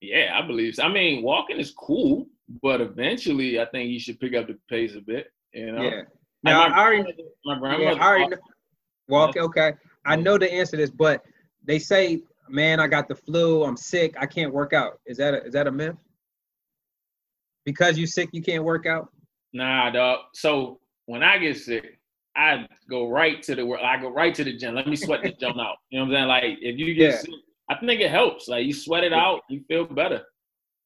Yeah, 0.02 0.32
I 0.34 0.46
believe 0.46 0.74
so. 0.74 0.84
I 0.84 0.90
mean, 0.90 1.22
walking 1.22 1.60
is 1.60 1.72
cool, 1.78 2.28
but 2.64 2.82
eventually 2.82 3.60
I 3.60 3.66
think 3.66 3.92
you 3.92 4.00
should 4.00 4.20
pick 4.20 4.34
up 4.34 4.48
the 4.48 4.58
pace 4.68 4.96
a 4.96 5.02
bit. 5.02 5.28
You 5.54 5.72
know? 5.74 5.84
Yeah. 5.84 6.02
Now 6.42 6.70
my, 6.70 6.76
I 6.76 6.80
already 6.80 7.04
my 7.46 7.54
yeah, 7.54 7.60
grandmother. 7.60 8.02
I 8.02 8.08
already 8.08 8.30
know, 8.30 8.38
walk, 9.08 9.38
okay. 9.38 9.74
I 10.06 10.16
know 10.16 10.40
the 10.40 10.52
answer 10.52 10.72
to 10.72 10.78
this, 10.78 10.90
but 10.90 11.24
they 11.64 11.78
say, 11.78 12.24
man, 12.50 12.80
I 12.80 12.88
got 12.88 13.08
the 13.08 13.16
flu, 13.16 13.64
I'm 13.64 13.78
sick, 13.78 14.16
I 14.20 14.26
can't 14.26 14.52
work 14.52 14.74
out. 14.74 15.00
Is 15.06 15.18
that 15.18 15.36
a, 15.36 15.44
is 15.46 15.54
that 15.54 15.68
a 15.68 15.72
myth? 15.72 15.98
Because 17.64 17.96
you 17.98 18.08
sick, 18.08 18.30
you 18.32 18.42
can't 18.42 18.64
work 18.64 18.88
out? 18.88 19.12
Nah, 19.54 19.92
dog. 19.92 20.20
So 20.34 20.80
when 21.06 21.22
I 21.22 21.38
get 21.38 21.58
sick, 21.58 21.97
I 22.38 22.68
go 22.90 23.10
right 23.10 23.42
to 23.44 23.56
the 23.56 23.66
work. 23.66 23.82
I 23.82 24.00
go 24.00 24.10
right 24.10 24.34
to 24.36 24.44
the 24.44 24.56
gym. 24.56 24.76
Let 24.76 24.88
me 24.88 24.96
sweat 24.96 25.24
the 25.24 25.32
gym 25.32 25.60
out. 25.60 25.78
You 25.90 26.00
know 26.00 26.06
what 26.06 26.16
I'm 26.18 26.18
saying? 26.18 26.28
Like 26.28 26.58
if 26.62 26.78
you 26.78 26.94
get 26.94 27.12
Yeah. 27.12 27.18
sick, 27.18 27.32
I 27.70 27.76
think 27.76 28.00
it 28.02 28.12
helps. 28.12 28.48
Like 28.48 28.66
you 28.66 28.74
sweat 28.74 29.04
it 29.04 29.12
Yeah. 29.12 29.20
out, 29.26 29.42
you 29.50 29.64
feel 29.68 29.86
better. 29.86 30.24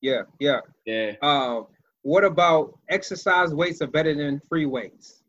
Yeah, 0.02 0.22
yeah. 0.40 0.62
Yeah. 0.86 1.14
Uh, 1.22 1.64
what 2.04 2.24
about 2.24 2.80
exercise 2.90 3.54
weights 3.54 3.82
are 3.82 3.88
better 3.88 4.16
than 4.16 4.40
free 4.50 4.66
weights? 4.66 5.24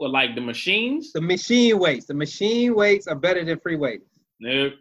Well, 0.00 0.10
like 0.10 0.34
the 0.34 0.40
machines, 0.40 1.12
The 1.12 1.20
machine 1.20 1.78
weights, 1.78 2.06
the 2.06 2.14
machine 2.14 2.74
weights 2.74 3.06
are 3.06 3.14
better 3.14 3.44
than 3.44 3.60
free 3.60 3.76
weights. 3.76 4.18
Nope. 4.40 4.74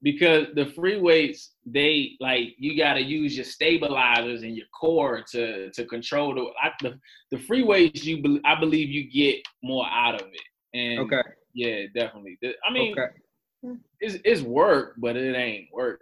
Because 0.00 0.46
the 0.54 0.66
free 0.66 1.00
weights, 1.00 1.54
they 1.66 2.12
like 2.20 2.54
you 2.56 2.76
got 2.76 2.94
to 2.94 3.00
use 3.00 3.34
your 3.34 3.44
stabilizers 3.44 4.42
and 4.42 4.56
your 4.56 4.66
core 4.78 5.24
to 5.32 5.70
to 5.72 5.84
control 5.86 6.34
the 6.34 6.46
I, 6.62 6.70
the, 6.82 6.98
the 7.32 7.38
free 7.38 7.64
weights. 7.64 8.04
You 8.04 8.22
bel 8.22 8.38
I 8.44 8.58
believe 8.60 8.90
you 8.90 9.10
get 9.10 9.40
more 9.62 9.86
out 9.90 10.14
of 10.14 10.28
it. 10.28 10.78
And 10.78 11.00
Okay, 11.00 11.22
yeah, 11.52 11.86
definitely. 11.94 12.38
I 12.68 12.72
mean, 12.72 12.96
okay. 12.96 13.76
it's 14.00 14.18
it's 14.24 14.42
work, 14.42 14.94
but 14.98 15.16
it 15.16 15.34
ain't 15.34 15.68
work. 15.72 16.00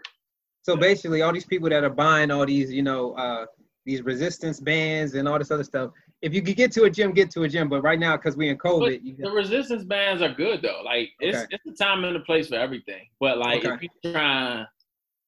So 0.63 0.77
basically, 0.77 1.23
all 1.23 1.33
these 1.33 1.47
people 1.47 1.71
that 1.71 1.85
are 1.85 1.91
buying 1.91 2.31
all 2.31 2.45
these, 2.45 2.73
you 2.73 2.83
know, 2.83 3.13
uh, 3.13 3.47
these 3.87 4.03
resistance 4.03 4.61
bands 4.61 5.15
and 5.15 5.27
all 5.29 5.39
this 5.39 5.51
other 5.51 5.65
stuff. 5.65 5.93
If 6.23 6.33
you 6.35 6.43
could 6.43 6.57
get 6.57 6.73
to 6.73 6.85
a 6.85 6.91
gym, 6.91 7.13
get 7.13 7.31
to 7.33 7.43
a 7.43 7.49
gym. 7.49 7.69
But 7.69 7.83
right 7.83 7.99
now, 7.99 8.17
because 8.17 8.37
we 8.37 8.49
in 8.49 8.57
COVID, 8.59 9.19
The 9.19 9.31
resistance 9.31 9.85
bands 9.85 10.23
are 10.23 10.33
good 10.33 10.63
though. 10.63 10.81
Like 10.85 11.11
it's 11.21 11.37
Okay. 11.37 11.47
it's 11.51 11.65
the 11.65 11.73
time 11.73 12.05
and 12.05 12.17
the 12.17 12.21
place 12.21 12.49
for 12.49 12.55
everything. 12.57 13.07
But 13.21 13.39
like 13.39 13.65
if 13.65 13.83
you're 14.03 14.13
trying, 14.13 14.59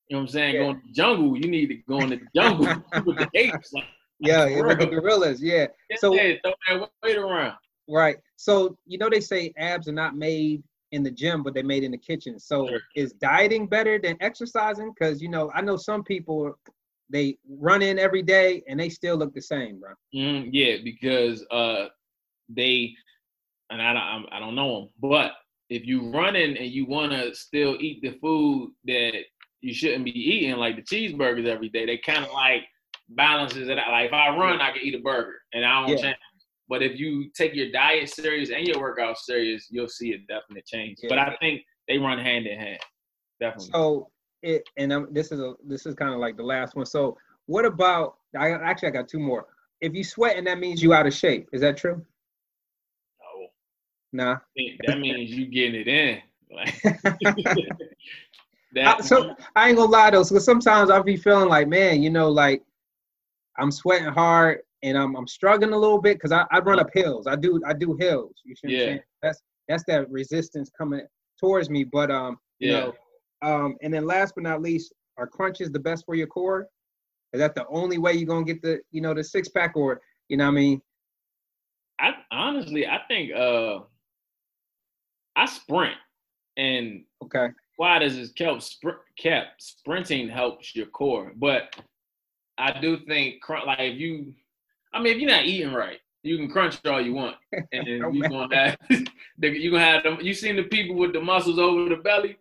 you 0.08 0.16
know 0.16 0.18
what 0.18 0.20
I'm 0.22 0.28
saying, 0.28 0.54
Yeah. 0.54 0.62
go 0.62 0.70
in 0.70 0.82
the 0.86 0.92
jungle, 0.92 1.36
you 1.36 1.48
need 1.50 1.66
to 1.68 1.74
go 1.88 2.00
in 2.00 2.08
the 2.10 2.20
jungle 2.34 2.82
with 3.04 3.18
the 3.18 3.28
apes. 3.34 3.72
Like, 3.72 3.84
yeah, 4.20 4.46
for 4.48 4.66
with 4.68 4.78
the 4.78 4.86
gorillas, 4.86 5.42
yeah. 5.42 5.66
So- 5.96 6.14
yeah, 6.14 6.34
throw 6.42 6.54
that 6.80 6.90
weight 7.02 7.16
around. 7.18 7.56
Right. 7.88 8.16
So 8.36 8.76
you 8.86 8.98
know 8.98 9.08
they 9.10 9.20
say 9.20 9.52
abs 9.58 9.88
are 9.88 9.92
not 9.92 10.16
made 10.16 10.62
in 10.92 11.02
the 11.02 11.10
gym, 11.10 11.42
but 11.42 11.52
they're 11.52 11.62
made 11.64 11.84
in 11.84 11.90
the 11.90 11.98
kitchen. 11.98 12.38
So 12.38 12.66
Sure. 12.66 12.80
is 12.96 13.12
dieting 13.12 13.66
better 13.66 13.98
than 13.98 14.16
exercising? 14.20 14.92
Because 14.92 15.20
you 15.20 15.28
know 15.28 15.50
I 15.54 15.60
know 15.60 15.76
some 15.76 16.02
people 16.02 16.58
they 17.10 17.38
run 17.48 17.82
in 17.82 17.98
every 17.98 18.22
day 18.22 18.62
and 18.68 18.78
they 18.78 18.88
still 18.88 19.16
look 19.16 19.34
the 19.34 19.40
same, 19.42 19.80
bro. 19.80 19.90
Mm, 20.14 20.50
yeah, 20.52 20.76
because 20.84 21.44
uh, 21.50 21.86
they 22.48 22.94
and 23.70 23.82
I 23.82 23.92
don't 23.92 24.02
I'm- 24.32 24.40
don't 24.40 24.54
know 24.54 24.80
them, 24.80 24.88
but 25.00 25.32
if 25.68 25.86
you 25.86 26.10
running 26.10 26.56
and 26.56 26.66
you 26.68 26.86
want 26.86 27.12
to 27.12 27.34
still 27.34 27.76
eat 27.80 28.00
the 28.02 28.18
food 28.20 28.72
that 28.84 29.12
you 29.60 29.74
shouldn't 29.74 30.04
be 30.04 30.12
eating, 30.12 30.56
like 30.56 30.76
the 30.76 30.82
cheeseburgers 30.82 31.46
every 31.46 31.68
day, 31.68 31.84
they 31.84 31.98
kind 31.98 32.24
of 32.24 32.32
like 32.32 32.62
balances 33.10 33.68
it 33.68 33.78
out. 33.78 33.90
Like 33.90 34.06
if 34.06 34.12
I 34.12 34.34
run, 34.36 34.60
I 34.60 34.72
can 34.72 34.82
eat 34.82 34.94
a 34.94 35.00
burger 35.00 35.34
and 35.52 35.64
I 35.64 35.80
don't 35.80 35.90
Yeah. 35.96 36.02
change. 36.02 36.16
But 36.70 36.82
if 36.82 36.98
you 36.98 37.30
take 37.34 37.54
your 37.54 37.70
diet 37.70 38.08
serious 38.10 38.50
and 38.50 38.66
your 38.66 38.78
workout 38.80 39.18
serious, 39.18 39.66
you'll 39.70 39.88
see 39.88 40.12
a 40.12 40.18
definite 40.18 40.66
change. 40.66 40.98
But 41.08 41.18
I 41.18 41.34
think 41.40 41.62
they 41.86 41.98
run 41.98 42.18
hand 42.18 42.46
in 42.46 42.58
hand, 42.58 42.80
definitely. 43.40 43.70
So 43.72 44.10
it 44.42 44.64
and 44.76 44.92
um, 44.92 45.08
this 45.10 45.32
is 45.32 45.40
a 45.40 45.54
this 45.66 45.86
is 45.86 45.94
kind 45.94 46.12
of 46.12 46.20
like 46.20 46.36
the 46.36 46.42
last 46.42 46.76
one. 46.76 46.86
So 46.86 47.16
what 47.46 47.64
about? 47.64 48.16
I 48.38 48.50
actually 48.50 48.88
I 48.88 48.92
got 48.92 49.08
two 49.08 49.18
more. 49.18 49.46
If 49.80 49.94
you 49.94 50.04
sweating, 50.04 50.44
that 50.44 50.58
means 50.58 50.82
you 50.82 50.92
out 50.92 51.06
of 51.06 51.14
shape. 51.14 51.48
Is 51.52 51.60
that 51.60 51.76
true? 51.76 52.04
No. 54.12 54.24
Nah. 54.24 54.36
that 54.86 54.98
means 54.98 55.30
you 55.30 55.46
getting 55.46 55.80
it 55.80 55.88
in. 55.88 56.18
Like, 56.50 56.80
I- 57.24 57.66
that, 58.74 59.04
so 59.04 59.34
I 59.56 59.68
ain't 59.68 59.76
gonna 59.78 59.90
lie 59.90 60.10
though. 60.10 60.22
So 60.22 60.38
sometimes 60.38 60.90
I'll 60.90 61.02
be 61.02 61.16
feeling 61.16 61.48
like, 61.48 61.68
man, 61.68 62.02
you 62.02 62.10
know, 62.10 62.28
like 62.28 62.62
I'm 63.58 63.70
sweating 63.70 64.08
hard 64.08 64.60
and 64.82 64.96
I'm 64.96 65.14
I'm 65.16 65.26
struggling 65.26 65.72
a 65.72 65.78
little 65.78 66.00
bit 66.00 66.16
because 66.16 66.32
I, 66.32 66.44
I 66.50 66.60
run 66.60 66.78
up 66.78 66.90
hills. 66.92 67.26
I 67.26 67.36
do 67.36 67.60
I 67.66 67.72
do 67.72 67.96
hills. 67.98 68.34
You 68.44 68.54
see 68.54 68.68
Yeah. 68.68 68.96
That's 69.22 69.42
that's 69.68 69.84
that 69.84 70.10
resistance 70.10 70.70
coming 70.76 71.02
towards 71.38 71.70
me. 71.70 71.84
But 71.84 72.10
um, 72.10 72.38
you 72.58 72.72
Yeah. 72.72 72.80
know, 72.80 72.92
um, 73.42 73.76
and 73.82 73.92
then 73.92 74.06
last 74.06 74.34
but 74.34 74.44
not 74.44 74.62
least, 74.62 74.92
are 75.16 75.26
crunches 75.26 75.70
the 75.70 75.78
best 75.78 76.04
for 76.04 76.14
your 76.14 76.26
core? 76.26 76.68
Is 77.32 77.40
that 77.40 77.54
the 77.54 77.66
only 77.68 77.98
way 77.98 78.14
you're 78.14 78.26
gonna 78.28 78.44
get 78.44 78.62
the 78.62 78.80
you 78.90 79.00
know 79.00 79.14
the 79.14 79.22
six 79.22 79.48
pack 79.48 79.76
or 79.76 80.00
you 80.28 80.36
know 80.36 80.44
what 80.44 80.52
I 80.52 80.54
mean? 80.54 80.82
I 82.00 82.14
honestly, 82.30 82.86
I 82.86 83.00
think 83.08 83.32
uh, 83.34 83.80
I 85.36 85.46
sprint, 85.46 85.96
and 86.56 87.04
Okay. 87.24 87.48
why 87.76 87.98
does 87.98 88.16
this 88.16 88.32
kept 88.32 88.60
spr- 88.60 89.02
kept 89.18 89.62
sprinting 89.62 90.28
helps 90.28 90.74
your 90.74 90.86
core, 90.86 91.32
but 91.36 91.74
I 92.56 92.80
do 92.80 92.98
think 93.06 93.40
crunch 93.40 93.66
like 93.66 93.78
if 93.80 93.98
you, 93.98 94.34
I 94.92 95.00
mean, 95.00 95.14
if 95.14 95.20
you're 95.20 95.30
not 95.30 95.44
eating 95.44 95.72
right, 95.72 95.98
you 96.22 96.36
can 96.36 96.50
crunch 96.50 96.78
all 96.86 97.00
you 97.00 97.14
want, 97.14 97.36
and 97.72 98.04
Oh, 98.04 98.10
you 98.12 98.20
man. 98.20 98.30
gonna 98.30 98.56
have 98.56 98.76
you 99.42 99.70
gonna 99.70 99.84
have 99.84 100.02
them. 100.02 100.18
You 100.20 100.34
seen 100.34 100.56
the 100.56 100.64
people 100.64 100.96
with 100.96 101.12
the 101.12 101.20
muscles 101.20 101.58
over 101.58 101.88
the 101.88 101.96
belly, 101.96 102.36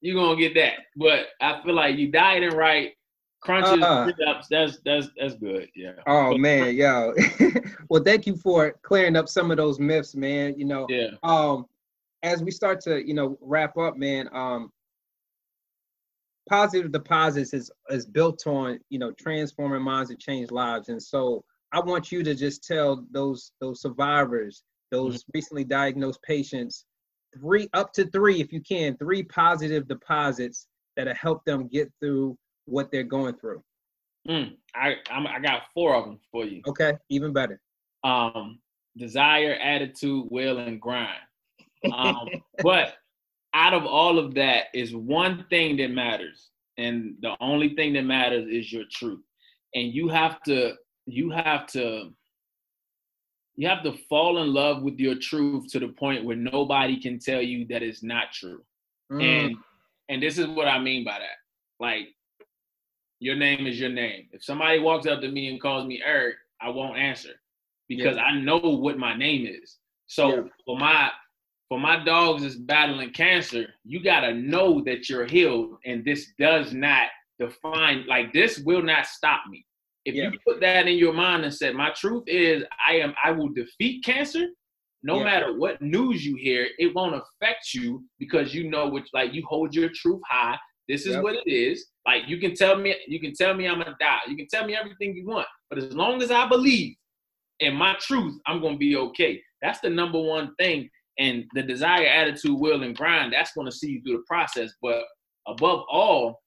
you 0.00 0.14
gonna 0.14 0.38
get 0.38 0.54
that. 0.54 0.74
But 0.96 1.28
I 1.40 1.62
feel 1.62 1.74
like 1.74 1.96
you 1.96 2.10
dieting 2.10 2.56
right, 2.56 2.92
crunches, 3.40 3.82
uh, 3.82 4.10
ups, 4.26 4.48
that's 4.50 4.78
that's 4.84 5.08
that's 5.18 5.34
good. 5.34 5.68
Yeah. 5.74 5.92
Oh 6.06 6.36
man, 6.36 6.74
yo. 6.74 7.14
well, 7.88 8.02
thank 8.02 8.26
you 8.26 8.36
for 8.36 8.76
clearing 8.82 9.16
up 9.16 9.28
some 9.28 9.50
of 9.50 9.56
those 9.56 9.78
myths, 9.78 10.14
man. 10.14 10.58
You 10.58 10.66
know. 10.66 10.86
Yeah. 10.88 11.10
Um, 11.22 11.66
as 12.22 12.42
we 12.42 12.50
start 12.50 12.80
to 12.82 13.06
you 13.06 13.14
know 13.14 13.38
wrap 13.40 13.76
up, 13.76 13.96
man. 13.96 14.28
Um, 14.32 14.70
positive 16.48 16.92
deposits 16.92 17.52
is 17.52 17.70
is 17.90 18.06
built 18.06 18.46
on 18.46 18.78
you 18.88 18.98
know 18.98 19.12
transforming 19.12 19.82
minds 19.82 20.10
and 20.10 20.18
change 20.18 20.50
lives, 20.50 20.88
and 20.88 21.02
so 21.02 21.44
I 21.72 21.80
want 21.80 22.12
you 22.12 22.22
to 22.22 22.34
just 22.34 22.64
tell 22.64 23.04
those 23.10 23.52
those 23.60 23.80
survivors, 23.80 24.62
those 24.90 25.22
mm-hmm. 25.22 25.30
recently 25.34 25.64
diagnosed 25.64 26.22
patients, 26.22 26.84
three 27.40 27.68
up 27.72 27.92
to 27.94 28.06
three 28.10 28.40
if 28.40 28.52
you 28.52 28.60
can, 28.60 28.96
three 28.96 29.22
positive 29.22 29.88
deposits 29.88 30.66
that'll 30.96 31.14
help 31.14 31.44
them 31.44 31.68
get 31.68 31.92
through 32.00 32.36
what 32.66 32.90
they're 32.90 33.02
going 33.02 33.36
through. 33.36 33.62
Mm, 34.28 34.56
I 34.74 34.96
I'm, 35.10 35.26
I 35.26 35.38
got 35.38 35.62
four 35.72 35.94
of 35.94 36.04
them 36.04 36.18
for 36.32 36.44
you. 36.44 36.62
Okay, 36.66 36.94
even 37.08 37.32
better. 37.32 37.60
Um, 38.02 38.58
desire, 38.96 39.54
attitude, 39.54 40.26
will, 40.30 40.58
and 40.58 40.80
grind. 40.80 41.20
Um, 41.92 42.28
but 42.62 42.94
out 43.54 43.74
of 43.74 43.86
all 43.86 44.18
of 44.18 44.34
that 44.34 44.64
is 44.74 44.94
one 44.94 45.46
thing 45.48 45.76
that 45.78 45.90
matters, 45.90 46.50
and 46.76 47.14
the 47.22 47.36
only 47.40 47.74
thing 47.74 47.92
that 47.94 48.04
matters 48.04 48.48
is 48.48 48.72
your 48.72 48.84
truth. 48.90 49.22
And 49.74 49.92
you 49.92 50.08
have 50.08 50.42
to 50.44 50.74
you 51.06 51.30
have 51.30 51.66
to 51.68 52.12
you 53.56 53.66
have 53.68 53.82
to 53.84 53.96
fall 54.08 54.42
in 54.42 54.52
love 54.52 54.82
with 54.82 54.98
your 54.98 55.14
truth 55.16 55.66
to 55.72 55.80
the 55.80 55.88
point 55.88 56.24
where 56.24 56.36
nobody 56.36 57.00
can 57.00 57.18
tell 57.18 57.40
you 57.40 57.66
that 57.68 57.82
it's 57.82 58.02
not 58.02 58.32
true. 58.32 58.62
Mm. 59.10 59.22
And 59.22 59.56
and 60.08 60.22
this 60.22 60.38
is 60.38 60.46
what 60.46 60.68
I 60.68 60.78
mean 60.78 61.04
by 61.04 61.18
that. 61.18 61.38
Like 61.80 62.08
your 63.18 63.36
name 63.36 63.66
is 63.66 63.80
your 63.80 63.90
name. 63.90 64.28
If 64.32 64.44
somebody 64.44 64.78
walks 64.78 65.06
up 65.06 65.20
to 65.20 65.28
me 65.30 65.48
and 65.48 65.60
calls 65.60 65.86
me 65.86 66.02
Eric, 66.04 66.36
I 66.60 66.68
won't 66.68 66.98
answer 66.98 67.32
because 67.88 68.16
yeah. 68.16 68.24
I 68.24 68.40
know 68.40 68.58
what 68.58 68.98
my 68.98 69.16
name 69.16 69.46
is. 69.46 69.78
So 70.06 70.34
yeah. 70.34 70.42
for 70.64 70.78
my 70.78 71.10
for 71.68 71.80
my 71.80 72.04
dogs 72.04 72.44
is 72.44 72.56
battling 72.56 73.10
cancer, 73.10 73.66
you 73.84 74.02
gotta 74.02 74.34
know 74.34 74.82
that 74.84 75.08
you're 75.08 75.26
healed, 75.26 75.78
and 75.84 76.04
this 76.04 76.32
does 76.38 76.72
not 76.72 77.08
define 77.38 78.06
like 78.06 78.32
this 78.32 78.58
will 78.58 78.82
not 78.82 79.06
stop 79.06 79.40
me. 79.50 79.65
If 80.06 80.14
yeah. 80.14 80.30
you 80.30 80.38
put 80.46 80.60
that 80.60 80.86
in 80.86 80.96
your 80.96 81.12
mind 81.12 81.44
and 81.44 81.52
said, 81.52 81.74
"My 81.74 81.90
truth 81.90 82.24
is, 82.26 82.64
I 82.86 82.94
am, 82.96 83.14
I 83.22 83.32
will 83.32 83.48
defeat 83.48 84.04
cancer," 84.04 84.46
no 85.02 85.18
yeah. 85.18 85.24
matter 85.24 85.58
what 85.58 85.82
news 85.82 86.24
you 86.24 86.36
hear, 86.36 86.68
it 86.78 86.94
won't 86.94 87.14
affect 87.14 87.74
you 87.74 88.02
because 88.18 88.54
you 88.54 88.70
know 88.70 88.88
which, 88.88 89.08
like, 89.12 89.34
you 89.34 89.44
hold 89.46 89.74
your 89.74 89.90
truth 89.94 90.22
high. 90.28 90.58
This 90.88 91.04
is 91.06 91.14
yep. 91.14 91.22
what 91.22 91.34
it 91.34 91.50
is. 91.50 91.86
Like, 92.06 92.22
you 92.28 92.38
can 92.38 92.54
tell 92.54 92.76
me, 92.76 92.94
you 93.06 93.20
can 93.20 93.34
tell 93.34 93.52
me 93.54 93.68
I'm 93.68 93.78
gonna 93.78 93.96
die. 94.00 94.20
You 94.28 94.36
can 94.36 94.48
tell 94.48 94.66
me 94.66 94.74
everything 94.74 95.14
you 95.14 95.26
want, 95.26 95.48
but 95.68 95.78
as 95.78 95.92
long 95.92 96.22
as 96.22 96.30
I 96.30 96.48
believe 96.48 96.96
in 97.60 97.74
my 97.74 97.96
truth, 98.00 98.38
I'm 98.46 98.62
gonna 98.62 98.78
be 98.78 98.96
okay. 98.96 99.42
That's 99.60 99.80
the 99.80 99.90
number 99.90 100.20
one 100.20 100.54
thing 100.56 100.88
and 101.18 101.44
the 101.54 101.62
desire, 101.62 102.06
attitude, 102.06 102.58
will, 102.58 102.82
and 102.82 102.96
grind, 102.96 103.32
that's 103.32 103.52
going 103.52 103.66
to 103.66 103.72
see 103.72 103.92
you 103.92 104.02
through 104.02 104.18
the 104.18 104.24
process. 104.26 104.72
But 104.82 105.02
above 105.46 105.84
all, 105.90 106.42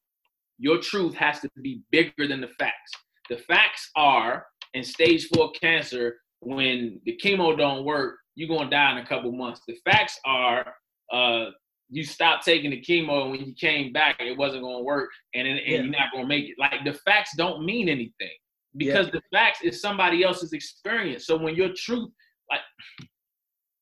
your 0.58 0.80
truth 0.80 1.16
has 1.16 1.40
to 1.40 1.50
be 1.62 1.82
bigger 1.92 2.28
than 2.28 2.42
the 2.42 2.50
facts. 2.60 2.92
The 3.30 3.38
facts 3.38 3.90
are 3.96 4.46
in 4.74 4.84
stage 4.84 5.28
four 5.28 5.52
cancer, 5.52 6.18
when 6.42 7.02
the 7.06 7.20
chemo 7.24 7.58
don't 7.58 7.86
work, 7.86 8.18
you're 8.36 8.50
gonna 8.50 8.70
die 8.70 8.94
in 8.94 8.98
a 9.00 9.06
couple 9.06 9.32
months. 9.32 9.62
The 9.68 9.78
facts 9.86 10.20
are 10.26 10.74
uh, 11.12 11.46
you 11.90 12.04
stopped 12.04 12.46
taking 12.46 12.72
the 12.72 12.82
chemo 12.82 13.24
and 13.24 13.32
when 13.32 13.42
you 13.42 13.54
came 13.54 13.92
back, 13.92 14.18
it 14.20 14.38
wasn't 14.38 14.64
gonna 14.64 14.84
work, 14.84 15.10
and, 15.34 15.48
and 15.48 15.60
yeah. 15.60 15.82
you're 15.82 15.92
not 15.92 16.12
gonna 16.14 16.28
make 16.28 16.46
it. 16.46 16.56
Like 16.58 16.84
the 16.86 16.94
facts 16.94 17.32
don't 17.36 17.66
mean 17.66 17.90
anything 17.90 18.32
because 18.78 19.08
yeah. 19.08 19.14
the 19.14 19.22
facts 19.34 19.60
is 19.64 19.82
somebody 19.82 20.24
else's 20.24 20.54
experience. 20.54 21.26
So 21.26 21.38
when 21.38 21.56
your 21.56 21.74
truth, 21.76 22.10
like 22.50 22.62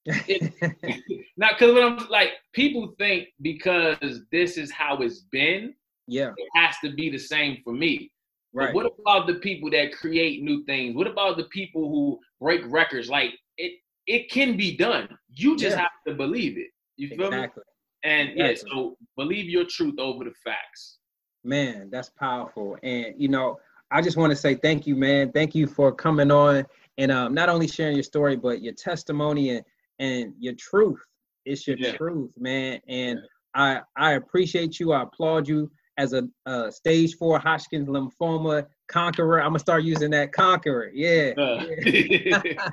not 1.38 1.54
because 1.60 1.74
what 1.74 1.84
I'm 1.84 2.08
like, 2.10 2.32
people 2.54 2.96
think 2.98 3.28
because 3.42 4.22
this 4.32 4.58
is 4.58 4.72
how 4.72 4.98
it's 4.98 5.26
been, 5.32 5.74
yeah, 6.08 6.32
it 6.36 6.48
has 6.56 6.76
to 6.84 6.94
be 6.94 7.10
the 7.10 7.18
same 7.18 7.58
for 7.64 7.74
me. 7.74 8.12
Right. 8.58 8.74
But 8.74 8.76
what 8.76 8.94
about 9.00 9.28
the 9.28 9.36
people 9.36 9.70
that 9.70 9.94
create 9.94 10.42
new 10.42 10.64
things? 10.64 10.96
What 10.96 11.06
about 11.06 11.38
the 11.38 11.44
people 11.44 11.90
who 11.90 12.20
break 12.42 12.62
records? 12.66 13.08
Like 13.08 13.36
it, 13.60 13.74
it 14.08 14.32
can 14.32 14.58
be 14.58 14.76
done. 14.76 15.16
You 15.36 15.56
just 15.56 15.76
yeah. 15.76 15.84
have 15.84 15.92
to 16.08 16.16
believe 16.16 16.58
it. 16.58 16.70
You 16.96 17.10
feel 17.10 17.28
exactly. 17.28 17.62
me? 18.04 18.10
And 18.10 18.30
exactly. 18.30 18.70
yeah, 18.72 18.74
so 18.74 18.98
believe 19.16 19.48
your 19.48 19.66
truth 19.66 20.00
over 20.00 20.24
the 20.24 20.34
facts. 20.44 20.98
Man, 21.44 21.90
that's 21.92 22.10
powerful. 22.10 22.78
And 22.82 23.14
you 23.16 23.28
know, 23.28 23.60
I 23.92 24.02
just 24.02 24.18
want 24.18 24.32
to 24.32 24.36
say 24.36 24.56
thank 24.56 24.88
you, 24.88 24.96
man. 24.96 25.32
Thank 25.32 25.54
you 25.54 25.68
for 25.68 25.92
coming 25.92 26.32
on 26.32 26.66
and 26.98 27.12
um, 27.12 27.36
not 27.36 27.50
only 27.50 27.68
sharing 27.68 27.96
your 27.96 28.04
story, 28.04 28.36
but 28.36 28.64
your 28.64 28.74
testimony 28.74 29.52
and 29.52 29.64
and 30.00 30.34
your 30.40 30.54
truth. 30.56 31.00
It's 31.46 31.68
your 31.68 31.78
yeah. 31.78 31.92
truth, 31.92 32.32
man. 32.40 32.80
And 32.88 33.20
I 33.54 33.82
I 33.96 34.14
appreciate 34.14 34.80
you. 34.80 34.94
I 34.94 35.04
applaud 35.04 35.48
you 35.48 35.70
as 35.98 36.14
a, 36.14 36.28
a 36.46 36.72
stage 36.72 37.16
four 37.16 37.40
Hodgkin's 37.40 37.88
lymphoma 37.88 38.66
conqueror. 38.88 39.42
I'm 39.42 39.50
gonna 39.50 39.60
start 39.60 39.84
using 39.84 40.12
that 40.12 40.32
conqueror. 40.32 40.92
Yeah. 40.94 41.34
Uh. 41.38 41.66
yeah. 41.86 42.42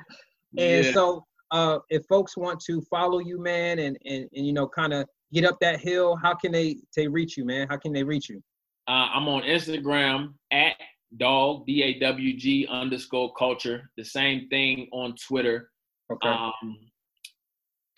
and 0.57 0.85
yeah. 0.85 0.91
so 0.91 1.25
uh, 1.51 1.79
if 1.89 2.05
folks 2.07 2.37
want 2.37 2.59
to 2.61 2.81
follow 2.81 3.19
you, 3.19 3.41
man, 3.41 3.79
and 3.79 3.97
and, 4.05 4.27
and 4.33 4.45
you 4.45 4.53
know, 4.53 4.67
kind 4.67 4.93
of 4.93 5.07
get 5.33 5.45
up 5.45 5.57
that 5.61 5.79
hill, 5.79 6.15
how 6.15 6.33
can 6.33 6.51
they 6.51 6.77
they 6.95 7.07
reach 7.07 7.37
you, 7.37 7.45
man? 7.45 7.67
How 7.69 7.77
can 7.77 7.93
they 7.93 8.03
reach 8.03 8.29
you? 8.29 8.41
Uh, 8.87 9.09
I'm 9.13 9.27
on 9.27 9.41
Instagram 9.43 10.33
at 10.51 10.75
dog 11.17 11.65
d 11.65 11.83
a 11.83 11.99
w 11.99 12.37
g 12.37 12.67
underscore 12.69 13.33
culture. 13.33 13.89
The 13.97 14.05
same 14.05 14.47
thing 14.49 14.87
on 14.91 15.15
Twitter. 15.27 15.69
Okay. 16.11 16.29
Um, 16.29 16.77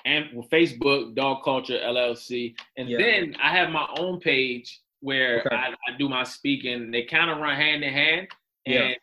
and 0.05 0.25
Facebook, 0.49 1.15
Dawg 1.15 1.43
Culture 1.43 1.79
LLC. 1.83 2.55
And 2.77 2.87
yeah. 2.87 2.97
then 2.97 3.35
I 3.43 3.51
have 3.55 3.69
my 3.69 3.87
own 3.97 4.21
page 4.21 4.79
where 5.01 5.41
okay. 5.41 5.55
I, 5.55 5.69
I, 5.87 5.97
do 5.97 6.09
my 6.09 6.23
speaking. 6.23 6.91
They 6.91 7.03
kind 7.03 7.29
of 7.29 7.37
run 7.37 7.55
hand 7.55 7.83
in 7.83 7.93
hand. 7.93 8.27
And 8.65 8.75
yeah. 8.75 8.93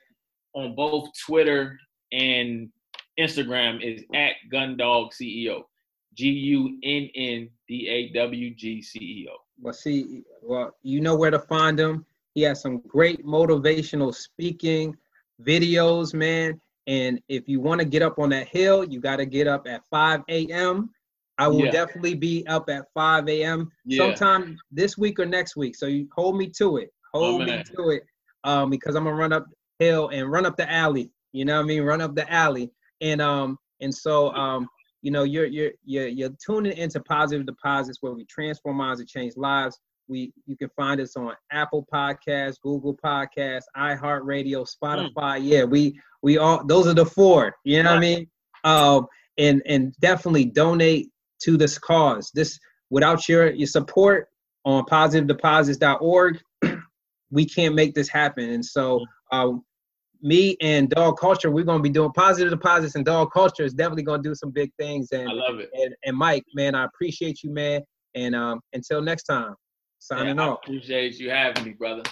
on 0.54 0.74
both 0.74 1.08
Twitter 1.26 1.78
and 2.12 2.68
Instagram 3.18 3.82
is 3.82 4.02
at 4.14 4.32
GunnDawg 4.52 5.10
CEO. 5.12 5.62
G 6.14 6.28
U 6.28 6.78
N 6.84 7.08
N 7.14 7.50
D 7.68 7.88
A 7.88 8.12
W 8.12 8.54
G 8.54 8.80
C 8.82 8.98
E 9.00 9.28
O. 9.30 9.36
Well, 9.60 9.74
see, 9.74 10.22
well, 10.42 10.76
you 10.82 11.00
know 11.00 11.16
where 11.16 11.30
to 11.30 11.38
find 11.38 11.78
him. 11.78 12.04
He 12.34 12.42
has 12.42 12.60
some 12.60 12.80
great 12.86 13.24
motivational 13.24 14.14
speaking 14.14 14.96
videos, 15.42 16.14
man. 16.14 16.60
And 16.86 17.20
if 17.28 17.48
you 17.48 17.60
want 17.60 17.80
to 17.80 17.84
get 17.84 18.02
up 18.02 18.18
on 18.18 18.30
that 18.30 18.48
hill, 18.48 18.84
you 18.84 19.00
got 19.00 19.16
to 19.16 19.26
get 19.26 19.46
up 19.46 19.66
at 19.66 19.82
5 19.90 20.22
a.m. 20.28 20.90
I 21.38 21.48
will 21.48 21.64
yeah. 21.64 21.70
definitely 21.70 22.14
be 22.14 22.46
up 22.46 22.70
at 22.70 22.86
5 22.94 23.28
a.m. 23.28 23.70
Yeah. 23.84 23.98
sometime 23.98 24.56
this 24.70 24.96
week 24.96 25.18
or 25.18 25.26
next 25.26 25.56
week. 25.56 25.76
So 25.76 25.86
you 25.86 26.08
hold 26.14 26.36
me 26.36 26.48
to 26.58 26.76
it. 26.76 26.90
Hold 27.12 27.42
oh, 27.42 27.44
me 27.44 27.62
to 27.76 27.88
it. 27.90 28.04
Um, 28.44 28.70
because 28.70 28.94
I'm 28.94 29.04
gonna 29.04 29.16
run 29.16 29.32
up 29.32 29.46
hill 29.78 30.10
and 30.10 30.30
run 30.30 30.46
up 30.46 30.56
the 30.56 30.70
alley. 30.70 31.10
You 31.32 31.44
know 31.44 31.56
what 31.56 31.64
I 31.64 31.66
mean? 31.66 31.82
Run 31.82 32.00
up 32.00 32.14
the 32.14 32.30
alley. 32.32 32.70
And 33.00 33.20
um, 33.20 33.58
and 33.80 33.94
so 33.94 34.32
um, 34.34 34.68
you 35.02 35.10
know, 35.10 35.24
you're 35.24 35.46
you're 35.46 35.72
you're 35.84 36.08
you're 36.08 36.30
tuning 36.44 36.76
into 36.76 37.00
positive 37.00 37.46
deposits 37.46 37.98
where 38.00 38.12
we 38.12 38.24
transform 38.24 38.76
minds 38.76 39.00
and 39.00 39.08
change 39.08 39.36
lives. 39.36 39.78
We 40.08 40.32
you 40.46 40.56
can 40.56 40.70
find 40.76 41.00
us 41.00 41.16
on 41.16 41.34
Apple 41.52 41.86
Podcasts, 41.92 42.60
Google 42.62 42.96
Podcasts, 42.96 43.64
iHeartRadio, 43.76 44.66
Spotify. 44.66 45.38
Mm. 45.38 45.40
Yeah, 45.42 45.64
we 45.64 46.00
we 46.22 46.38
all 46.38 46.64
those 46.64 46.86
are 46.86 46.94
the 46.94 47.06
four. 47.06 47.54
You 47.64 47.82
know 47.82 47.90
right. 47.90 47.96
what 47.96 47.98
I 47.98 48.00
mean? 48.00 48.26
Um, 48.64 49.06
and 49.36 49.62
and 49.66 49.94
definitely 50.00 50.46
donate 50.46 51.10
to 51.44 51.56
this 51.56 51.78
cause. 51.78 52.30
This 52.34 52.58
without 52.90 53.28
your 53.28 53.50
your 53.52 53.66
support 53.66 54.28
on 54.64 54.84
positivedeposits.org, 54.84 56.40
we 57.30 57.44
can't 57.44 57.74
make 57.74 57.94
this 57.94 58.08
happen. 58.08 58.50
And 58.50 58.64
so, 58.64 59.04
uh, 59.30 59.52
me 60.22 60.56
and 60.62 60.88
Dawg 60.88 61.18
Culture, 61.18 61.50
we're 61.50 61.64
gonna 61.64 61.82
be 61.82 61.90
doing 61.90 62.12
positive 62.12 62.50
deposits, 62.50 62.94
and 62.94 63.04
Dawg 63.04 63.30
Culture 63.32 63.64
is 63.64 63.74
definitely 63.74 64.04
gonna 64.04 64.22
do 64.22 64.34
some 64.34 64.50
big 64.50 64.70
things. 64.78 65.08
And 65.12 65.28
I 65.28 65.32
love 65.32 65.58
it. 65.60 65.70
And, 65.74 65.94
and 66.04 66.16
Mike, 66.16 66.44
man, 66.54 66.74
I 66.74 66.84
appreciate 66.84 67.42
you, 67.42 67.50
man. 67.50 67.82
And 68.14 68.34
um, 68.34 68.60
until 68.72 69.02
next 69.02 69.24
time, 69.24 69.54
signing 69.98 70.36
yeah, 70.36 70.48
off. 70.48 70.58
appreciate 70.62 71.18
you 71.18 71.30
having 71.30 71.64
me, 71.64 71.72
brother. 71.72 72.02